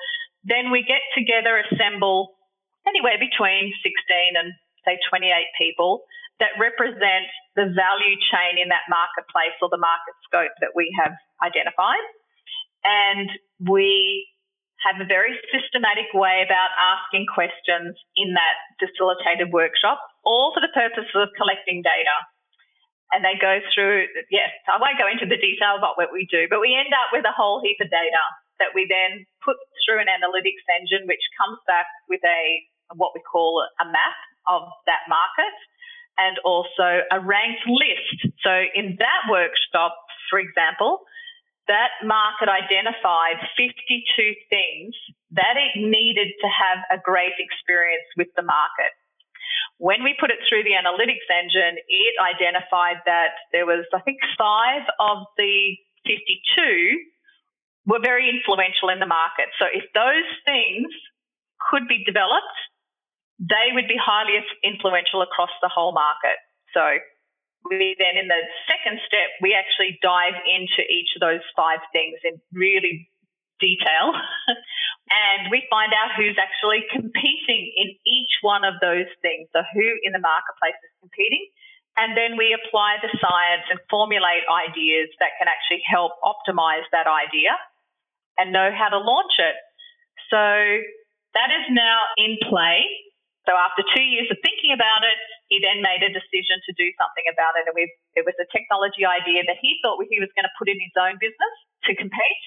Then 0.45 0.71
we 0.71 0.87
get 0.87 1.03
together, 1.17 1.59
assemble 1.59 2.39
anywhere 2.87 3.19
between 3.19 3.75
16 3.83 4.39
and 4.39 4.55
say 4.87 4.99
28 5.11 5.27
people 5.59 6.07
that 6.39 6.55
represent 6.61 7.27
the 7.59 7.67
value 7.73 8.17
chain 8.31 8.61
in 8.61 8.69
that 8.69 8.87
marketplace 8.87 9.57
or 9.59 9.69
the 9.73 9.81
market 9.81 10.15
scope 10.23 10.55
that 10.63 10.77
we 10.77 10.93
have 10.95 11.17
identified. 11.43 12.05
And 12.85 13.27
we 13.59 14.29
have 14.85 15.01
a 15.01 15.09
very 15.09 15.35
systematic 15.51 16.13
way 16.15 16.45
about 16.45 16.71
asking 16.79 17.27
questions 17.33 17.97
in 18.15 18.37
that 18.37 18.57
facilitated 18.79 19.51
workshop, 19.51 19.99
all 20.23 20.53
for 20.55 20.61
the 20.61 20.71
purpose 20.71 21.09
of 21.17 21.33
collecting 21.35 21.83
data. 21.83 22.17
And 23.15 23.23
they 23.23 23.39
go 23.39 23.63
through, 23.71 24.11
yes, 24.35 24.51
I 24.67 24.83
won't 24.83 24.99
go 24.99 25.07
into 25.07 25.31
the 25.31 25.39
detail 25.39 25.79
about 25.79 25.95
what 25.95 26.11
we 26.11 26.27
do, 26.27 26.51
but 26.51 26.59
we 26.59 26.75
end 26.75 26.91
up 26.91 27.15
with 27.15 27.23
a 27.23 27.33
whole 27.33 27.63
heap 27.63 27.79
of 27.79 27.87
data 27.87 28.25
that 28.59 28.75
we 28.75 28.89
then 28.89 29.25
put 29.45 29.57
through 29.85 30.03
an 30.03 30.11
analytics 30.11 30.65
engine, 30.75 31.07
which 31.07 31.23
comes 31.39 31.61
back 31.71 31.87
with 32.11 32.21
a 32.27 32.41
what 32.95 33.15
we 33.15 33.23
call 33.23 33.63
a 33.79 33.87
map 33.87 34.19
of 34.47 34.67
that 34.87 35.07
market 35.11 35.55
and 36.19 36.39
also 36.45 37.03
a 37.13 37.19
ranked 37.21 37.67
list. 37.67 38.33
So 38.43 38.53
in 38.75 38.97
that 38.99 39.21
workshop, 39.31 39.95
for 40.31 40.39
example, 40.39 41.05
that 41.69 41.91
market 42.07 42.49
identified 42.49 43.43
52 43.59 43.75
things 44.49 44.95
that 45.35 45.59
it 45.59 45.75
needed 45.77 46.31
to 46.41 46.49
have 46.49 46.79
a 46.95 47.03
great 47.03 47.35
experience 47.39 48.07
with 48.17 48.29
the 48.37 48.43
market. 48.43 48.95
When 49.79 50.03
we 50.03 50.17
put 50.19 50.31
it 50.31 50.41
through 50.49 50.65
the 50.65 50.73
analytics 50.73 51.29
engine, 51.29 51.77
it 51.89 52.15
identified 52.17 53.05
that 53.05 53.37
there 53.53 53.67
was, 53.67 53.85
I 53.93 54.01
think, 54.01 54.19
five 54.39 54.89
of 54.99 55.29
the 55.37 55.77
52 56.09 56.25
were 57.85 58.01
very 58.03 58.29
influential 58.29 58.89
in 58.89 58.99
the 58.99 59.07
market. 59.07 59.53
So 59.61 59.67
if 59.69 59.85
those 59.93 60.27
things 60.45 60.89
could 61.71 61.87
be 61.87 62.03
developed, 62.05 62.57
they 63.39 63.73
would 63.77 63.87
be 63.87 64.01
highly 64.01 64.41
influential 64.65 65.21
across 65.21 65.53
the 65.61 65.69
whole 65.69 65.93
market. 65.93 66.41
So 66.73 66.99
we 67.69 67.95
then, 67.99 68.17
in 68.17 68.29
the 68.29 68.43
second 68.67 68.99
step, 69.07 69.29
we 69.43 69.53
actually 69.53 69.99
dive 70.01 70.39
into 70.47 70.83
each 70.89 71.13
of 71.17 71.21
those 71.21 71.45
five 71.55 71.83
things 71.93 72.19
and 72.25 72.41
really 72.53 73.11
detail. 73.61 74.13
and 75.11 75.51
we 75.51 75.63
find 75.71 75.95
out 75.95 76.15
who's 76.17 76.37
actually 76.37 76.85
competing 76.91 77.71
in 77.77 77.95
each 78.07 78.43
one 78.43 78.65
of 78.65 78.79
those 78.83 79.09
things. 79.23 79.49
So, 79.55 79.63
who 79.63 79.87
in 80.03 80.13
the 80.13 80.23
marketplace 80.23 80.79
is 80.83 80.93
competing. 81.01 81.47
And 81.97 82.13
then 82.13 82.37
we 82.37 82.53
apply 82.53 83.01
the 83.01 83.09
science 83.17 83.65
and 83.73 83.81
formulate 83.89 84.45
ideas 84.53 85.09
that 85.17 85.33
can 85.41 85.49
actually 85.49 85.81
help 85.89 86.13
optimize 86.21 86.85
that 86.93 87.09
idea 87.09 87.57
and 88.37 88.53
know 88.53 88.69
how 88.69 88.93
to 88.93 89.01
launch 89.01 89.33
it. 89.41 89.57
So, 90.29 90.43
that 91.37 91.51
is 91.53 91.67
now 91.73 92.13
in 92.17 92.37
play. 92.49 92.85
So, 93.49 93.55
after 93.55 93.87
two 93.95 94.03
years 94.03 94.27
of 94.29 94.37
thinking 94.43 94.75
about 94.75 95.07
it, 95.07 95.21
he 95.47 95.63
then 95.63 95.79
made 95.79 96.03
a 96.03 96.11
decision 96.11 96.59
to 96.67 96.73
do 96.75 96.91
something 96.99 97.27
about 97.31 97.55
it. 97.55 97.71
And 97.71 97.79
it 98.19 98.27
was 98.27 98.35
a 98.43 98.49
technology 98.51 99.07
idea 99.07 99.47
that 99.47 99.63
he 99.63 99.79
thought 99.81 100.03
he 100.11 100.19
was 100.19 100.33
going 100.35 100.49
to 100.49 100.55
put 100.59 100.67
in 100.67 100.77
his 100.83 100.93
own 100.99 101.17
business 101.23 101.55
to 101.87 101.95
compete. 101.95 102.43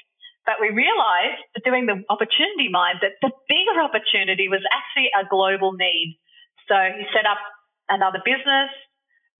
But 0.50 0.58
we 0.58 0.74
realized 0.74 1.46
doing 1.62 1.86
the 1.86 2.02
opportunity 2.10 2.74
mine 2.74 2.98
that 3.06 3.22
the 3.22 3.30
bigger 3.46 3.78
opportunity 3.78 4.50
was 4.50 4.66
actually 4.74 5.14
a 5.14 5.22
global 5.30 5.78
need. 5.78 6.18
So 6.66 6.74
he 6.74 7.06
set 7.14 7.30
up 7.30 7.38
another 7.86 8.18
business 8.26 8.74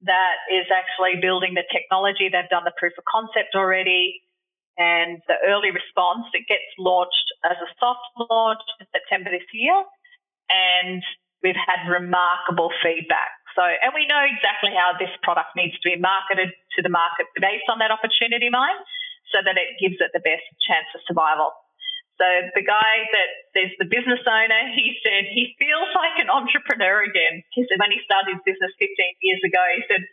that 0.06 0.38
is 0.54 0.70
actually 0.70 1.18
building 1.18 1.58
the 1.58 1.66
technology. 1.74 2.30
They've 2.30 2.54
done 2.54 2.62
the 2.62 2.78
proof 2.78 2.94
of 2.94 3.10
concept 3.10 3.58
already. 3.58 4.22
And 4.78 5.18
the 5.26 5.42
early 5.50 5.74
response, 5.74 6.30
it 6.38 6.46
gets 6.46 6.70
launched 6.78 7.34
as 7.42 7.58
a 7.58 7.70
soft 7.82 8.06
launch 8.30 8.62
in 8.78 8.86
September 8.94 9.34
this 9.34 9.50
year. 9.50 9.82
And 10.54 11.02
we've 11.42 11.58
had 11.58 11.90
remarkable 11.90 12.70
feedback. 12.86 13.34
So, 13.58 13.66
and 13.66 13.98
we 13.98 14.06
know 14.06 14.22
exactly 14.30 14.78
how 14.78 14.94
this 14.94 15.10
product 15.26 15.58
needs 15.58 15.74
to 15.74 15.90
be 15.90 15.98
marketed 15.98 16.54
to 16.78 16.86
the 16.86 16.94
market 16.94 17.26
based 17.42 17.66
on 17.66 17.82
that 17.82 17.90
opportunity 17.90 18.54
mine 18.54 18.78
so 19.32 19.42
that 19.46 19.58
it 19.58 19.78
gives 19.78 19.98
it 20.02 20.12
the 20.14 20.24
best 20.24 20.46
chance 20.66 20.88
of 20.94 21.02
survival. 21.06 21.54
So 22.20 22.28
the 22.52 22.66
guy 22.66 23.08
that 23.16 23.30
there's 23.56 23.72
the 23.80 23.88
business 23.88 24.20
owner, 24.28 24.62
he 24.76 25.00
said 25.00 25.24
he 25.32 25.56
feels 25.56 25.88
like 25.96 26.20
an 26.20 26.28
entrepreneur 26.28 27.08
again. 27.08 27.48
He 27.56 27.64
said 27.64 27.80
when 27.80 27.96
he 27.96 28.04
started 28.04 28.36
his 28.36 28.44
business 28.44 28.76
15 28.76 28.92
years 29.24 29.42
ago, 29.48 29.64
he 29.72 29.88
said, 29.88 30.04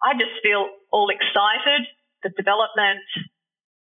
I 0.00 0.16
just 0.16 0.32
feel 0.40 0.72
all 0.88 1.12
excited. 1.12 1.84
The 2.24 2.32
development 2.32 3.04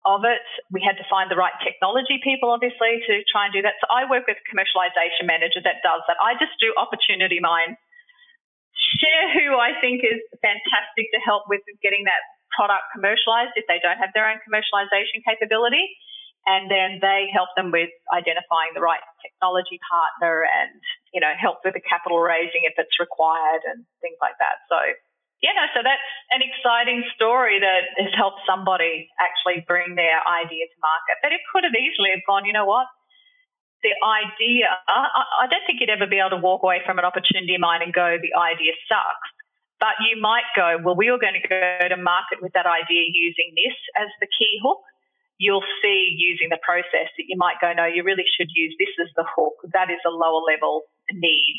of 0.03 0.27
it, 0.27 0.43
we 0.67 0.83
had 0.83 0.99
to 0.99 1.07
find 1.07 1.31
the 1.31 1.39
right 1.39 1.55
technology 1.63 2.19
people, 2.19 2.51
obviously, 2.51 2.99
to 3.07 3.23
try 3.31 3.47
and 3.47 3.55
do 3.55 3.63
that. 3.63 3.79
So 3.79 3.87
I 3.87 4.03
work 4.03 4.27
with 4.27 4.35
a 4.35 4.45
commercialization 4.51 5.23
manager 5.23 5.63
that 5.63 5.79
does 5.79 6.03
that. 6.11 6.19
I 6.19 6.35
just 6.35 6.59
do 6.59 6.75
opportunity 6.75 7.39
mine 7.39 7.79
share 8.99 9.31
who 9.31 9.55
I 9.57 9.79
think 9.79 10.03
is 10.03 10.19
fantastic 10.43 11.07
to 11.15 11.19
help 11.23 11.47
with 11.47 11.61
getting 11.81 12.03
that 12.05 12.23
product 12.55 12.87
commercialized 12.93 13.57
if 13.57 13.65
they 13.67 13.81
don't 13.81 13.97
have 13.97 14.13
their 14.13 14.29
own 14.29 14.39
commercialization 14.45 15.25
capability. 15.25 15.89
And 16.43 16.67
then 16.67 16.99
they 16.99 17.31
help 17.31 17.55
them 17.55 17.71
with 17.71 17.87
identifying 18.11 18.75
the 18.75 18.83
right 18.83 18.99
technology 19.23 19.79
partner 19.87 20.43
and, 20.43 20.75
you 21.15 21.23
know, 21.23 21.31
help 21.39 21.63
with 21.63 21.71
the 21.73 21.79
capital 21.79 22.19
raising 22.19 22.67
if 22.67 22.75
it's 22.75 22.99
required 22.99 23.63
and 23.63 23.87
things 24.03 24.19
like 24.19 24.35
that. 24.43 24.59
So, 24.67 24.75
yeah, 25.39 25.55
no, 25.55 25.71
so 25.71 25.79
that's 25.79 26.03
an 26.35 26.43
exciting 26.43 27.07
story 27.15 27.63
that 27.63 27.95
has 27.95 28.11
helped 28.11 28.43
somebody 28.43 29.07
actually 29.23 29.63
bring 29.63 29.95
their 29.95 30.19
idea 30.27 30.67
to 30.67 30.77
market. 30.83 31.15
But 31.23 31.31
it 31.31 31.39
could 31.47 31.63
have 31.63 31.75
easily 31.75 32.11
have 32.11 32.27
gone, 32.27 32.43
you 32.43 32.51
know 32.51 32.67
what, 32.67 32.91
the 33.83 33.95
idea, 34.03 34.71
I, 34.87 35.43
I 35.43 35.45
don't 35.47 35.63
think 35.67 35.79
you'd 35.79 35.91
ever 35.91 36.07
be 36.07 36.19
able 36.19 36.35
to 36.35 36.43
walk 36.43 36.63
away 36.63 36.79
from 36.83 36.99
an 36.99 37.03
opportunity 37.07 37.55
mine 37.59 37.83
and 37.83 37.91
go, 37.91 38.19
the 38.19 38.35
idea 38.35 38.75
sucks. 38.87 39.31
But 39.79 39.99
you 40.01 40.19
might 40.19 40.47
go, 40.55 40.79
well, 40.79 40.95
we 40.95 41.09
are 41.09 41.19
going 41.19 41.35
to 41.35 41.47
go 41.47 41.87
to 41.89 41.97
market 41.97 42.39
with 42.41 42.53
that 42.53 42.65
idea 42.65 43.03
using 43.11 43.51
this 43.57 43.75
as 43.99 44.07
the 44.21 44.29
key 44.31 44.59
hook. 44.63 44.79
You'll 45.37 45.65
see 45.81 46.15
using 46.15 46.49
the 46.49 46.61
process 46.61 47.11
that 47.11 47.27
you 47.27 47.35
might 47.35 47.59
go, 47.59 47.73
no, 47.73 47.85
you 47.85 48.03
really 48.03 48.23
should 48.37 48.47
use 48.53 48.75
this 48.79 48.93
as 49.01 49.11
the 49.17 49.27
hook. 49.27 49.59
That 49.73 49.91
is 49.91 49.99
a 50.07 50.13
lower 50.13 50.39
level 50.45 50.87
need. 51.11 51.57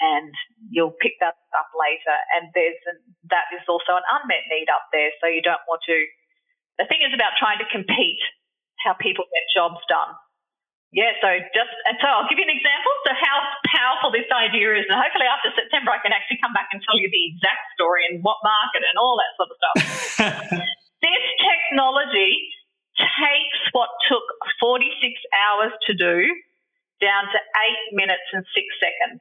And 0.00 0.32
you'll 0.70 0.94
pick 1.02 1.18
that 1.20 1.34
up 1.58 1.70
later. 1.74 2.16
And 2.38 2.48
there's 2.54 2.78
an, 2.86 3.02
that 3.34 3.50
is 3.52 3.66
also 3.68 3.98
an 3.98 4.06
unmet 4.16 4.46
need 4.48 4.70
up 4.70 4.86
there. 4.94 5.10
So 5.20 5.26
you 5.26 5.42
don't 5.42 5.60
want 5.68 5.82
to. 5.90 5.98
The 6.78 6.86
thing 6.86 7.02
is 7.02 7.12
about 7.12 7.34
trying 7.36 7.58
to 7.58 7.68
compete 7.68 8.22
how 8.86 8.94
people 8.94 9.26
get 9.34 9.44
jobs 9.50 9.82
done 9.90 10.14
yeah, 10.88 11.12
so 11.20 11.28
just 11.52 11.74
and 11.84 12.00
so 12.00 12.08
I'll 12.08 12.24
give 12.32 12.40
you 12.40 12.48
an 12.48 12.54
example. 12.54 12.92
So 13.04 13.12
how 13.12 13.36
powerful 13.68 14.08
this 14.08 14.24
idea 14.32 14.72
is, 14.72 14.88
and 14.88 14.96
hopefully 14.96 15.28
after 15.28 15.52
September 15.52 15.92
I 15.92 16.00
can 16.00 16.16
actually 16.16 16.40
come 16.40 16.56
back 16.56 16.72
and 16.72 16.80
tell 16.80 16.96
you 16.96 17.12
the 17.12 17.24
exact 17.28 17.76
story 17.76 18.08
and 18.08 18.24
what 18.24 18.40
market 18.40 18.80
and 18.88 18.96
all 18.96 19.20
that 19.20 19.32
sort 19.36 19.48
of 19.52 19.56
stuff. 19.60 19.76
this 21.04 21.24
technology 21.44 22.48
takes 22.96 23.60
what 23.76 23.92
took 24.08 24.24
46 24.64 24.88
hours 25.36 25.76
to 25.86 25.92
do 25.92 26.24
down 27.04 27.28
to 27.30 27.38
eight 27.38 27.86
minutes 27.92 28.24
and 28.32 28.42
six 28.56 28.66
seconds. 28.80 29.20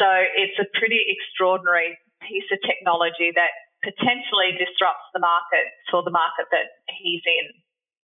So 0.00 0.08
it's 0.32 0.56
a 0.56 0.66
pretty 0.78 1.04
extraordinary 1.12 1.98
piece 2.24 2.48
of 2.50 2.58
technology 2.64 3.36
that 3.36 3.52
potentially 3.84 4.56
disrupts 4.58 5.06
the 5.12 5.20
market 5.20 5.70
for 5.90 6.02
the 6.02 6.10
market 6.10 6.48
that 6.50 6.82
he's 6.88 7.22
in. 7.26 7.52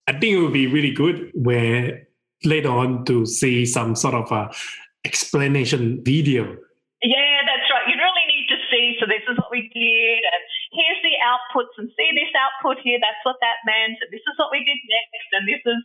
I 0.09 0.19
think 0.19 0.35
it 0.35 0.41
would 0.41 0.57
be 0.57 0.67
really 0.67 0.91
good 0.91 1.31
where 1.35 2.10
later 2.45 2.71
on 2.71 3.05
to 3.07 3.27
see 3.27 3.67
some 3.67 3.95
sort 3.95 4.15
of 4.15 4.31
a 4.33 4.51
explanation 5.05 6.03
video. 6.05 6.45
Yeah, 7.03 7.37
that's 7.49 7.69
right. 7.73 7.89
You 7.89 7.97
really 7.97 8.27
need 8.29 8.47
to 8.53 8.59
see. 8.69 8.97
So 9.01 9.09
this 9.09 9.25
is 9.25 9.37
what 9.41 9.51
we 9.51 9.73
did, 9.73 10.21
and 10.21 10.43
here's 10.73 11.01
the 11.01 11.17
outputs, 11.25 11.73
and 11.81 11.89
see 11.97 12.11
this 12.13 12.33
output 12.37 12.77
here. 12.85 13.01
That's 13.01 13.25
what 13.25 13.41
that 13.41 13.65
meant. 13.65 13.97
And 14.05 14.13
this 14.13 14.21
is 14.21 14.37
what 14.37 14.53
we 14.53 14.61
did 14.61 14.77
next, 14.77 15.29
and 15.33 15.45
this 15.49 15.65
is 15.65 15.81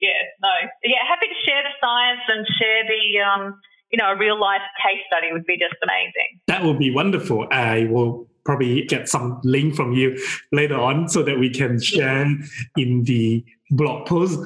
yeah, 0.00 0.22
no, 0.42 0.52
yeah. 0.84 1.06
Happy 1.06 1.26
to 1.30 1.38
share 1.46 1.62
the 1.62 1.72
science 1.80 2.24
and 2.28 2.42
share 2.58 2.82
the 2.84 3.02
um, 3.22 3.42
you 3.90 3.98
know, 3.98 4.12
a 4.12 4.16
real 4.16 4.38
life 4.38 4.62
case 4.82 5.00
study 5.06 5.32
would 5.32 5.46
be 5.46 5.56
just 5.56 5.74
amazing. 5.82 6.40
That 6.46 6.64
would 6.64 6.78
be 6.78 6.90
wonderful. 6.90 7.46
I 7.50 7.84
will 7.90 8.26
probably 8.44 8.84
get 8.84 9.08
some 9.08 9.40
link 9.42 9.74
from 9.74 9.92
you 9.92 10.20
later 10.52 10.78
on 10.78 11.08
so 11.08 11.22
that 11.22 11.38
we 11.38 11.50
can 11.50 11.80
share 11.80 12.26
in 12.76 13.04
the 13.04 13.44
blog 13.70 14.06
post. 14.06 14.38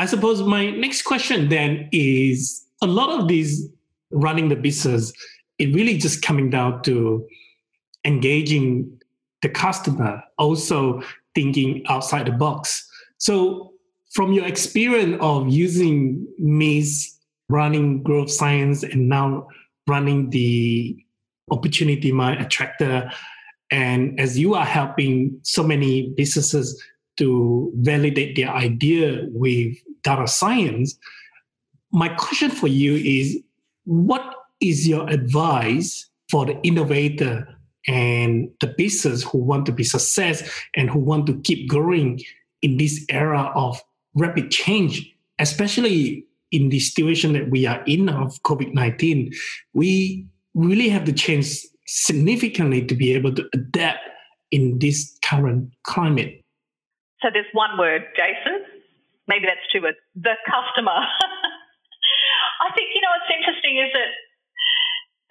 I 0.00 0.06
suppose 0.06 0.42
my 0.42 0.70
next 0.70 1.02
question 1.02 1.50
then 1.50 1.86
is 1.92 2.64
a 2.80 2.86
lot 2.86 3.20
of 3.20 3.28
these 3.28 3.68
running 4.10 4.48
the 4.48 4.56
business, 4.56 5.12
it 5.58 5.74
really 5.74 5.98
just 5.98 6.22
coming 6.22 6.48
down 6.48 6.82
to 6.84 7.28
engaging 8.06 8.98
the 9.42 9.50
customer, 9.50 10.22
also 10.38 11.02
thinking 11.34 11.84
outside 11.90 12.26
the 12.26 12.32
box. 12.32 12.88
So, 13.18 13.74
from 14.14 14.32
your 14.32 14.46
experience 14.46 15.18
of 15.20 15.50
using 15.50 16.26
MESE 16.38 17.18
running 17.50 18.02
growth 18.02 18.30
science 18.30 18.82
and 18.82 19.06
now 19.06 19.48
running 19.86 20.30
the 20.30 20.96
opportunity 21.50 22.10
mine 22.10 22.38
attractor, 22.38 23.10
and 23.70 24.18
as 24.18 24.38
you 24.38 24.54
are 24.54 24.64
helping 24.64 25.40
so 25.42 25.62
many 25.62 26.14
businesses 26.16 26.82
to 27.18 27.70
validate 27.76 28.34
their 28.34 28.48
idea 28.48 29.26
with 29.26 29.76
data 30.02 30.26
science, 30.26 30.98
my 31.92 32.08
question 32.08 32.50
for 32.50 32.68
you 32.68 32.94
is 32.94 33.38
what 33.84 34.34
is 34.60 34.86
your 34.86 35.08
advice 35.08 36.08
for 36.30 36.46
the 36.46 36.60
innovator 36.62 37.48
and 37.86 38.50
the 38.60 38.68
business 38.76 39.22
who 39.22 39.38
want 39.38 39.66
to 39.66 39.72
be 39.72 39.82
success 39.82 40.48
and 40.76 40.90
who 40.90 40.98
want 40.98 41.26
to 41.26 41.40
keep 41.40 41.68
growing 41.68 42.20
in 42.62 42.76
this 42.76 43.04
era 43.08 43.50
of 43.54 43.80
rapid 44.14 44.50
change 44.50 45.14
especially 45.38 46.26
in 46.52 46.68
the 46.68 46.78
situation 46.78 47.32
that 47.32 47.48
we 47.50 47.66
are 47.66 47.82
in 47.86 48.08
of 48.08 48.40
covid-19 48.42 49.34
we 49.72 50.26
really 50.54 50.88
have 50.88 51.04
to 51.04 51.12
change 51.12 51.64
significantly 51.86 52.84
to 52.84 52.94
be 52.94 53.14
able 53.14 53.32
to 53.34 53.48
adapt 53.54 54.00
in 54.50 54.78
this 54.78 55.16
current 55.24 55.70
climate. 55.84 56.44
So 57.22 57.28
there's 57.32 57.46
one 57.52 57.78
word 57.78 58.02
jason 58.16 58.64
maybe 59.30 59.46
that's 59.46 59.62
two 59.70 59.80
words 59.80 59.96
the 60.18 60.34
customer 60.50 60.98
I 62.60 62.68
think, 62.76 62.92
you 62.92 63.00
know, 63.00 63.12
what's 63.16 63.32
interesting 63.32 63.80
is 63.80 63.90
that 63.96 64.10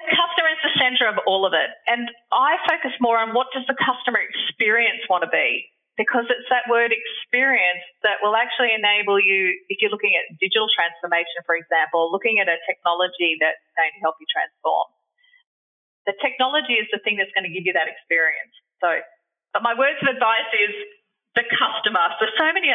the 0.02 0.16
customer 0.18 0.50
is 0.50 0.62
the 0.66 0.74
center 0.82 1.06
of 1.06 1.22
all 1.30 1.46
of 1.46 1.54
it. 1.54 1.70
And 1.86 2.10
I 2.34 2.58
focus 2.66 2.98
more 2.98 3.22
on 3.22 3.38
what 3.38 3.54
does 3.54 3.70
the 3.70 3.78
customer 3.78 4.18
experience 4.18 5.06
want 5.06 5.22
to 5.22 5.32
be? 5.32 5.70
Because 5.94 6.26
it's 6.32 6.48
that 6.48 6.66
word 6.72 6.96
experience 6.96 7.84
that 8.08 8.24
will 8.24 8.34
actually 8.34 8.72
enable 8.72 9.20
you, 9.20 9.52
if 9.68 9.84
you're 9.84 9.92
looking 9.92 10.16
at 10.16 10.32
digital 10.40 10.72
transformation, 10.72 11.44
for 11.44 11.60
example, 11.60 12.08
looking 12.08 12.40
at 12.40 12.48
a 12.48 12.56
technology 12.64 13.36
that's 13.38 13.62
going 13.76 13.92
to 13.92 14.00
help 14.00 14.16
you 14.18 14.26
transform. 14.32 14.88
The 16.08 16.16
technology 16.24 16.80
is 16.80 16.88
the 16.96 17.04
thing 17.04 17.20
that's 17.20 17.36
going 17.36 17.44
to 17.44 17.52
give 17.52 17.68
you 17.68 17.76
that 17.76 17.92
experience. 17.92 18.56
So, 18.80 19.04
but 19.52 19.60
my 19.60 19.76
words 19.76 20.00
of 20.00 20.08
advice 20.08 20.48
is 20.56 20.72
the 21.38 21.46
customer. 21.46 22.06
So, 22.18 22.26
so 22.38 22.48
many 22.54 22.74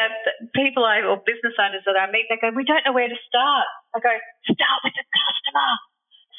people 0.55 0.87
I, 0.87 1.03
or 1.03 1.19
business 1.23 1.55
owners 1.59 1.83
that 1.83 1.99
I 1.99 2.07
meet, 2.11 2.31
they 2.31 2.39
go, 2.39 2.55
we 2.55 2.63
don't 2.63 2.83
know 2.87 2.95
where 2.95 3.09
to 3.09 3.19
start. 3.27 3.67
I 3.95 3.99
go, 3.99 4.13
start 4.47 4.79
with 4.83 4.95
the 4.95 5.07
customer. 5.11 5.69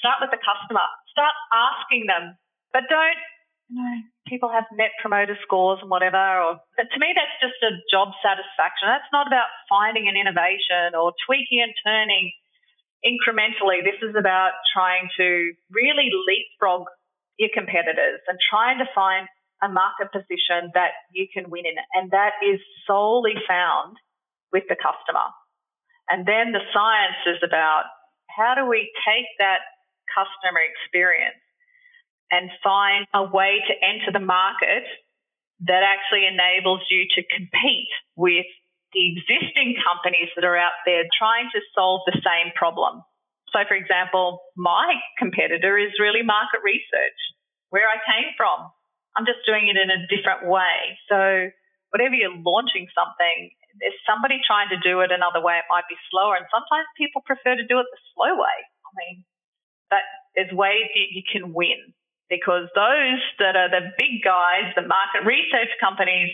Start 0.00 0.18
with 0.24 0.32
the 0.32 0.40
customer. 0.40 0.86
Start 1.12 1.34
asking 1.52 2.08
them. 2.08 2.36
But 2.72 2.88
don't, 2.88 3.20
you 3.68 3.80
know, 3.80 3.96
people 4.28 4.48
have 4.48 4.64
net 4.72 4.92
promoter 5.00 5.36
scores 5.42 5.80
and 5.82 5.90
whatever. 5.90 6.20
Or 6.20 6.60
to 6.78 6.98
me, 7.00 7.12
that's 7.16 7.36
just 7.40 7.58
a 7.64 7.80
job 7.90 8.12
satisfaction. 8.20 8.88
That's 8.88 9.08
not 9.12 9.26
about 9.26 9.48
finding 9.68 10.08
an 10.08 10.16
innovation 10.16 10.96
or 10.96 11.12
tweaking 11.24 11.64
and 11.64 11.72
turning 11.84 12.32
incrementally. 13.04 13.84
This 13.84 13.98
is 14.02 14.14
about 14.16 14.56
trying 14.72 15.08
to 15.16 15.52
really 15.72 16.08
leapfrog 16.12 16.86
your 17.36 17.50
competitors 17.52 18.20
and 18.28 18.38
trying 18.40 18.78
to 18.78 18.88
find 18.94 19.28
a 19.62 19.68
market 19.68 20.12
position 20.12 20.70
that 20.74 20.92
you 21.12 21.26
can 21.32 21.48
win 21.50 21.64
in. 21.64 21.76
And 21.94 22.10
that 22.10 22.36
is 22.44 22.60
solely 22.86 23.34
found 23.48 23.96
with 24.52 24.64
the 24.68 24.76
customer. 24.76 25.32
And 26.08 26.26
then 26.26 26.52
the 26.52 26.62
science 26.72 27.20
is 27.26 27.42
about 27.42 27.84
how 28.28 28.54
do 28.54 28.68
we 28.68 28.92
take 29.02 29.26
that 29.38 29.64
customer 30.12 30.60
experience 30.62 31.40
and 32.30 32.50
find 32.62 33.06
a 33.14 33.24
way 33.24 33.62
to 33.66 33.74
enter 33.82 34.12
the 34.12 34.24
market 34.24 34.84
that 35.64 35.82
actually 35.82 36.26
enables 36.26 36.84
you 36.90 37.06
to 37.16 37.22
compete 37.32 37.90
with 38.14 38.46
the 38.92 39.02
existing 39.12 39.76
companies 39.82 40.28
that 40.36 40.44
are 40.44 40.56
out 40.56 40.76
there 40.84 41.04
trying 41.16 41.48
to 41.52 41.60
solve 41.74 42.02
the 42.06 42.18
same 42.20 42.52
problem. 42.54 43.02
So, 43.52 43.60
for 43.66 43.74
example, 43.74 44.42
my 44.56 44.94
competitor 45.18 45.78
is 45.78 45.96
really 46.00 46.22
market 46.22 46.60
research, 46.62 47.18
where 47.70 47.88
I 47.88 47.96
came 48.04 48.34
from. 48.36 48.68
I'm 49.16 49.24
just 49.24 49.40
doing 49.48 49.72
it 49.72 49.80
in 49.80 49.88
a 49.88 50.04
different 50.12 50.44
way. 50.44 51.00
So 51.08 51.48
whatever 51.90 52.12
you're 52.12 52.36
launching 52.36 52.84
something, 52.92 53.50
there's 53.80 53.96
somebody 54.04 54.40
trying 54.44 54.68
to 54.72 54.80
do 54.84 55.00
it 55.00 55.08
another 55.08 55.40
way. 55.40 55.56
It 55.56 55.68
might 55.72 55.88
be 55.88 55.96
slower, 56.12 56.36
and 56.36 56.44
sometimes 56.52 56.84
people 57.00 57.24
prefer 57.24 57.56
to 57.56 57.64
do 57.64 57.80
it 57.80 57.88
the 57.88 58.00
slow 58.12 58.36
way. 58.36 58.58
I 58.84 58.90
mean, 59.00 59.24
but 59.88 60.04
there's 60.36 60.52
ways 60.52 60.88
that 60.92 61.08
you 61.12 61.24
can 61.24 61.56
win 61.56 61.96
because 62.28 62.68
those 62.76 63.22
that 63.40 63.56
are 63.56 63.72
the 63.72 63.92
big 63.96 64.20
guys, 64.20 64.68
the 64.74 64.84
market 64.84 65.24
research 65.24 65.72
companies, 65.80 66.28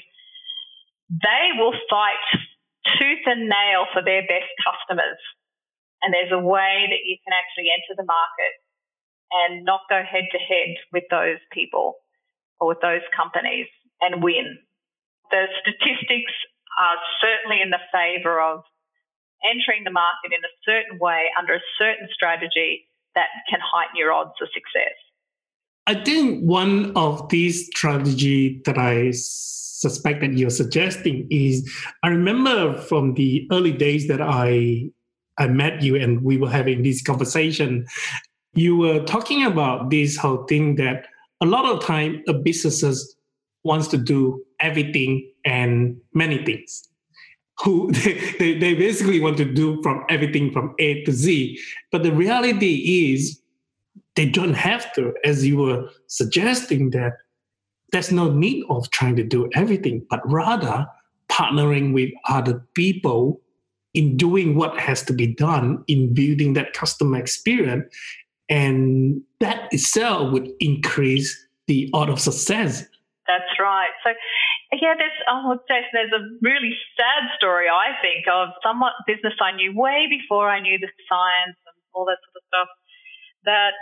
they 1.11 1.55
will 1.55 1.76
fight 1.87 2.26
tooth 2.99 3.24
and 3.26 3.47
nail 3.47 3.87
for 3.93 4.03
their 4.03 4.26
best 4.26 4.49
customers. 4.59 5.20
And 6.03 6.11
there's 6.11 6.35
a 6.35 6.41
way 6.43 6.91
that 6.91 7.03
you 7.07 7.14
can 7.22 7.30
actually 7.30 7.70
enter 7.70 7.95
the 7.95 8.09
market 8.09 8.55
and 9.30 9.64
not 9.64 9.87
go 9.87 10.03
head 10.03 10.26
to 10.33 10.41
head 10.41 10.74
with 10.91 11.05
those 11.11 11.39
people 11.53 12.03
or 12.62 12.68
with 12.68 12.80
those 12.80 13.02
companies 13.10 13.66
and 14.00 14.22
win. 14.22 14.56
The 15.32 15.46
statistics 15.60 16.32
are 16.78 16.96
certainly 17.20 17.60
in 17.60 17.70
the 17.70 17.82
favour 17.90 18.40
of 18.40 18.62
entering 19.42 19.82
the 19.82 19.90
market 19.90 20.30
in 20.30 20.38
a 20.44 20.54
certain 20.64 21.00
way 21.00 21.26
under 21.36 21.54
a 21.54 21.60
certain 21.76 22.06
strategy 22.14 22.86
that 23.16 23.26
can 23.50 23.58
heighten 23.60 23.96
your 23.96 24.12
odds 24.12 24.38
of 24.40 24.48
success. 24.54 24.94
I 25.88 25.94
think 26.04 26.44
one 26.44 26.96
of 26.96 27.28
these 27.30 27.66
strategy 27.66 28.62
that 28.64 28.78
I 28.78 29.10
suspect 29.10 30.20
that 30.20 30.34
you're 30.34 30.50
suggesting 30.50 31.26
is 31.28 31.68
I 32.04 32.08
remember 32.08 32.80
from 32.82 33.14
the 33.14 33.48
early 33.50 33.72
days 33.72 34.06
that 34.06 34.20
I 34.20 34.90
I 35.38 35.48
met 35.48 35.82
you 35.82 35.96
and 35.96 36.22
we 36.22 36.36
were 36.36 36.50
having 36.50 36.82
this 36.82 37.02
conversation, 37.02 37.86
you 38.54 38.76
were 38.76 39.00
talking 39.00 39.44
about 39.44 39.90
this 39.90 40.16
whole 40.16 40.44
thing 40.44 40.76
that 40.76 41.06
a 41.43 41.47
lot 41.47 41.66
of 41.66 41.84
time 41.84 42.22
a 42.28 42.32
businesses 42.32 43.16
wants 43.64 43.88
to 43.88 43.99
do 43.99 44.43
everything 44.61 45.28
and 45.45 46.01
many 46.14 46.45
things. 46.45 46.88
Who 47.64 47.93
they, 48.38 48.59
they, 48.59 48.74
basically 48.74 49.20
want 49.20 49.36
to 49.38 49.45
do 49.45 49.82
from 49.82 50.05
everything 50.09 50.53
from 50.53 50.74
a 50.78 51.03
to 51.05 51.12
z. 51.12 51.59
But 51.90 52.05
the 52.05 52.12
reality 52.12 53.12
is 53.12 53.40
they 54.14 54.26
don't 54.26 54.55
have 54.55 54.93
to 54.95 55.12
as 55.24 55.45
you 55.47 55.59
were 55.59 55.88
suggesting 56.07 56.90
that 56.90 57.14
there's 57.90 58.12
no 58.12 58.32
need 58.32 58.64
of 58.70 58.90
trying 58.90 59.16
to 59.16 59.24
do 59.24 59.51
everything 59.55 60.07
but 60.09 60.20
rather 60.30 60.86
partnering 61.30 61.93
with 61.93 62.11
other 62.28 62.64
people 62.74 63.40
in 63.95 64.16
doing 64.16 64.55
what 64.55 64.78
has 64.78 65.03
to 65.03 65.12
be 65.12 65.26
done 65.26 65.84
in 65.86 66.14
building 66.14 66.55
that 66.55 66.72
customer 66.72 67.18
experience 67.18 67.84
and 68.49 69.22
that 69.40 69.72
itself 69.72 70.32
would 70.32 70.49
increase 70.61 71.30
the 71.66 71.90
odds 71.93 72.12
of 72.12 72.20
success. 72.20 72.84
That's 73.26 73.55
right. 73.61 73.95
So, 74.03 74.11
yeah, 74.72 74.95
there's, 74.99 75.18
oh, 75.30 75.57
Jason, 75.68 75.90
there's 75.93 76.12
a 76.12 76.24
really 76.43 76.74
sad 76.99 77.30
story, 77.38 77.66
I 77.68 77.95
think, 78.03 78.26
of 78.26 78.51
somewhat 78.62 78.93
business 79.07 79.34
I 79.40 79.55
knew 79.55 79.72
way 79.74 80.07
before 80.11 80.51
I 80.51 80.61
knew 80.61 80.78
the 80.78 80.90
science 81.09 81.57
and 81.66 81.76
all 81.95 82.05
that 82.07 82.18
sort 82.26 82.36
of 82.36 82.45
stuff, 82.51 82.70
that 83.45 83.78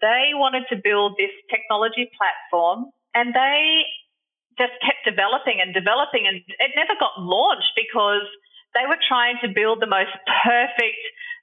they 0.00 0.34
wanted 0.34 0.66
to 0.70 0.76
build 0.82 1.14
this 1.16 1.32
technology 1.48 2.10
platform 2.18 2.90
and 3.14 3.32
they 3.32 3.86
just 4.58 4.74
kept 4.82 5.06
developing 5.06 5.62
and 5.62 5.72
developing 5.72 6.26
and 6.26 6.42
it 6.42 6.72
never 6.76 6.92
got 6.98 7.16
launched 7.16 7.72
because 7.78 8.26
they 8.74 8.84
were 8.84 8.98
trying 9.08 9.38
to 9.40 9.48
build 9.48 9.80
the 9.80 9.88
most 9.88 10.12
perfect, 10.44 11.00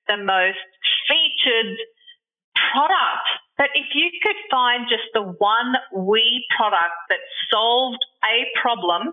the 0.08 0.18
most 0.18 0.62
featured 1.08 1.78
product 2.72 3.28
But 3.60 3.76
if 3.76 3.92
you 3.94 4.08
could 4.24 4.40
find 4.50 4.88
just 4.88 5.12
the 5.14 5.22
one 5.22 5.76
wee 5.92 6.48
product 6.56 6.96
that 7.12 7.20
solved 7.52 8.00
a 8.24 8.48
problem 8.56 9.12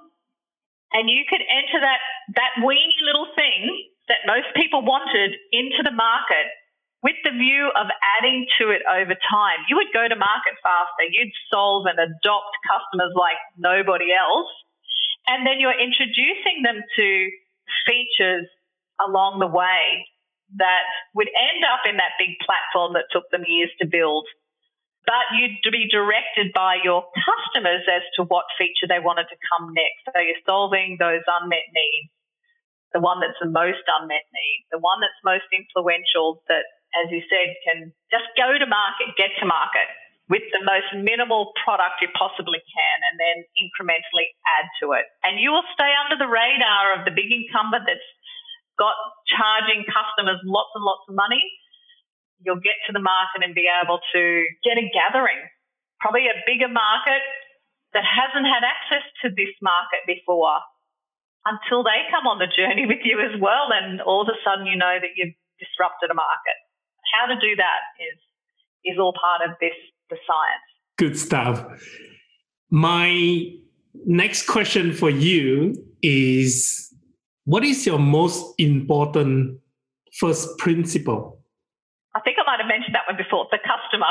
and 0.95 1.11
you 1.11 1.27
could 1.29 1.43
enter 1.43 1.83
that, 1.83 1.99
that 2.39 2.63
weeny 2.65 2.95
little 3.03 3.27
thing 3.35 3.91
that 4.07 4.23
most 4.25 4.47
people 4.55 4.87
wanted 4.87 5.35
into 5.51 5.83
the 5.83 5.91
market 5.91 6.47
with 7.03 7.19
the 7.27 7.35
view 7.35 7.75
of 7.75 7.91
adding 8.19 8.47
to 8.63 8.71
it 8.71 8.83
over 8.87 9.19
time. 9.19 9.67
You 9.69 9.77
would 9.83 9.91
go 9.93 10.07
to 10.07 10.15
market 10.15 10.55
faster, 10.63 11.11
you'd 11.11 11.35
solve 11.51 11.91
and 11.91 11.99
adopt 11.99 12.55
customers 12.71 13.13
like 13.19 13.39
nobody 13.59 14.15
else, 14.15 14.51
and 15.27 15.43
then 15.43 15.59
you're 15.59 15.75
introducing 15.75 16.63
them 16.63 16.87
to 16.87 17.09
features 17.83 18.47
along 19.03 19.41
the 19.43 19.51
way 19.51 20.07
that 20.55 20.87
would 21.15 21.27
end 21.27 21.67
up 21.67 21.83
in 21.89 21.99
that 21.99 22.15
big 22.19 22.39
platform 22.47 22.95
that 22.95 23.11
took 23.11 23.27
them 23.35 23.43
years 23.47 23.71
to 23.83 23.87
build. 23.87 24.27
But 25.07 25.31
you'd 25.39 25.63
be 25.71 25.87
directed 25.87 26.51
by 26.51 26.83
your 26.83 27.07
customers 27.15 27.87
as 27.87 28.03
to 28.19 28.27
what 28.27 28.47
feature 28.59 28.91
they 28.91 28.99
wanted 28.99 29.31
to 29.31 29.39
come 29.51 29.71
next. 29.71 30.03
So 30.11 30.19
you're 30.19 30.43
solving 30.43 30.99
those 30.99 31.23
unmet 31.27 31.67
needs, 31.71 32.11
the 32.91 32.99
one 32.99 33.23
that's 33.23 33.39
the 33.39 33.51
most 33.51 33.87
unmet 33.87 34.27
need, 34.35 34.67
the 34.75 34.83
one 34.83 34.99
that's 34.99 35.19
most 35.23 35.47
influential 35.55 36.43
that, 36.51 36.67
as 36.99 37.11
you 37.15 37.23
said, 37.31 37.55
can 37.63 37.95
just 38.11 38.27
go 38.35 38.59
to 38.59 38.67
market, 38.67 39.15
get 39.15 39.31
to 39.39 39.47
market 39.47 39.87
with 40.27 40.43
the 40.51 40.63
most 40.67 40.91
minimal 40.91 41.55
product 41.63 42.03
you 42.03 42.11
possibly 42.19 42.59
can 42.59 42.97
and 43.07 43.15
then 43.15 43.47
incrementally 43.55 44.27
add 44.59 44.67
to 44.83 44.91
it. 44.99 45.07
And 45.23 45.39
you 45.39 45.55
will 45.55 45.67
stay 45.71 45.91
under 46.03 46.19
the 46.19 46.27
radar 46.27 46.99
of 46.99 47.07
the 47.07 47.15
big 47.15 47.31
incumbent 47.31 47.87
that's 47.87 48.11
got 48.79 48.95
charging 49.27 49.85
customers 49.89 50.41
lots 50.45 50.73
and 50.77 50.85
lots 50.85 51.05
of 51.09 51.15
money, 51.17 51.43
you'll 52.45 52.61
get 52.61 52.77
to 52.87 52.93
the 52.93 53.03
market 53.03 53.43
and 53.43 53.57
be 53.57 53.69
able 53.69 54.01
to 54.13 54.23
get 54.65 54.77
a 54.77 54.87
gathering, 54.93 55.41
probably 56.01 56.29
a 56.29 56.37
bigger 56.45 56.69
market 56.69 57.25
that 57.97 58.05
hasn't 58.05 58.45
had 58.45 58.61
access 58.61 59.05
to 59.25 59.33
this 59.33 59.53
market 59.65 60.05
before 60.05 60.61
until 61.49 61.81
they 61.83 62.05
come 62.13 62.27
on 62.27 62.39
the 62.39 62.51
journey 62.51 62.85
with 62.85 63.01
you 63.05 63.23
as 63.23 63.41
well. 63.41 63.73
And 63.73 64.01
all 64.03 64.23
of 64.23 64.29
a 64.29 64.39
sudden, 64.45 64.67
you 64.67 64.77
know 64.77 64.99
that 65.01 65.17
you've 65.17 65.35
disrupted 65.59 66.11
a 66.11 66.15
market. 66.15 66.59
How 67.15 67.33
to 67.33 67.37
do 67.41 67.57
that 67.57 67.81
is, 68.03 68.19
is 68.85 68.99
all 68.99 69.15
part 69.15 69.49
of 69.49 69.57
this, 69.61 69.77
the 70.11 70.19
science. 70.27 70.67
Good 70.99 71.17
stuff. 71.17 71.65
My 72.69 73.47
next 74.05 74.47
question 74.47 74.93
for 74.93 75.09
you 75.09 75.75
is 76.03 76.86
what 77.47 77.65
is 77.65 77.87
your 77.87 77.99
most 77.99 78.55
important 78.59 79.59
first 80.19 80.59
principle? 80.59 81.39
I 82.15 82.21
think 82.21 82.37
I 82.43 82.45
might 82.45 82.59
have 82.59 82.69
mentioned 82.69 82.95
that 82.95 83.07
one 83.07 83.17
before 83.17 83.47
the 83.55 83.63
customer. 83.63 84.11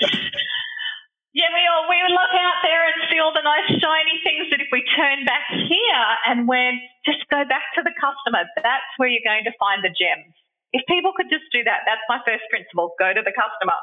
yeah, 1.36 1.50
we 1.52 1.62
all 1.68 1.84
we 1.84 2.00
look 2.08 2.32
out 2.32 2.58
there 2.64 2.82
and 2.88 2.96
see 3.12 3.20
all 3.20 3.36
the 3.36 3.44
nice 3.44 3.68
shiny 3.76 4.16
things 4.24 4.48
that 4.50 4.60
if 4.64 4.68
we 4.72 4.82
turn 4.96 5.28
back 5.28 5.44
here 5.52 6.06
and 6.26 6.48
when 6.48 6.80
just 7.04 7.28
go 7.28 7.44
back 7.44 7.76
to 7.76 7.82
the 7.84 7.92
customer, 8.00 8.48
that's 8.56 8.88
where 8.96 9.08
you're 9.08 9.26
going 9.26 9.44
to 9.44 9.52
find 9.60 9.84
the 9.84 9.92
gems. 9.92 10.32
If 10.72 10.86
people 10.88 11.12
could 11.14 11.28
just 11.28 11.44
do 11.52 11.62
that, 11.64 11.84
that's 11.84 12.02
my 12.08 12.20
first 12.24 12.44
principle. 12.48 12.94
Go 12.98 13.12
to 13.12 13.20
the 13.20 13.32
customer. 13.36 13.76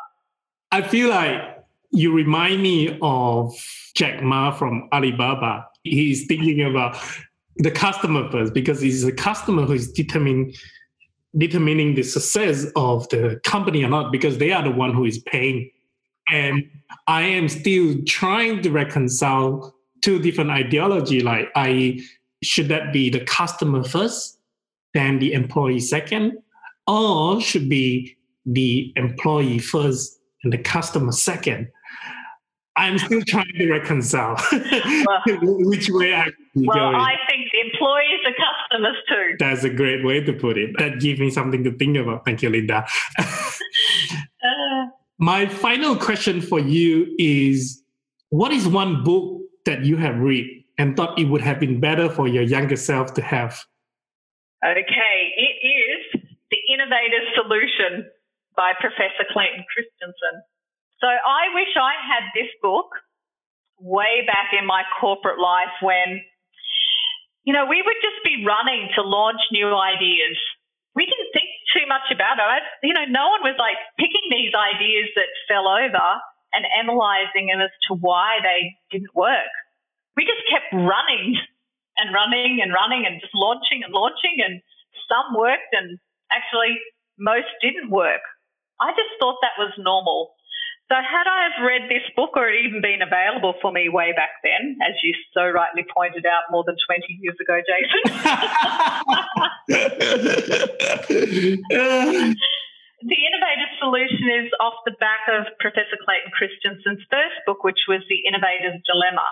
I 0.71 0.81
feel 0.81 1.09
like 1.09 1.61
you 1.91 2.11
remind 2.11 2.63
me 2.63 2.97
of 3.01 3.53
Jack 3.93 4.23
Ma 4.23 4.51
from 4.51 4.89
Alibaba. 4.91 5.67
He's 5.83 6.25
thinking 6.25 6.61
about 6.61 6.97
the 7.57 7.71
customer 7.71 8.29
first 8.31 8.53
because 8.53 8.83
it's 8.83 9.03
the 9.03 9.11
customer 9.11 9.63
who 9.63 9.73
is 9.73 9.91
determining 9.91 10.53
determining 11.37 11.95
the 11.95 12.03
success 12.03 12.65
of 12.75 13.07
the 13.09 13.39
company 13.43 13.83
or 13.83 13.89
not 13.89 14.11
because 14.11 14.37
they 14.37 14.51
are 14.51 14.63
the 14.63 14.71
one 14.71 14.93
who 14.93 15.05
is 15.05 15.19
paying 15.19 15.69
and 16.29 16.63
i 17.07 17.21
am 17.21 17.47
still 17.47 17.95
trying 18.05 18.61
to 18.61 18.69
reconcile 18.71 19.75
two 20.01 20.19
different 20.19 20.49
ideology 20.49 21.21
like 21.21 21.49
i 21.55 21.99
should 22.43 22.67
that 22.67 22.91
be 22.91 23.09
the 23.09 23.23
customer 23.25 23.83
first 23.83 24.37
then 24.93 25.19
the 25.19 25.33
employee 25.33 25.79
second 25.79 26.33
or 26.87 27.41
should 27.41 27.69
be 27.69 28.15
the 28.45 28.93
employee 28.95 29.59
first 29.59 30.19
and 30.43 30.53
the 30.53 30.57
customer 30.57 31.11
second 31.11 31.67
I'm 32.77 32.97
still 32.97 33.21
trying 33.21 33.53
to 33.57 33.71
reconcile 33.71 34.35
well, 34.51 35.21
which 35.41 35.89
way 35.89 36.13
I 36.13 36.27
well, 36.55 36.91
going. 36.91 36.95
I 36.95 37.15
think 37.29 37.44
the 37.44 37.44
employees 37.44 37.44
are 37.44 37.44
customers 38.75 38.97
too. 39.07 39.35
That's 39.39 39.63
a 39.63 39.69
great 39.69 40.03
way 40.03 40.21
to 40.21 40.33
put 40.33 40.57
it. 40.57 40.71
That 40.77 40.99
gives 40.99 41.19
me 41.19 41.29
something 41.29 41.63
to 41.63 41.71
think 41.77 41.97
about. 41.97 42.25
Thank 42.25 42.41
you, 42.41 42.49
Linda. 42.49 42.85
uh, 43.19 44.85
My 45.17 45.47
final 45.47 45.95
question 45.95 46.41
for 46.41 46.59
you 46.59 47.15
is 47.17 47.83
what 48.29 48.51
is 48.51 48.67
one 48.67 49.03
book 49.03 49.41
that 49.65 49.85
you 49.85 49.97
have 49.97 50.19
read 50.19 50.63
and 50.77 50.95
thought 50.95 51.17
it 51.17 51.25
would 51.25 51.41
have 51.41 51.59
been 51.59 51.79
better 51.79 52.09
for 52.09 52.27
your 52.27 52.43
younger 52.43 52.75
self 52.75 53.13
to 53.15 53.21
have? 53.21 53.63
Okay, 54.63 55.17
it 55.37 55.55
is 55.65 56.21
The 56.51 56.57
Innovator's 56.73 57.29
Solution 57.35 58.09
by 58.55 58.73
Professor 58.79 59.25
Clayton 59.31 59.63
Christensen. 59.71 60.41
So 60.99 61.07
I 61.07 61.53
wish 61.53 61.69
I 61.75 61.93
had 62.01 62.23
this 62.33 62.49
book 62.61 62.87
way 63.79 64.23
back 64.25 64.57
in 64.57 64.65
my 64.65 64.83
corporate 64.99 65.39
life 65.39 65.75
when, 65.81 66.21
you 67.45 67.53
know, 67.53 67.65
we 67.69 67.81
would 67.81 68.01
just 68.01 68.21
be 68.25 68.43
running 68.45 68.89
to 68.97 69.01
launch 69.05 69.39
new 69.53 69.69
ideas. 69.69 70.37
We 70.97 71.05
didn't 71.05 71.29
think 71.31 71.49
too 71.73 71.85
much 71.87 72.09
about 72.09 72.41
it. 72.41 72.63
You 72.81 72.93
know, 72.93 73.05
no 73.05 73.29
one 73.29 73.45
was 73.45 73.55
like 73.61 73.77
picking 74.01 74.27
these 74.33 74.51
ideas 74.57 75.13
that 75.15 75.29
fell 75.47 75.69
over 75.69 76.07
and 76.53 76.65
analyzing 76.73 77.53
them 77.53 77.61
as 77.61 77.73
to 77.87 77.95
why 77.95 78.39
they 78.41 78.73
didn't 78.89 79.13
work. 79.13 79.51
We 80.17 80.25
just 80.25 80.41
kept 80.49 80.71
running 80.73 81.37
and 81.97 82.11
running 82.11 82.59
and 82.63 82.71
running 82.71 83.05
and 83.05 83.21
just 83.21 83.35
launching 83.35 83.83
and 83.83 83.93
launching, 83.93 84.39
and 84.43 84.63
some 85.07 85.35
worked 85.35 85.71
and 85.71 85.99
actually 86.31 86.79
most 87.19 87.51
didn't 87.61 87.91
work. 87.91 88.23
I 88.79 88.91
just 88.91 89.15
thought 89.19 89.39
that 89.43 89.59
was 89.59 89.71
normal. 89.77 90.34
So, 90.85 90.93
had 91.01 91.25
I 91.25 91.49
have 91.49 91.65
read 91.65 91.89
this 91.89 92.05
book 92.13 92.37
or 92.37 92.45
it 92.45 92.61
even 92.61 92.77
been 92.77 93.01
available 93.01 93.57
for 93.57 93.73
me 93.73 93.89
way 93.89 94.13
back 94.13 94.37
then, 94.45 94.77
as 94.85 94.93
you 95.01 95.17
so 95.33 95.49
rightly 95.49 95.81
pointed 95.81 96.29
out 96.29 96.53
more 96.53 96.61
than 96.61 96.77
20 96.77 97.01
years 97.25 97.33
ago, 97.41 97.57
Jason, 97.65 98.05
the 103.01 103.17
innovative 103.17 103.71
solution 103.81 104.45
is 104.45 104.53
off 104.61 104.77
the 104.85 104.93
back 105.01 105.25
of 105.25 105.49
Professor 105.57 105.97
Clayton 106.05 106.29
Christensen's 106.29 107.01
first 107.09 107.41
book, 107.49 107.65
which 107.65 107.89
was 107.89 108.05
The 108.05 108.21
Innovator's 108.29 108.77
Dilemma. 108.85 109.25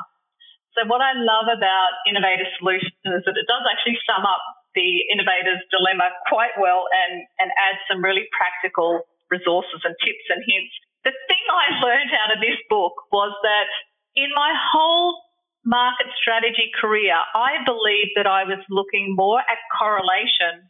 So, 0.74 0.90
what 0.90 1.06
I 1.06 1.14
love 1.14 1.54
about 1.54 2.02
Innovative 2.10 2.50
Solution 2.58 3.14
is 3.14 3.22
that 3.30 3.38
it 3.38 3.46
does 3.46 3.62
actually 3.70 4.02
sum 4.10 4.26
up 4.26 4.42
the 4.74 5.06
innovator's 5.14 5.62
dilemma 5.70 6.10
quite 6.26 6.58
well 6.58 6.90
and, 6.90 7.30
and 7.38 7.54
add 7.62 7.78
some 7.86 8.02
really 8.02 8.26
practical 8.34 9.06
resources 9.30 9.86
and 9.86 9.94
tips 10.02 10.26
and 10.34 10.42
hints 10.50 10.74
the 11.04 11.12
thing 11.28 11.44
I 11.52 11.84
learned 11.84 12.12
out 12.16 12.36
of 12.36 12.40
this 12.40 12.60
book 12.70 12.94
was 13.12 13.36
that 13.44 13.70
in 14.16 14.30
my 14.36 14.54
whole 14.56 15.20
market 15.66 16.08
strategy 16.20 16.72
career, 16.80 17.16
I 17.36 17.64
believed 17.66 18.16
that 18.16 18.28
I 18.28 18.44
was 18.44 18.60
looking 18.70 19.16
more 19.16 19.40
at 19.40 19.60
correlation 19.72 20.68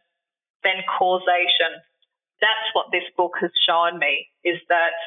than 0.64 0.82
causation. 0.86 1.82
That's 2.42 2.68
what 2.74 2.90
this 2.92 3.06
book 3.18 3.38
has 3.42 3.52
shown 3.66 4.00
me 4.00 4.28
is 4.44 4.58
that, 4.70 4.98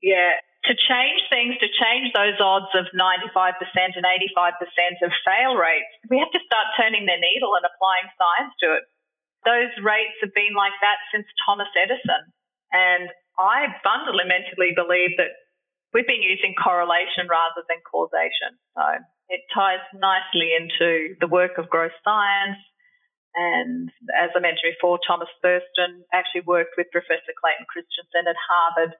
yeah, 0.00 0.40
to 0.64 0.74
change 0.74 1.20
things, 1.30 1.56
to 1.60 1.68
change 1.68 2.12
those 2.12 2.36
odds 2.40 2.72
of 2.74 2.90
95% 2.92 3.56
and 3.96 4.04
85% 4.04 5.06
of 5.06 5.12
fail 5.24 5.56
rates, 5.56 5.92
we 6.10 6.18
have 6.18 6.32
to 6.32 6.42
start 6.44 6.76
turning 6.76 7.06
their 7.06 7.20
needle 7.20 7.54
and 7.54 7.64
applying 7.64 8.08
science 8.16 8.52
to 8.64 8.76
it. 8.76 8.84
Those 9.46 9.72
rates 9.80 10.18
have 10.20 10.34
been 10.34 10.52
like 10.52 10.74
that 10.82 10.98
since 11.14 11.26
Thomas 11.46 11.70
Edison. 11.78 12.32
And 12.72 13.08
I 13.38 13.70
fundamentally 13.86 14.74
believe 14.74 15.14
that 15.16 15.38
we've 15.94 16.06
been 16.06 16.22
using 16.22 16.54
correlation 16.58 17.30
rather 17.30 17.62
than 17.70 17.78
causation. 17.86 18.58
So 18.76 18.84
it 19.30 19.40
ties 19.54 19.84
nicely 19.94 20.52
into 20.58 21.14
the 21.20 21.28
work 21.28 21.56
of 21.56 21.70
growth 21.70 21.94
science. 22.02 22.58
And 23.34 23.90
as 24.18 24.30
I 24.34 24.40
mentioned 24.40 24.74
before, 24.74 24.98
Thomas 25.06 25.28
Thurston 25.40 26.02
actually 26.12 26.42
worked 26.46 26.74
with 26.76 26.90
Professor 26.90 27.32
Clayton 27.38 27.66
Christensen 27.70 28.26
at 28.26 28.36
Harvard 28.36 28.94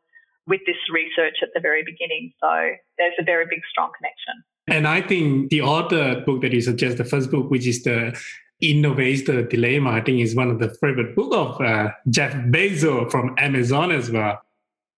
with 0.46 0.60
this 0.66 0.78
research 0.92 1.42
at 1.42 1.50
the 1.54 1.60
very 1.60 1.82
beginning. 1.84 2.32
So 2.40 2.78
there's 2.96 3.18
a 3.18 3.24
very 3.24 3.44
big, 3.50 3.60
strong 3.70 3.90
connection. 3.96 4.44
And 4.68 4.86
I 4.86 5.00
think 5.00 5.50
the 5.50 5.62
other 5.62 6.20
book 6.20 6.42
that 6.42 6.52
you 6.52 6.60
suggest, 6.60 6.98
the 6.98 7.04
first 7.04 7.30
book, 7.30 7.50
which 7.50 7.66
is 7.66 7.82
the 7.82 8.18
Innovator 8.60 9.42
Dilemma, 9.42 9.90
I 9.90 10.00
think 10.00 10.20
is 10.20 10.34
one 10.34 10.50
of 10.50 10.58
the 10.58 10.68
favorite 10.68 11.14
book 11.14 11.32
of 11.32 11.60
uh, 11.60 11.90
Jeff 12.08 12.34
Bezos 12.34 13.10
from 13.10 13.34
Amazon 13.38 13.92
as 13.92 14.10
well. 14.10 14.40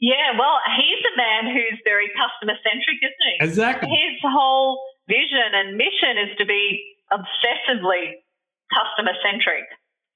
Yeah, 0.00 0.32
well, 0.38 0.58
he's 0.76 1.04
a 1.12 1.16
man 1.16 1.54
who's 1.54 1.78
very 1.84 2.08
customer 2.16 2.56
centric, 2.64 2.98
isn't 3.02 3.26
he? 3.28 3.44
Exactly. 3.44 3.88
His 3.90 4.16
whole 4.24 4.80
vision 5.08 5.52
and 5.52 5.76
mission 5.76 6.16
is 6.16 6.36
to 6.38 6.46
be 6.46 6.80
obsessively 7.12 8.24
customer 8.72 9.12
centric. 9.20 9.68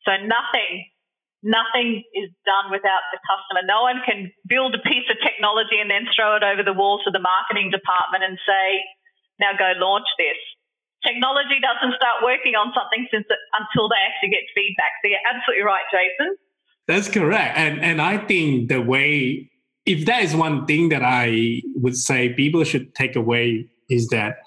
So 0.06 0.12
nothing, 0.24 0.88
Nothing 1.44 2.00
is 2.16 2.32
done 2.48 2.72
without 2.72 3.04
the 3.12 3.20
customer. 3.20 3.60
No 3.68 3.84
one 3.84 4.00
can 4.00 4.32
build 4.48 4.72
a 4.72 4.80
piece 4.80 5.04
of 5.12 5.20
technology 5.20 5.76
and 5.76 5.92
then 5.92 6.08
throw 6.16 6.40
it 6.40 6.42
over 6.42 6.64
the 6.64 6.72
walls 6.72 7.04
of 7.04 7.12
the 7.12 7.20
marketing 7.20 7.68
department 7.68 8.24
and 8.24 8.40
say, 8.48 8.80
now 9.36 9.52
go 9.52 9.76
launch 9.76 10.08
this. 10.16 10.40
Technology 11.04 11.60
doesn't 11.60 11.94
start 11.96 12.24
working 12.24 12.54
on 12.54 12.72
something 12.74 13.06
since 13.10 13.26
it, 13.28 13.38
until 13.52 13.88
they 13.88 14.00
actually 14.08 14.30
get 14.30 14.44
feedback. 14.54 14.92
So 15.02 15.10
you're 15.10 15.26
absolutely 15.28 15.64
right, 15.64 15.84
Jason. 15.92 16.36
That's 16.86 17.08
correct. 17.08 17.56
And 17.56 17.80
and 17.80 18.00
I 18.00 18.18
think 18.18 18.68
the 18.68 18.80
way 18.80 19.50
if 19.86 20.06
that 20.06 20.22
is 20.22 20.34
one 20.34 20.66
thing 20.66 20.88
that 20.88 21.02
I 21.02 21.62
would 21.74 21.96
say 21.96 22.32
people 22.32 22.64
should 22.64 22.94
take 22.94 23.16
away 23.16 23.68
is 23.90 24.08
that 24.08 24.38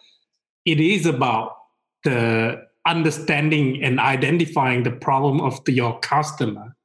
it 0.66 0.80
is 0.80 1.06
about 1.06 1.56
the 2.04 2.64
understanding 2.86 3.84
and 3.84 4.00
identifying 4.00 4.84
the 4.84 4.92
problem 4.92 5.42
of 5.42 5.64
the, 5.66 5.74
your 5.74 6.00
customer 6.00 6.76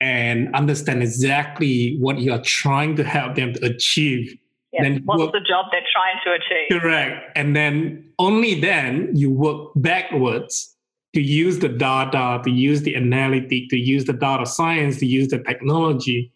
and 0.00 0.54
understand 0.54 1.02
exactly 1.02 1.96
what 1.98 2.18
you 2.18 2.32
are 2.32 2.42
trying 2.42 2.96
to 2.96 3.04
help 3.04 3.34
them 3.36 3.52
to 3.54 3.64
achieve. 3.66 4.36
Yes. 4.74 4.82
Then 4.82 5.02
What's 5.04 5.20
work, 5.20 5.32
the 5.32 5.40
job 5.40 5.66
they're 5.70 5.82
trying 5.92 6.18
to 6.24 6.32
achieve? 6.32 6.80
Correct. 6.80 7.30
And 7.36 7.54
then 7.54 8.10
only 8.18 8.60
then 8.60 9.10
you 9.14 9.30
work 9.30 9.70
backwards 9.76 10.74
to 11.14 11.22
use 11.22 11.60
the 11.60 11.68
data, 11.68 12.40
to 12.42 12.50
use 12.50 12.82
the 12.82 12.96
analytic, 12.96 13.68
to 13.70 13.76
use 13.76 14.04
the 14.04 14.12
data 14.12 14.44
science, 14.44 14.98
to 14.98 15.06
use 15.06 15.28
the 15.28 15.38
technology 15.38 16.32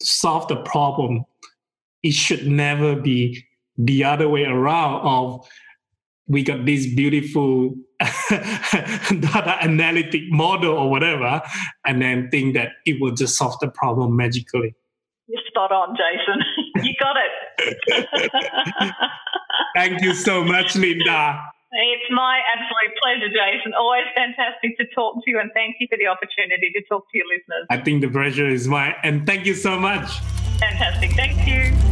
to 0.00 0.06
solve 0.06 0.46
the 0.46 0.56
problem. 0.56 1.24
It 2.04 2.14
should 2.14 2.46
never 2.46 2.94
be 2.94 3.44
the 3.76 4.04
other 4.04 4.28
way 4.28 4.44
around 4.44 5.00
of 5.04 5.44
we 6.28 6.44
got 6.44 6.64
this 6.64 6.86
beautiful 6.94 7.74
data 8.30 9.58
analytic 9.62 10.22
model 10.30 10.76
or 10.76 10.88
whatever, 10.88 11.42
and 11.84 12.00
then 12.00 12.30
think 12.30 12.54
that 12.54 12.70
it 12.86 13.00
will 13.00 13.12
just 13.12 13.36
solve 13.36 13.58
the 13.60 13.68
problem 13.68 14.14
magically. 14.14 14.76
You're 15.26 15.40
spot 15.48 15.72
on, 15.72 15.96
Jason. 15.96 16.40
you 16.82 16.94
got 17.00 17.16
it. 17.16 17.32
Thank 19.74 20.02
you 20.02 20.14
so 20.14 20.44
much, 20.44 20.76
Linda. 20.76 21.40
It's 21.72 22.10
my 22.10 22.40
absolute 22.54 22.98
pleasure, 23.02 23.28
Jason. 23.28 23.72
Always 23.72 24.04
fantastic 24.14 24.76
to 24.76 24.84
talk 24.94 25.24
to 25.24 25.30
you, 25.30 25.40
and 25.40 25.50
thank 25.54 25.76
you 25.80 25.86
for 25.88 25.96
the 25.96 26.06
opportunity 26.06 26.70
to 26.74 26.82
talk 26.82 27.10
to 27.10 27.16
your 27.16 27.26
listeners. 27.26 27.66
I 27.70 27.78
think 27.78 28.02
the 28.02 28.10
pleasure 28.10 28.46
is 28.46 28.68
mine, 28.68 28.94
and 29.02 29.26
thank 29.26 29.46
you 29.46 29.54
so 29.54 29.78
much. 29.78 30.18
Fantastic. 30.60 31.12
Thank 31.12 31.46
you. 31.48 31.91